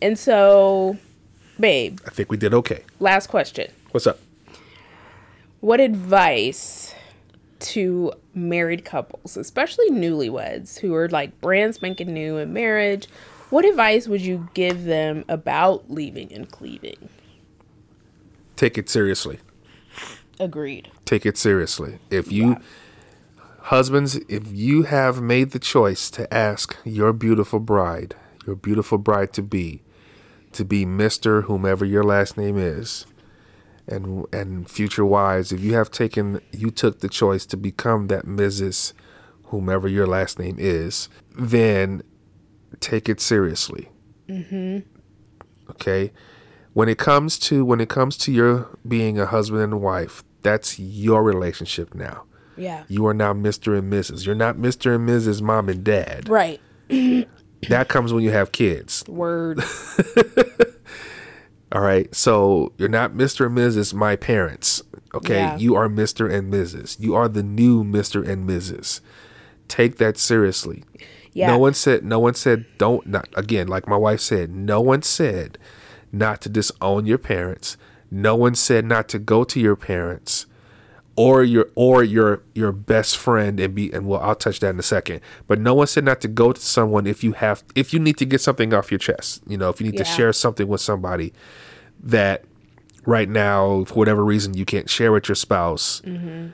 And 0.02 0.18
so, 0.18 0.98
babe, 1.60 2.00
I 2.06 2.10
think 2.10 2.32
we 2.32 2.38
did 2.38 2.54
okay. 2.54 2.84
Last 3.00 3.28
question. 3.28 3.72
What's 3.92 4.08
up? 4.08 4.20
What 5.60 5.80
advice 5.80 6.96
to 7.62 8.14
married 8.34 8.86
couples, 8.86 9.38
especially 9.38 9.89
newlyweds 9.89 10.80
who 10.80 10.93
are 10.95 11.09
like 11.09 11.39
brand 11.41 11.76
spanking 11.76 12.14
new 12.14 12.38
in 12.38 12.53
marriage, 12.53 13.07
what 13.49 13.66
advice 13.66 14.07
would 14.07 14.22
you 14.22 14.49
give 14.53 14.86
them 14.86 15.26
about 15.28 15.89
leaving 15.89 16.32
and 16.34 16.49
cleaving? 16.49 17.09
Take 18.55 18.78
it 18.78 18.89
seriously. 18.89 19.39
Agreed. 20.39 20.89
Take 21.05 21.26
it 21.26 21.38
seriously. 21.38 21.99
If 22.09 22.32
you, 22.32 22.51
yeah. 22.51 22.59
husbands, 23.64 24.16
if 24.30 24.47
you 24.51 24.84
have 24.84 25.22
made 25.22 25.51
the 25.51 25.59
choice 25.59 26.09
to 26.12 26.32
ask 26.34 26.78
your 26.84 27.14
beautiful 27.14 27.59
bride, 27.59 28.16
your 28.47 28.55
beautiful 28.55 28.97
bride 28.97 29.34
to 29.34 29.41
be, 29.41 29.82
to 30.53 30.66
be 30.66 30.86
Mr. 30.86 31.43
whomever 31.43 31.86
your 31.86 32.03
last 32.03 32.38
name 32.38 32.57
is, 32.57 33.05
and 33.88 34.26
and 34.34 34.70
future 34.70 35.06
wives, 35.06 35.52
if 35.52 35.62
you 35.62 35.74
have 35.74 35.92
taken, 35.92 36.42
you 36.52 36.72
took 36.72 37.00
the 37.00 37.10
choice 37.10 37.46
to 37.48 37.58
become 37.58 38.08
that 38.08 38.26
Mrs. 38.26 38.94
whomever 39.46 39.88
your 39.88 40.08
last 40.08 40.40
name 40.40 40.56
is, 40.60 41.10
then 41.38 42.02
take 42.80 43.10
it 43.10 43.20
seriously. 43.20 43.90
Mm-hmm. 44.28 44.80
Okay. 45.72 46.12
When 46.74 46.88
it 46.88 46.98
comes 46.98 47.38
to 47.40 47.66
when 47.66 47.82
it 47.82 47.90
comes 47.90 48.18
to 48.18 48.32
your 48.32 48.78
being 48.88 49.20
a 49.20 49.26
husband 49.26 49.62
and 49.62 49.82
wife, 49.82 50.24
that's 50.42 50.80
your 50.80 51.24
relationship 51.24 51.94
now. 51.94 52.24
Yeah. 52.58 52.84
You 52.88 53.06
are 53.08 53.14
now 53.14 53.34
Mr. 53.34 53.78
and 53.78 53.92
Mrs. 53.92 54.26
You're 54.26 54.36
not 54.36 54.58
Mr. 54.58 54.96
and 54.96 55.08
Mrs. 55.08 55.42
Mom 55.42 55.70
and 55.70 55.84
Dad. 55.84 56.30
Right. 56.30 56.62
that 56.90 57.88
comes 57.88 58.14
when 58.14 58.24
you 58.24 58.32
have 58.32 58.52
kids. 58.52 59.04
Word. 59.08 59.62
All 61.72 61.82
right. 61.82 62.14
So 62.14 62.74
you're 62.78 62.90
not 62.90 63.14
Mr. 63.14 63.46
and 63.46 63.58
Mrs. 63.58 63.94
My 63.94 64.16
parents. 64.16 64.84
Okay. 65.14 65.36
Yeah. 65.36 65.58
You 65.58 65.76
are 65.76 65.88
Mr. 65.88 66.32
and 66.32 66.52
Mrs. 66.54 67.00
You 67.00 67.16
are 67.16 67.28
the 67.28 67.44
new 67.44 67.84
Mr. 67.84 68.28
and 68.28 68.48
Mrs. 68.48 69.02
Take 69.68 69.98
that 69.98 70.18
seriously. 70.18 70.84
Yeah. 71.34 71.48
No 71.48 71.58
one 71.58 71.74
said, 71.74 72.04
no 72.04 72.20
one 72.20 72.34
said, 72.34 72.66
don't, 72.78 73.08
not, 73.08 73.30
again, 73.38 73.68
like 73.68 73.88
my 73.88 73.96
wife 73.96 74.20
said, 74.20 74.50
no 74.50 74.82
one 74.82 75.02
said 75.02 75.58
not 76.12 76.42
to 76.42 76.50
disown 76.50 77.06
your 77.06 77.18
parents. 77.18 77.78
No 78.10 78.36
one 78.36 78.56
said 78.56 78.84
not 78.84 79.08
to 79.10 79.20
go 79.20 79.46
to 79.46 79.60
your 79.60 79.78
parents 79.78 80.46
or 81.16 81.43
your 81.43 81.68
or 81.76 82.03
your 82.03 82.43
your 82.53 82.72
best 82.72 83.18
friend 83.18 83.59
and 83.59 83.76
be 83.76 83.91
and 83.91 84.07
well 84.07 84.22
I'll 84.22 84.36
touch 84.36 84.59
that 84.62 84.70
in 84.70 84.80
a 84.80 84.84
second. 84.84 85.22
But 85.47 85.59
no 85.59 85.74
one 85.74 85.88
said 85.88 86.05
not 86.05 86.22
to 86.22 86.28
go 86.28 86.53
to 86.53 86.62
someone 86.62 87.05
if 87.05 87.24
you 87.24 87.34
have 87.34 87.64
if 87.76 87.93
you 87.93 87.99
need 87.99 88.18
to 88.18 88.26
get 88.26 88.41
something 88.41 88.74
off 88.74 88.91
your 88.91 88.97
chest. 88.97 89.43
You 89.47 89.57
know, 89.57 89.70
if 89.70 89.80
you 89.82 89.88
need 89.88 89.95
yeah. 89.95 90.03
to 90.03 90.09
share 90.09 90.34
something 90.34 90.68
with 90.68 90.82
somebody 90.82 91.34
that 92.01 92.45
right 93.05 93.30
now 93.30 93.84
for 93.86 93.95
whatever 93.95 94.24
reason 94.24 94.55
you 94.55 94.66
can't 94.66 94.89
share 94.89 95.12
with 95.12 95.28
your 95.28 95.36
spouse. 95.36 96.01
Mm-hmm. 96.01 96.49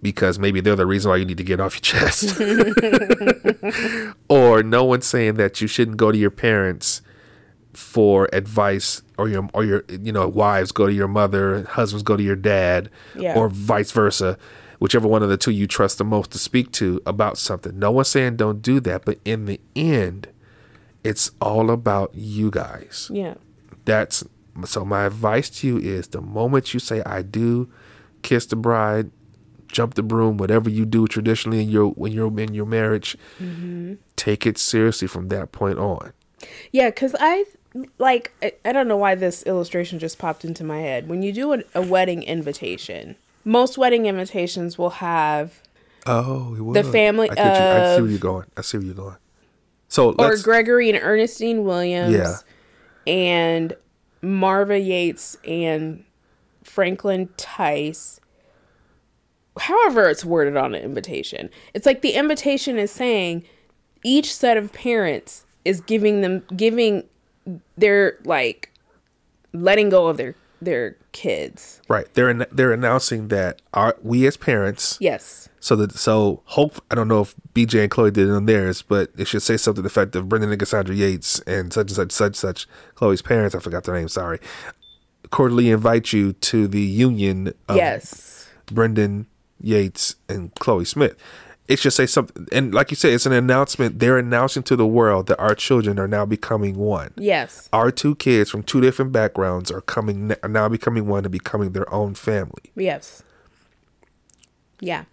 Because 0.00 0.36
maybe 0.36 0.60
they're 0.60 0.74
the 0.74 0.84
reason 0.84 1.10
why 1.10 1.16
you 1.18 1.24
need 1.24 1.36
to 1.36 1.44
get 1.44 1.60
off 1.60 1.76
your 1.76 1.80
chest. 1.82 2.40
or 4.28 4.64
no 4.64 4.82
one's 4.82 5.06
saying 5.06 5.34
that 5.34 5.60
you 5.60 5.68
shouldn't 5.68 5.96
go 5.96 6.10
to 6.10 6.18
your 6.18 6.32
parents 6.32 7.02
for 7.74 8.28
advice 8.32 9.02
or 9.18 9.28
your 9.28 9.48
or 9.54 9.64
your 9.64 9.84
you 9.88 10.12
know 10.12 10.28
wives 10.28 10.72
go 10.72 10.86
to 10.86 10.92
your 10.92 11.08
mother 11.08 11.64
husbands 11.64 12.02
go 12.02 12.16
to 12.16 12.22
your 12.22 12.36
dad 12.36 12.90
yeah. 13.16 13.34
or 13.36 13.48
vice 13.48 13.90
versa. 13.92 14.38
Whichever 14.78 15.06
one 15.06 15.22
of 15.22 15.28
the 15.28 15.36
two 15.36 15.52
you 15.52 15.68
trust 15.68 15.98
the 15.98 16.04
most 16.04 16.32
to 16.32 16.38
speak 16.38 16.72
to 16.72 17.00
about 17.06 17.38
something. 17.38 17.78
No 17.78 17.92
one's 17.92 18.08
saying 18.08 18.36
don't 18.36 18.60
do 18.60 18.80
that 18.80 19.04
but 19.04 19.18
in 19.24 19.46
the 19.46 19.60
end 19.76 20.28
it's 21.04 21.30
all 21.40 21.70
about 21.70 22.14
you 22.14 22.50
guys. 22.50 23.10
Yeah. 23.12 23.34
That's 23.84 24.24
so 24.64 24.84
my 24.84 25.04
advice 25.04 25.48
to 25.48 25.66
you 25.66 25.78
is 25.78 26.08
the 26.08 26.20
moment 26.20 26.74
you 26.74 26.80
say 26.80 27.02
i 27.06 27.22
do 27.22 27.70
kiss 28.22 28.46
the 28.46 28.56
bride 28.56 29.10
jump 29.68 29.94
the 29.94 30.02
broom 30.02 30.36
whatever 30.36 30.68
you 30.68 30.84
do 30.84 31.06
traditionally 31.06 31.62
in 31.62 31.68
your 31.68 31.88
when 31.90 32.12
you're 32.12 32.38
in 32.38 32.52
your 32.52 32.66
marriage 32.66 33.16
mm-hmm. 33.40 33.94
take 34.16 34.46
it 34.46 34.58
seriously 34.58 35.08
from 35.08 35.28
that 35.28 35.50
point 35.52 35.78
on. 35.78 36.12
Yeah 36.70 36.90
because 36.90 37.16
i 37.18 37.44
like 37.98 38.32
I, 38.42 38.52
I, 38.64 38.72
don't 38.72 38.88
know 38.88 38.96
why 38.96 39.14
this 39.14 39.42
illustration 39.44 39.98
just 39.98 40.18
popped 40.18 40.44
into 40.44 40.64
my 40.64 40.80
head. 40.80 41.08
When 41.08 41.22
you 41.22 41.32
do 41.32 41.54
a, 41.54 41.62
a 41.74 41.82
wedding 41.82 42.22
invitation, 42.22 43.16
most 43.44 43.78
wedding 43.78 44.06
invitations 44.06 44.76
will 44.76 44.90
have 44.90 45.62
oh 46.06 46.72
the 46.72 46.84
family 46.84 47.30
I, 47.30 47.32
of, 47.32 47.38
I 47.38 47.96
see 47.96 48.02
where 48.02 48.10
you're 48.10 48.18
going. 48.18 48.46
I 48.56 48.60
see 48.62 48.78
where 48.78 48.86
you're 48.86 48.94
going. 48.94 49.16
So 49.88 50.12
or 50.12 50.36
Gregory 50.38 50.90
and 50.90 50.98
Ernestine 51.02 51.64
Williams, 51.64 52.14
yeah, 52.14 52.36
and 53.06 53.74
Marva 54.20 54.78
Yates 54.78 55.36
and 55.46 56.04
Franklin 56.64 57.28
Tice. 57.36 58.20
However, 59.58 60.08
it's 60.08 60.24
worded 60.24 60.56
on 60.56 60.74
an 60.74 60.82
invitation. 60.82 61.50
It's 61.74 61.84
like 61.84 62.00
the 62.00 62.12
invitation 62.12 62.78
is 62.78 62.90
saying 62.90 63.44
each 64.02 64.34
set 64.34 64.56
of 64.56 64.72
parents 64.72 65.44
is 65.64 65.80
giving 65.80 66.22
them 66.22 66.42
giving 66.56 67.04
they're 67.76 68.18
like 68.24 68.72
letting 69.52 69.88
go 69.88 70.06
of 70.08 70.16
their 70.16 70.34
their 70.60 70.96
kids. 71.10 71.80
Right. 71.88 72.12
They're 72.14 72.30
in, 72.30 72.46
they're 72.52 72.72
announcing 72.72 73.28
that 73.28 73.60
our 73.74 73.96
we 74.02 74.26
as 74.26 74.36
parents. 74.36 74.96
Yes. 75.00 75.48
So 75.60 75.76
that 75.76 75.92
so 75.92 76.42
hope 76.46 76.82
I 76.90 76.94
don't 76.94 77.08
know 77.08 77.22
if 77.22 77.34
BJ 77.54 77.82
and 77.82 77.90
Chloe 77.90 78.10
did 78.10 78.28
it 78.28 78.32
on 78.32 78.46
theirs, 78.46 78.82
but 78.82 79.10
it 79.16 79.26
should 79.26 79.42
say 79.42 79.56
something 79.56 79.76
to 79.76 79.82
the 79.82 79.88
effect 79.88 80.16
of 80.16 80.28
Brendan 80.28 80.50
and 80.50 80.58
Cassandra 80.58 80.94
Yates 80.94 81.40
and 81.40 81.72
such 81.72 81.88
and 81.88 81.96
such 81.96 82.12
such 82.12 82.36
such 82.36 82.68
Chloe's 82.94 83.22
parents. 83.22 83.54
I 83.54 83.58
forgot 83.60 83.84
their 83.84 83.94
name. 83.94 84.08
Sorry. 84.08 84.38
Cordially 85.30 85.70
invite 85.70 86.12
you 86.12 86.32
to 86.34 86.68
the 86.68 86.80
union. 86.80 87.52
of 87.68 87.76
yes. 87.76 88.48
Brendan 88.66 89.26
Yates 89.60 90.16
and 90.28 90.54
Chloe 90.56 90.84
Smith 90.84 91.16
it 91.68 91.78
should 91.78 91.92
say 91.92 92.06
something. 92.06 92.46
And 92.52 92.74
like 92.74 92.90
you 92.90 92.96
said, 92.96 93.12
it's 93.12 93.24
an 93.26 93.32
announcement. 93.32 93.98
They're 94.00 94.18
announcing 94.18 94.62
to 94.64 94.76
the 94.76 94.86
world 94.86 95.26
that 95.28 95.38
our 95.38 95.54
children 95.54 95.98
are 95.98 96.08
now 96.08 96.26
becoming 96.26 96.76
one. 96.76 97.12
Yes. 97.16 97.68
Our 97.72 97.90
two 97.90 98.14
kids 98.16 98.50
from 98.50 98.62
two 98.62 98.80
different 98.80 99.12
backgrounds 99.12 99.70
are 99.70 99.80
coming 99.80 100.34
are 100.42 100.48
now 100.48 100.68
becoming 100.68 101.06
one 101.06 101.24
and 101.24 101.32
becoming 101.32 101.72
their 101.72 101.92
own 101.92 102.14
family. 102.14 102.72
Yes. 102.74 103.22
Yeah. 104.80 105.04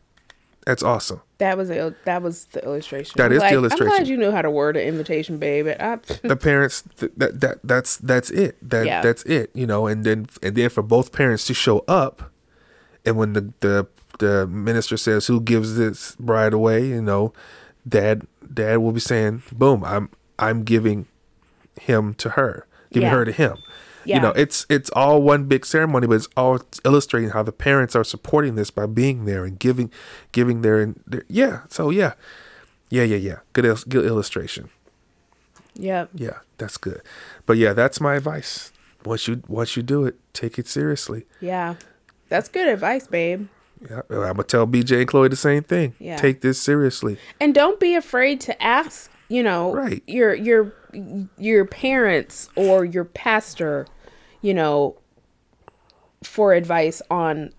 That's 0.66 0.84
awesome. 0.84 1.22
That 1.38 1.58
was 1.58 1.70
a, 1.72 1.96
that 2.06 2.22
was 2.22 2.46
the 2.48 2.64
illustration. 2.64 3.14
that 3.18 3.32
is 3.32 3.42
I'm 3.42 3.50
the 3.50 3.56
illustration 3.56 3.88
I'm 3.92 3.98
glad 3.98 4.08
you 4.08 4.18
knew 4.18 4.32
how 4.32 4.42
to 4.42 4.52
word 4.52 4.76
an 4.76 4.84
invitation, 4.84 5.38
babe. 5.38 5.68
I, 5.80 5.96
the 6.24 6.36
parents 6.36 6.84
th- 6.98 7.14
that 7.18 7.40
that 7.42 7.60
that's 7.64 7.98
that's 7.98 8.30
it 8.30 8.58
that 8.70 8.86
Yeah. 8.86 9.02
that's 9.02 9.24
it 9.24 9.50
you 9.54 9.66
know 9.66 9.88
and 9.88 10.04
then 10.04 10.28
and 10.44 10.56
then 10.56 10.70
for 10.70 10.84
both 10.84 11.12
parents 11.12 11.46
to 11.48 11.54
show 11.54 11.80
up 11.88 12.32
and 13.06 13.16
when 13.18 13.34
the 13.34 13.54
the 13.62 13.88
the 14.20 14.46
minister 14.48 14.96
says 14.98 15.28
who 15.28 15.42
gives 15.42 15.76
this 15.76 16.16
bride 16.18 16.54
away 16.54 16.86
you 16.88 17.02
know 17.02 17.34
dad 17.88 18.26
dad 18.54 18.78
will 18.78 18.92
be 18.92 19.00
saying 19.00 19.42
boom 19.52 19.84
i'm 19.84 20.10
i'm 20.38 20.64
giving 20.64 21.06
him 21.82 22.14
to 22.14 22.30
her 22.32 22.66
giving 22.92 23.08
Yeah. 23.08 23.16
her 23.16 23.26
to 23.26 23.32
him 23.32 23.58
you 24.06 24.20
know 24.20 24.32
it's 24.32 24.66
it's 24.70 24.90
all 24.92 25.22
one 25.22 25.46
big 25.46 25.66
ceremony 25.66 26.08
but 26.08 26.16
it's 26.16 26.28
all 26.36 26.60
illustrating 26.84 27.30
how 27.30 27.44
the 27.44 27.52
parents 27.52 27.96
are 27.96 28.04
supporting 28.04 28.56
this 28.56 28.72
by 28.72 28.86
being 28.88 29.26
there 29.26 29.46
and 29.46 29.60
giving 29.60 29.92
giving 30.32 30.62
their, 30.62 30.94
their 31.06 31.24
yeah 31.28 31.62
so 31.70 31.90
yeah 31.90 32.14
yeah 32.90 33.04
yeah 33.04 33.18
yeah 33.18 33.40
good, 33.54 33.66
good 33.88 34.06
illustration 34.06 34.70
yep. 35.76 36.10
yeah, 36.14 36.40
that's 36.58 36.78
good. 36.78 37.02
But 37.46 37.58
yeah, 37.58 37.74
that's 37.74 38.02
my 38.02 38.16
advice. 38.16 38.72
Once 39.06 39.28
you 39.28 39.42
once 39.48 39.78
you 39.78 39.84
do 39.84 40.06
it, 40.06 40.16
take 40.34 40.60
it 40.60 40.68
seriously. 40.68 41.26
Yeah. 41.40 41.76
That's 42.28 42.50
good 42.50 42.68
advice, 42.68 43.08
babe. 43.08 43.48
Yeah, 43.90 44.02
I'm 44.10 44.18
gonna 44.34 44.44
tell 44.44 44.66
BJ 44.68 45.00
and 45.00 45.08
Chloe 45.08 45.30
the 45.30 45.36
same 45.36 45.64
thing. 45.64 45.94
Yeah. 46.00 46.18
Take 46.18 46.42
this 46.42 46.62
seriously. 46.62 47.18
And 47.40 47.54
don't 47.54 47.80
be 47.80 47.96
afraid 47.96 48.42
to 48.42 48.62
ask, 48.64 49.12
you 49.30 49.44
know, 49.44 49.74
Right. 49.74 50.04
your 50.08 50.34
your 50.34 50.74
your 51.38 51.66
parents 51.66 52.50
or 52.56 52.84
your 52.84 53.06
pastor, 53.06 53.86
you 54.42 54.54
know, 54.54 54.98
for 56.24 56.54
advice 56.54 57.02
on 57.10 57.54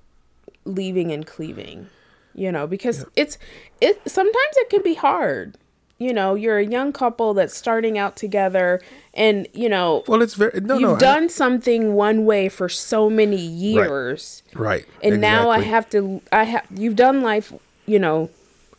leaving 0.65 1.11
and 1.13 1.27
cleaving. 1.27 1.87
You 2.35 2.53
know, 2.53 2.67
because 2.67 3.05
it's 3.17 3.39
it 3.81 4.01
sometimes 4.07 4.55
it 4.57 4.71
can 4.71 4.83
be 4.83 4.95
hard. 4.95 5.57
You 6.01 6.15
know, 6.15 6.35
you're 6.35 6.57
a 6.59 6.65
young 6.65 6.93
couple 6.95 7.35
that's 7.35 7.55
starting 7.55 7.99
out 7.99 8.17
together 8.17 8.81
and, 9.13 9.47
you 9.53 9.69
know, 9.69 10.03
Well, 10.09 10.23
it's 10.23 10.33
very 10.35 10.59
no 10.61 10.79
you've 10.79 10.89
no 10.91 10.95
I- 10.97 10.99
done 10.99 11.29
something 11.29 11.93
one 11.93 12.25
way 12.25 12.49
for 12.49 12.69
so 12.71 13.11
many 13.11 13.37
years 13.37 14.43
right. 14.55 14.87
right 14.87 14.87
and 15.03 15.21
now 15.21 15.51
I 15.51 15.61
have 15.61 15.91
to 15.91 16.23
I 16.33 16.45
have 16.45 16.65
you've 16.75 16.97
done 16.97 17.21
life, 17.21 17.53
you 17.85 17.99
know, 17.99 18.31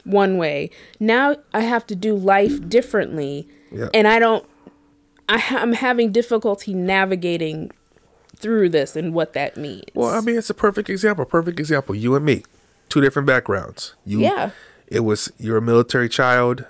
one 0.04 0.38
way. 0.40 0.72
Now 1.00 1.36
I 1.54 1.60
have 1.60 1.86
to 1.88 1.96
do 1.96 2.16
life 2.16 2.68
differently. 2.68 3.48
Yeah. 3.72 3.90
And 3.94 4.08
I 4.08 4.18
don't 4.18 4.44
I 5.30 5.38
ha- 5.38 5.60
I'm 5.60 5.74
having 5.74 6.12
difficulty 6.12 6.74
navigating 6.74 7.70
through 8.36 8.70
this 8.70 8.96
and 8.96 9.14
what 9.14 9.34
that 9.34 9.58
means. 9.58 9.84
Well, 9.94 10.10
I 10.10 10.22
mean, 10.22 10.38
it's 10.40 10.50
a 10.50 10.56
perfect 10.56 10.90
example. 10.90 11.26
Perfect 11.26 11.60
example. 11.60 11.94
You 11.94 12.16
and 12.16 12.26
me, 12.26 12.42
two 12.90 13.00
different 13.00 13.28
backgrounds. 13.28 13.94
You, 14.06 14.22
Yeah. 14.22 14.50
It 14.88 15.02
was 15.06 15.32
you're 15.38 15.58
a 15.58 15.62
military 15.62 16.10
child. 16.10 16.66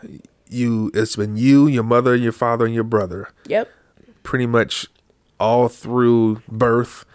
You, 0.51 0.91
it's 0.93 1.15
been 1.15 1.37
you, 1.37 1.65
your 1.67 1.83
mother, 1.83 2.15
your 2.15 2.31
father, 2.33 2.65
and 2.65 2.73
your 2.75 2.83
brother. 2.83 3.29
yep. 3.47 3.69
Pretty 4.23 4.45
much 4.45 4.85
all 5.39 5.67
through 5.69 6.43
birth, 6.47 7.05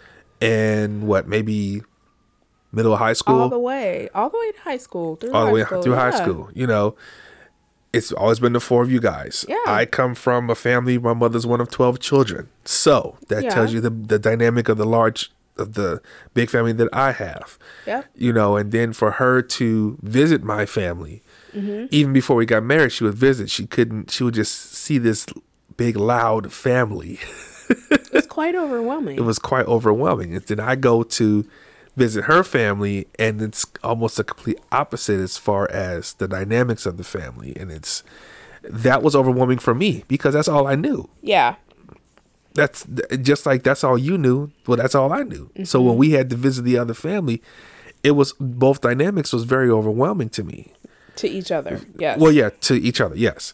and 0.41 1.07
what 1.07 1.27
maybe 1.27 1.81
middle 2.73 2.91
of 2.93 2.99
high 2.99 3.13
school. 3.13 3.39
All 3.41 3.49
the 3.49 3.57
way. 3.59 4.09
All 4.13 4.29
the 4.29 4.37
way 4.37 4.51
to 4.51 4.59
high 4.61 4.77
school. 4.77 5.15
Through 5.15 5.31
all 5.31 5.41
the 5.45 5.47
high 5.47 5.53
way 5.53 5.63
school. 5.63 5.81
through 5.83 5.95
high 5.95 6.11
school. 6.11 6.49
You 6.53 6.67
know, 6.67 6.95
it's 7.93 8.11
always 8.11 8.39
been 8.41 8.51
the 8.53 8.59
four 8.59 8.83
of 8.83 8.91
you 8.91 8.99
guys. 8.99 9.45
Yeah. 9.47 9.57
I 9.65 9.85
come 9.85 10.15
from 10.15 10.49
a 10.49 10.55
family. 10.55 10.97
My 10.97 11.13
mother's 11.13 11.45
one 11.47 11.61
of 11.61 11.69
twelve 11.69 11.99
children, 11.99 12.49
so 12.65 13.17
that 13.29 13.43
Yeah. 13.43 13.51
tells 13.51 13.71
you 13.73 13.79
the 13.79 13.89
the 13.91 14.19
dynamic 14.19 14.67
of 14.67 14.77
the 14.77 14.85
large 14.85 15.31
of 15.57 15.73
the 15.73 16.01
big 16.33 16.49
family 16.49 16.73
that 16.73 16.89
I 16.91 17.13
have. 17.13 17.57
Yep. 17.85 18.05
You 18.15 18.33
know, 18.33 18.57
and 18.57 18.71
then 18.73 18.91
for 18.93 19.11
her 19.11 19.41
to 19.41 19.97
visit 20.01 20.43
my 20.43 20.65
family, 20.65 21.23
Mm-hmm. 21.57 21.85
even 21.91 22.13
before 22.13 22.35
we 22.35 22.45
got 22.45 22.63
married, 22.63 22.91
she 22.91 23.03
would 23.03 23.15
visit. 23.15 23.49
She 23.49 23.65
couldn't. 23.65 24.11
She 24.11 24.23
would 24.23 24.35
just 24.35 24.73
see 24.73 24.97
this 24.97 25.25
big, 25.75 25.95
loud 25.97 26.51
family. 26.53 27.19
It's 27.89 28.27
quite 28.39 28.55
overwhelming. 28.55 29.17
it 29.17 29.21
was 29.23 29.39
quite 29.39 29.65
overwhelming. 29.65 30.33
And 30.35 30.43
then 30.45 30.59
I 30.59 30.75
go 30.75 31.03
to 31.03 31.45
visit 31.95 32.25
her 32.25 32.43
family, 32.43 33.07
and 33.17 33.41
it's 33.41 33.65
almost 33.83 34.19
a 34.19 34.23
complete 34.23 34.59
opposite 34.71 35.19
as 35.19 35.37
far 35.37 35.69
as 35.71 36.13
the 36.13 36.27
dynamics 36.27 36.85
of 36.85 36.97
the 36.97 37.03
family. 37.03 37.53
And 37.59 37.71
it's 37.71 38.03
that 38.63 39.01
was 39.01 39.15
overwhelming 39.15 39.57
for 39.59 39.73
me 39.73 40.03
because 40.07 40.33
that's 40.33 40.47
all 40.47 40.67
I 40.67 40.75
knew. 40.75 41.09
yeah. 41.21 41.55
That's 42.53 42.87
just 43.21 43.45
like 43.45 43.61
that's 43.61 43.83
all 43.83 43.99
you 43.99 44.17
knew. 44.17 44.49
Well, 44.65 44.77
that's 44.77 44.95
all 44.95 45.13
I 45.13 45.21
knew. 45.21 45.51
So 45.63 45.79
when 45.79 45.95
we 45.95 46.11
had 46.11 46.31
to 46.31 46.35
visit 46.35 46.63
the 46.63 46.75
other 46.79 46.95
family, 46.95 47.39
it 48.03 48.11
was 48.11 48.33
both 48.39 48.81
dynamics 48.81 49.31
was 49.31 49.43
very 49.43 49.69
overwhelming 49.69 50.29
to 50.29 50.43
me. 50.43 50.73
To 51.17 51.29
each 51.29 51.51
other. 51.51 51.81
Yes. 51.97 52.19
Well, 52.19 52.31
yeah, 52.31 52.49
to 52.61 52.75
each 52.75 53.01
other, 53.01 53.15
yes. 53.15 53.53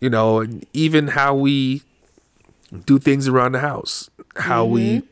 You 0.00 0.10
know, 0.10 0.40
and 0.40 0.66
even 0.72 1.08
how 1.08 1.34
we 1.34 1.82
do 2.86 2.98
things 2.98 3.28
around 3.28 3.52
the 3.52 3.60
house, 3.60 4.10
how 4.36 4.64
we 4.64 4.98
mm-hmm. 4.98 5.06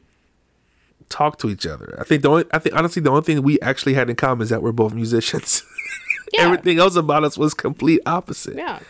talk 1.08 1.38
to 1.38 1.50
each 1.50 1.66
other. 1.66 1.96
I 2.00 2.04
think 2.04 2.22
the 2.22 2.30
only, 2.30 2.44
I 2.52 2.58
think 2.58 2.74
honestly, 2.74 3.02
the 3.02 3.10
only 3.10 3.22
thing 3.22 3.42
we 3.42 3.60
actually 3.60 3.94
had 3.94 4.08
in 4.08 4.16
common 4.16 4.44
is 4.44 4.50
that 4.50 4.62
we're 4.62 4.72
both 4.72 4.94
musicians. 4.94 5.62
Yeah. 6.34 6.42
Everything 6.42 6.78
else 6.78 6.94
about 6.94 7.24
us 7.24 7.38
was 7.38 7.54
complete 7.54 8.02
opposite. 8.04 8.56
Yeah. 8.56 8.80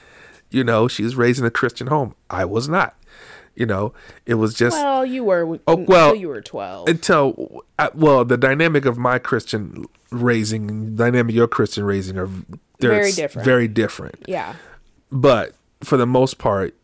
You 0.51 0.64
know, 0.64 0.88
she 0.88 1.03
was 1.05 1.14
raised 1.16 1.38
in 1.40 1.44
a 1.46 1.51
Christian 1.51 1.86
home. 1.88 2.14
I 2.30 2.44
was 2.44 2.68
not. 2.68 2.94
You 3.55 3.66
know, 3.66 3.92
it 4.24 4.34
was 4.34 4.55
just 4.55 4.76
Well, 4.76 5.05
you 5.05 5.24
were 5.24 5.59
Oh, 5.66 5.74
well, 5.76 6.09
until 6.11 6.14
you 6.14 6.28
were 6.28 6.40
12. 6.40 6.88
until 6.88 7.62
I, 7.78 7.90
well, 7.92 8.24
the 8.24 8.36
dynamic 8.36 8.84
of 8.84 8.96
my 8.99 9.18
Christian 9.18 9.84
raising, 10.12 10.94
dynamic 10.94 11.32
of 11.32 11.36
your 11.36 11.49
Christian 11.49 11.82
raising 11.84 12.16
are 12.18 12.28
Very 12.80 13.11
different. 13.11 13.44
Very 13.44 13.66
different. 13.66 14.24
yeah. 14.28 14.55
but 15.11 15.55
for 15.82 15.96
the 15.96 16.07
most 16.07 16.38
part, 16.38 16.74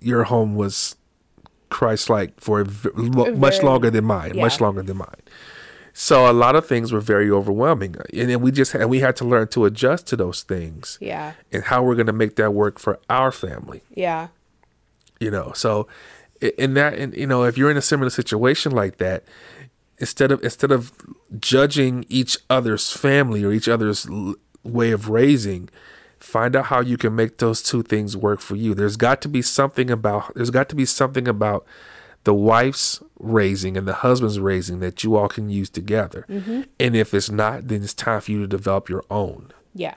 your 0.00 0.24
home 0.24 0.56
was 0.56 0.96
Christ-like 1.68 2.40
for 2.40 2.60
a 2.60 2.64
v- 2.64 2.90
lo- 2.94 3.32
much 3.36 3.62
longer 3.62 3.90
than 3.90 4.04
mine, 4.04 4.36
much 4.36 4.60
longer 4.60 4.82
than 4.82 4.96
mine. 4.96 5.20
So 5.92 6.30
a 6.30 6.32
lot 6.32 6.54
of 6.56 6.66
things 6.66 6.92
were 6.92 7.00
very 7.00 7.30
overwhelming, 7.30 7.96
and 8.12 8.30
then 8.30 8.40
we 8.40 8.50
just 8.52 8.74
and 8.74 8.88
we 8.88 9.00
had 9.00 9.16
to 9.16 9.24
learn 9.24 9.48
to 9.48 9.64
adjust 9.64 10.06
to 10.08 10.16
those 10.16 10.42
things 10.42 10.98
Yeah. 11.00 11.32
and 11.52 11.64
how 11.64 11.82
we're 11.82 11.96
going 11.96 12.06
to 12.06 12.12
make 12.12 12.36
that 12.36 12.52
work 12.54 12.78
for 12.78 12.98
our 13.10 13.32
family. 13.32 13.82
Yeah. 13.94 14.28
You 15.18 15.30
know, 15.30 15.52
so 15.54 15.86
in 16.58 16.74
that, 16.74 16.94
and 16.94 17.14
you 17.14 17.26
know, 17.26 17.44
if 17.44 17.58
you're 17.58 17.70
in 17.70 17.76
a 17.76 17.82
similar 17.82 18.08
situation 18.10 18.72
like 18.72 18.98
that, 18.98 19.24
instead 19.98 20.32
of 20.32 20.42
instead 20.42 20.70
of 20.72 20.92
judging 21.38 22.06
each 22.08 22.38
other's 22.48 22.92
family 22.92 23.44
or 23.44 23.52
each 23.52 23.68
other's 23.68 24.06
l- 24.08 24.36
way 24.62 24.92
of 24.92 25.08
raising, 25.10 25.68
find 26.18 26.54
out 26.56 26.66
how 26.66 26.80
you 26.80 26.96
can 26.96 27.14
make 27.14 27.38
those 27.38 27.62
two 27.62 27.82
things 27.82 28.16
work 28.16 28.40
for 28.40 28.56
you. 28.56 28.74
There's 28.74 28.96
got 28.96 29.20
to 29.22 29.28
be 29.28 29.42
something 29.42 29.90
about 29.90 30.32
there's 30.34 30.50
got 30.50 30.68
to 30.70 30.76
be 30.76 30.86
something 30.86 31.26
about 31.28 31.66
the 32.24 32.34
wife's 32.34 33.02
raising 33.18 33.76
and 33.76 33.86
the 33.88 33.94
husband's 33.94 34.38
raising 34.38 34.80
that 34.80 35.02
you 35.04 35.16
all 35.16 35.28
can 35.28 35.48
use 35.48 35.70
together. 35.70 36.26
Mm-hmm. 36.28 36.62
And 36.78 36.96
if 36.96 37.14
it's 37.14 37.30
not, 37.30 37.68
then 37.68 37.82
it's 37.82 37.94
time 37.94 38.20
for 38.20 38.30
you 38.30 38.40
to 38.40 38.46
develop 38.46 38.88
your 38.88 39.04
own. 39.10 39.52
Yeah. 39.74 39.94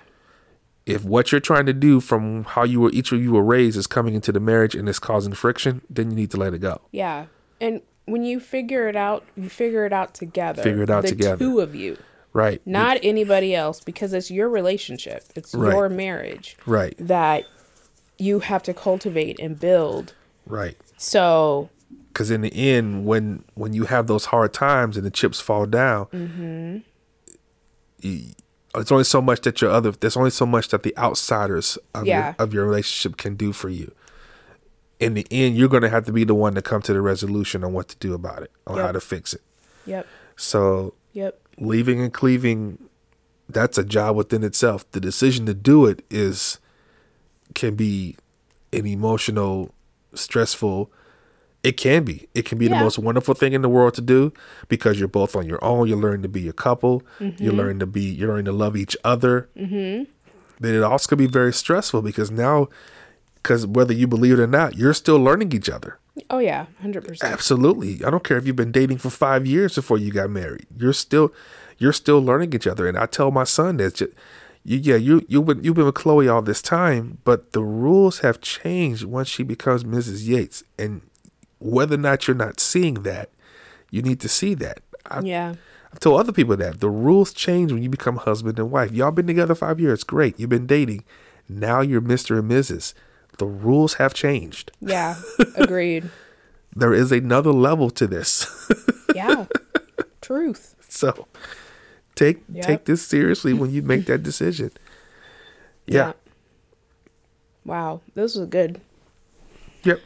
If 0.86 1.04
what 1.06 1.32
you're 1.32 1.42
trying 1.42 1.66
to 1.68 1.74
do 1.74 2.00
from 2.00 2.44
how 2.44 2.64
you 2.64 2.82
were 2.82 2.92
each 2.92 3.12
of 3.12 3.22
you 3.22 3.32
were 3.32 3.44
raised 3.44 3.78
is 3.78 3.88
coming 3.88 4.16
into 4.16 4.32
the 4.32 4.40
marriage 4.40 4.76
and 4.76 4.88
it's 4.90 5.00
causing 5.00 5.34
friction, 5.34 5.82
then 5.90 6.12
you 6.12 6.16
need 6.16 6.32
to 6.32 6.38
let 6.38 6.54
it 6.54 6.60
go. 6.60 6.82
Yeah. 6.92 7.26
And 7.62 7.82
when 8.06 8.24
you 8.24 8.40
figure 8.42 8.90
it 8.90 8.96
out, 8.98 9.24
you 9.38 9.48
figure 9.50 9.86
it 9.86 9.94
out 9.94 10.14
together. 10.14 10.62
Figure 10.62 10.84
it 10.84 10.90
out 10.90 11.04
the 11.04 11.10
together. 11.10 11.38
Two 11.38 11.62
of 11.62 11.74
you, 11.74 11.98
Right. 12.34 12.62
not 12.66 12.98
anybody 13.02 13.56
else, 13.56 13.80
because 13.80 14.12
it's 14.12 14.30
your 14.30 14.50
relationship. 14.50 15.24
It's 15.36 15.54
Right. 15.56 15.72
your 15.72 15.88
marriage 15.88 16.58
Right. 16.66 16.96
that 17.00 17.46
you 18.18 18.40
have 18.40 18.62
to 18.64 18.74
cultivate 18.74 19.40
and 19.40 19.58
build. 19.58 20.14
Right. 20.46 20.76
So 20.98 21.70
Because 22.14 22.30
in 22.30 22.42
the 22.42 22.54
end, 22.54 23.06
when 23.06 23.44
when 23.56 23.74
you 23.74 23.86
have 23.86 24.06
those 24.08 24.26
hard 24.26 24.54
times 24.54 24.98
and 24.98 25.06
the 25.06 25.10
chips 25.12 25.40
fall 25.40 25.66
down, 25.66 26.06
mm-hmm. 26.08 26.78
you, 28.02 28.22
it's 28.76 28.92
only 28.92 29.04
so 29.04 29.22
much 29.22 29.42
that 29.42 29.62
your 29.62 29.72
other. 29.72 29.92
There's 29.92 30.18
only 30.18 30.30
so 30.30 30.46
much 30.46 30.70
that 30.70 30.84
the 30.84 30.96
outsiders 30.98 31.78
of 31.96 32.06
Yeah. 32.06 32.28
your 32.28 32.36
of 32.40 32.54
your 32.54 32.66
relationship 32.66 33.18
can 33.18 33.36
do 33.36 33.52
for 33.52 33.70
you. 33.70 33.92
In 35.00 35.16
the 35.16 35.26
end, 35.32 35.58
you're 35.58 35.68
going 35.70 35.82
to 35.84 35.90
have 35.90 36.06
to 36.06 36.14
be 36.14 36.24
the 36.24 36.36
one 36.36 36.54
to 36.56 36.62
come 36.62 36.82
to 36.84 36.94
the 36.94 37.02
resolution 37.02 37.64
on 37.64 37.74
what 37.74 37.88
to 37.90 37.98
do 37.98 38.14
about 38.14 38.44
it, 38.44 38.52
on 38.68 38.78
how 38.78 38.92
to 38.92 39.02
fix 39.02 39.34
it. 39.34 39.42
yep. 39.86 40.08
So 40.36 40.94
Yep. 41.14 41.40
leaving 41.58 42.00
and 42.02 42.14
cleaving, 42.14 42.78
that's 43.50 43.78
a 43.78 43.84
job 43.84 44.16
within 44.16 44.44
itself. 44.44 44.90
The 44.92 45.00
decision 45.00 45.46
to 45.48 45.54
do 45.54 45.86
it 45.88 46.04
is 46.10 46.60
can 47.54 47.76
be 47.76 48.16
an 48.72 48.86
emotional, 48.88 49.74
stressful. 50.16 50.92
It 51.64 51.78
can 51.78 52.04
be. 52.04 52.28
It 52.34 52.44
can 52.44 52.58
be 52.58 52.68
the 52.68 52.76
most 52.76 53.00
wonderful 53.00 53.34
thing 53.34 53.54
in 53.54 53.62
the 53.62 53.70
world 53.70 53.94
to 53.94 54.02
do 54.02 54.34
because 54.68 55.00
you're 55.00 55.08
both 55.08 55.34
on 55.36 55.48
your 55.48 55.64
own. 55.64 55.88
You 55.88 55.96
learn 55.96 56.22
to 56.24 56.28
be 56.28 56.50
a 56.50 56.54
couple. 56.54 57.04
You 57.20 57.52
learn 57.54 57.80
to 57.80 57.86
be. 57.86 58.02
You 58.02 58.28
learn 58.28 58.44
to 58.46 58.52
love 58.52 58.76
each 58.76 58.98
other. 59.06 59.50
Mm-hmm. 59.58 60.04
then 60.60 60.76
it 60.76 60.84
also 60.84 61.08
could 61.08 61.18
be 61.18 61.28
very 61.28 61.54
stressful 61.54 62.02
because 62.02 62.30
now, 62.32 62.68
because 63.36 63.66
whether 63.66 63.94
you 63.94 64.08
believe 64.08 64.34
it 64.34 64.42
or 64.42 64.48
not, 64.48 64.76
you're 64.78 64.94
still 64.94 65.18
learning 65.18 65.54
each 65.54 65.70
other. 65.70 66.00
Oh 66.30 66.40
yeah, 66.40 66.66
hundred 66.82 67.08
percent. 67.08 67.32
Absolutely. 67.32 68.04
I 68.06 68.10
don't 68.10 68.24
care 68.24 68.38
if 68.38 68.46
you've 68.46 68.56
been 68.58 68.72
dating 68.72 68.98
for 69.00 69.10
five 69.10 69.48
years 69.48 69.76
before 69.76 69.98
you 69.98 70.12
got 70.12 70.30
married. 70.30 70.68
You're 70.78 70.94
still, 70.94 71.34
you're 71.78 71.94
still 71.94 72.20
learning 72.22 72.54
each 72.54 72.68
other. 72.68 72.88
And 72.88 72.98
I 72.98 73.06
tell 73.08 73.32
my 73.32 73.46
son 73.46 73.78
that, 73.78 74.00
you, 74.02 74.10
yeah, 74.64 74.96
you 74.96 75.26
you've 75.30 75.46
been 75.46 75.64
you've 75.64 75.76
been 75.76 75.86
with 75.86 75.96
Chloe 75.96 76.28
all 76.28 76.42
this 76.42 76.62
time, 76.62 77.20
but 77.24 77.54
the 77.54 77.64
rules 77.64 78.20
have 78.20 78.42
changed 78.42 79.06
once 79.06 79.28
she 79.30 79.44
becomes 79.44 79.84
Mrs. 79.86 80.28
Yates, 80.28 80.64
and 80.78 81.02
whether 81.64 81.96
or 81.96 82.00
not 82.00 82.28
you're 82.28 82.36
not 82.36 82.60
seeing 82.60 82.96
that, 83.04 83.30
you 83.90 84.02
need 84.02 84.20
to 84.22 84.30
see 84.30 84.54
that. 84.56 84.80
I, 85.10 85.22
Yeah. 85.22 85.56
I've 85.92 86.00
told 86.00 86.20
other 86.20 86.32
people 86.32 86.58
that 86.58 86.80
the 86.80 86.90
rules 86.90 87.32
change 87.34 87.72
when 87.72 87.84
you 87.84 87.90
become 87.90 88.16
husband 88.18 88.58
and 88.58 88.72
wife. 88.72 88.92
Y'all 88.92 89.12
been 89.12 89.28
together 89.28 89.54
five 89.56 89.80
years, 89.80 90.04
great. 90.04 90.40
You've 90.40 90.50
been 90.50 90.66
dating. 90.66 91.04
Now 91.48 91.82
you're 91.82 92.02
Mr. 92.02 92.40
and 92.40 92.50
Mrs. 92.50 92.94
The 93.38 93.46
rules 93.46 93.96
have 93.96 94.14
changed. 94.14 94.72
Yeah. 94.82 95.16
Agreed. 95.56 96.10
There 96.76 96.94
is 96.94 97.12
another 97.12 97.52
level 97.52 97.90
to 97.92 98.08
this. 98.08 98.48
Yeah. 99.16 99.46
Truth. 100.22 100.74
so 100.90 101.28
take 102.16 102.44
Yep. 102.52 102.66
take 102.66 102.86
this 102.86 103.06
seriously 103.06 103.54
when 103.54 103.70
you 103.70 103.84
make 103.84 104.06
that 104.08 104.24
decision. 104.24 104.72
Yeah. 105.86 106.14
Wow. 107.66 108.02
This 108.16 108.36
was 108.36 108.48
good. 108.48 108.82
Yep. 109.84 110.00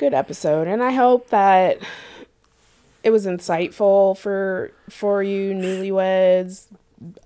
Good 0.00 0.14
episode 0.14 0.66
and 0.66 0.82
i 0.82 0.92
hope 0.92 1.28
that 1.28 1.78
it 3.04 3.10
was 3.10 3.26
insightful 3.26 4.16
for 4.16 4.72
for 4.88 5.22
you 5.22 5.52
newlyweds 5.52 6.68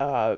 uh 0.01 0.35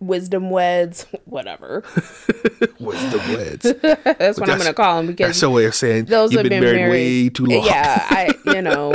wisdom 0.00 0.50
weds 0.50 1.06
whatever 1.24 1.82
Wisdom 2.78 3.20
weds. 3.32 3.74
that's 3.80 4.38
what 4.38 4.50
i'm 4.50 4.58
gonna 4.58 4.74
call 4.74 4.98
them 4.98 5.06
because 5.06 5.28
That's 5.28 5.42
a 5.42 5.48
way 5.48 5.64
of 5.64 5.74
saying 5.74 6.04
those 6.04 6.30
you've 6.30 6.40
have 6.42 6.50
been, 6.50 6.60
been 6.62 6.74
married, 6.76 6.90
way 6.90 7.28
too 7.30 7.46
long. 7.46 7.64
yeah 7.64 8.06
i 8.10 8.34
you 8.44 8.60
know 8.70 8.92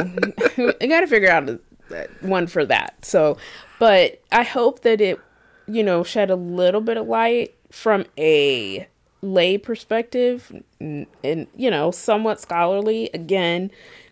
i 0.79 0.85
gotta 0.85 1.07
figure 1.07 1.31
out 1.31 1.49
one 2.21 2.45
for 2.45 2.63
that 2.63 3.03
so 3.03 3.37
but 3.79 4.21
i 4.31 4.43
hope 4.43 4.81
that 4.81 5.01
it 5.01 5.19
you 5.67 5.81
know 5.81 6.03
shed 6.03 6.29
a 6.29 6.35
little 6.35 6.81
bit 6.81 6.97
of 6.97 7.07
light 7.07 7.55
from 7.71 8.05
a 8.19 8.87
lay 9.25 9.57
perspective 9.57 10.51
and 10.79 11.47
you 11.55 11.71
know 11.71 11.89
somewhat 11.91 12.39
scholarly 12.39 13.09
again 13.13 13.71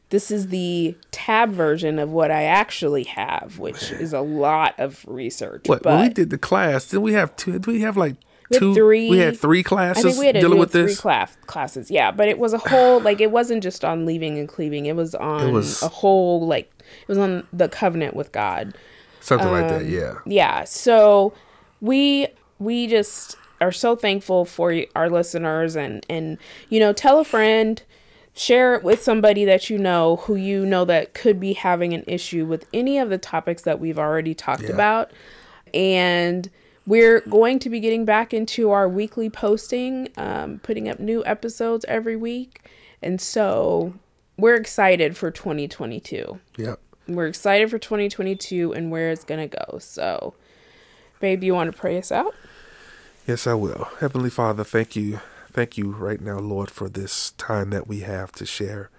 this 0.10 0.32
is 0.32 0.48
the 0.48 0.96
tab 1.12 1.52
version 1.52 2.00
of 2.00 2.12
what 2.12 2.32
i 2.32 2.44
actually 2.44 3.04
have 3.04 3.60
which 3.60 3.92
is 3.92 4.14
a 4.14 4.22
lot 4.22 4.74
of 4.80 5.04
research 5.08 5.64
What 5.68 5.84
but 5.84 5.94
when 5.98 6.08
we 6.08 6.14
did 6.14 6.30
the 6.30 6.38
class, 6.38 6.88
did 6.88 7.00
we 7.00 7.14
have 7.14 7.36
two? 7.36 7.54
Did 7.54 7.68
we 7.68 7.82
have 7.82 7.96
like 7.98 8.16
two? 8.52 8.74
three- 8.76 9.10
We 9.10 9.18
had 9.20 9.38
three 9.40 9.60
I 9.60 9.64
classes 9.64 10.04
think 10.04 10.18
we 10.20 10.26
had 10.28 10.36
dealing 10.36 10.60
with 10.60 10.72
three 10.72 10.84
this. 10.84 11.00
class, 11.00 11.36
classes, 11.48 11.90
yeah. 11.90 12.12
But 12.12 12.28
it 12.28 12.38
was 12.38 12.54
a 12.54 12.58
whole 12.60 13.00
like 13.02 13.20
it 13.22 13.32
wasn't 13.32 13.64
just 13.64 13.84
on 13.84 14.06
leaving 14.06 14.38
and 14.38 14.48
cleaving. 14.48 14.86
It 14.86 14.96
was 14.96 15.16
on 15.16 15.52
was- 15.54 15.82
a 15.82 15.88
whole 15.88 16.46
like 16.46 16.72
it 17.02 17.08
was 17.08 17.18
on 17.18 17.48
the 17.54 17.68
covenant 17.70 18.16
with 18.16 18.32
God. 18.32 18.76
Something 19.22 19.48
like 19.52 19.64
Um, 19.64 19.70
that. 19.70 19.86
Yeah. 19.86 20.16
Yeah. 20.26 20.64
So 20.66 21.34
we 21.82 22.28
we 22.60 22.86
just 22.88 23.36
are 23.64 23.72
so 23.72 23.96
thankful 23.96 24.46
for 24.46 24.76
our 24.96 25.10
listeners 25.10 25.76
and 25.76 26.06
and 26.10 26.38
you 26.70 26.80
know 26.80 26.94
tell 26.94 27.20
a 27.20 27.24
friend 27.24 27.82
share 28.36 28.74
it 28.76 28.84
with 28.84 29.02
somebody 29.02 29.46
that 29.46 29.70
you 29.70 29.78
know 29.78 30.16
who 30.18 30.36
you 30.36 30.66
know 30.66 30.86
that 30.86 31.14
could 31.14 31.40
be 31.40 31.54
having 31.54 31.94
an 31.94 32.04
issue 32.08 32.46
with 32.46 32.66
any 32.74 32.98
of 32.98 33.10
the 33.10 33.18
topics 33.18 33.62
that 33.64 33.80
we've 33.80 34.00
already 34.00 34.34
talked 34.34 34.64
Yeah. 34.64 34.72
about 34.74 35.12
and 35.74 36.50
we're 36.86 37.22
going 37.22 37.60
to 37.60 37.70
be 37.70 37.80
getting 37.80 38.06
back 38.06 38.34
into 38.34 38.72
our 38.72 38.90
weekly 38.90 39.30
posting 39.30 40.10
um, 40.18 40.60
putting 40.64 40.90
up 40.90 41.00
new 41.00 41.24
episodes 41.26 41.86
every 41.88 42.16
week 42.16 42.68
and 43.02 43.20
so 43.22 43.94
we're 44.38 44.56
excited 44.56 45.16
for 45.16 45.30
2022 45.32 46.40
Yep. 46.58 46.80
we're 47.08 47.28
excited 47.28 47.70
for 47.70 47.78
2022 47.80 48.74
and 48.74 48.92
where 48.92 49.12
it's 49.12 49.24
going 49.24 49.48
to 49.50 49.58
go. 49.58 49.78
So, 49.80 50.34
babe, 51.20 51.44
you 51.44 51.54
want 51.54 51.72
to 51.72 51.78
pray 51.78 51.98
us 51.98 52.12
out? 52.12 52.34
Yes, 53.26 53.48
I 53.48 53.54
will. 53.54 53.88
Heavenly 54.00 54.30
Father, 54.30 54.64
thank 54.64 54.96
you. 54.96 55.22
Thank 55.52 55.78
you 55.78 55.92
right 55.92 56.20
now, 56.20 56.40
Lord, 56.40 56.70
for 56.70 56.90
this 56.90 57.32
time 57.32 57.70
that 57.70 57.88
we 57.88 58.02
have 58.02 58.32
to 58.34 58.46
share 58.46 58.90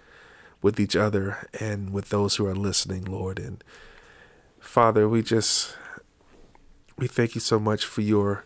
with 0.63 0.81
each 0.81 0.97
other 0.97 1.47
and 1.61 1.93
with 1.93 2.09
those 2.09 2.37
who 2.37 2.47
are 2.47 2.55
listening, 2.55 3.05
Lord. 3.05 3.39
And 3.39 3.63
Father, 4.61 5.09
we 5.09 5.23
just 5.23 5.77
we 6.97 7.07
thank 7.07 7.35
you 7.35 7.41
so 7.41 7.59
much 7.59 7.85
for 7.85 8.01
your 8.01 8.45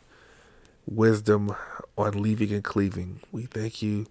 wisdom 0.87 1.55
on 1.97 2.23
leaving 2.23 2.53
and 2.53 2.65
cleaving. 2.65 3.21
We 3.31 3.45
thank 3.45 3.81
you 3.81 4.07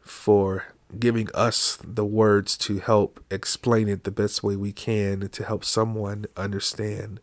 for 0.00 0.64
giving 0.98 1.28
us 1.34 1.78
the 1.84 2.04
words 2.04 2.56
to 2.56 2.80
help 2.80 3.22
explain 3.30 3.88
it 3.88 4.02
the 4.02 4.10
best 4.10 4.42
way 4.42 4.56
we 4.56 4.72
can 4.72 5.28
to 5.28 5.44
help 5.44 5.64
someone 5.64 6.26
understand 6.36 7.20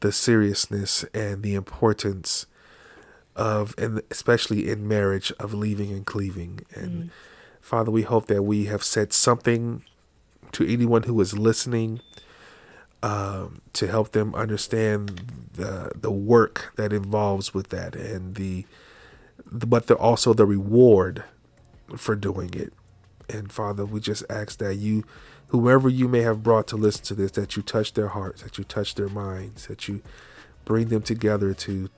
the 0.00 0.10
seriousness 0.10 1.04
and 1.12 1.42
the 1.42 1.54
importance 1.54 2.46
of 3.38 3.74
and 3.78 4.02
especially 4.10 4.68
in 4.68 4.86
marriage 4.86 5.32
of 5.38 5.54
leaving 5.54 5.92
and 5.92 6.04
cleaving. 6.04 6.60
And 6.74 7.10
father 7.60 7.90
we 7.90 8.02
hope 8.02 8.26
that 8.26 8.42
we 8.42 8.66
have 8.66 8.82
said 8.82 9.12
something 9.12 9.84
to 10.52 10.70
anyone 10.70 11.04
who 11.04 11.18
is 11.20 11.38
listening 11.38 12.00
um, 13.02 13.60
to 13.74 13.86
help 13.86 14.10
them 14.12 14.34
understand 14.34 15.48
the 15.54 15.92
the 15.94 16.10
work 16.10 16.72
that 16.76 16.92
involves 16.92 17.54
with 17.54 17.68
that 17.68 17.94
and 17.94 18.34
the, 18.34 18.66
the 19.46 19.66
but 19.66 19.86
the, 19.86 19.94
also 19.94 20.34
the 20.34 20.46
reward 20.46 21.22
for 21.96 22.16
doing 22.16 22.52
it. 22.54 22.72
And 23.28 23.52
father 23.52 23.84
we 23.84 24.00
just 24.00 24.24
ask 24.28 24.58
that 24.58 24.76
you 24.76 25.04
whoever 25.48 25.88
you 25.88 26.08
may 26.08 26.22
have 26.22 26.42
brought 26.42 26.66
to 26.68 26.76
listen 26.76 27.04
to 27.04 27.14
this 27.14 27.30
that 27.32 27.56
you 27.56 27.62
touch 27.62 27.92
their 27.92 28.08
hearts 28.08 28.42
that 28.42 28.58
you 28.58 28.64
touch 28.64 28.96
their 28.96 29.08
minds 29.08 29.66
that 29.66 29.86
you 29.86 30.02
bring 30.64 30.88
them 30.88 31.02
together 31.02 31.54
to 31.54 31.88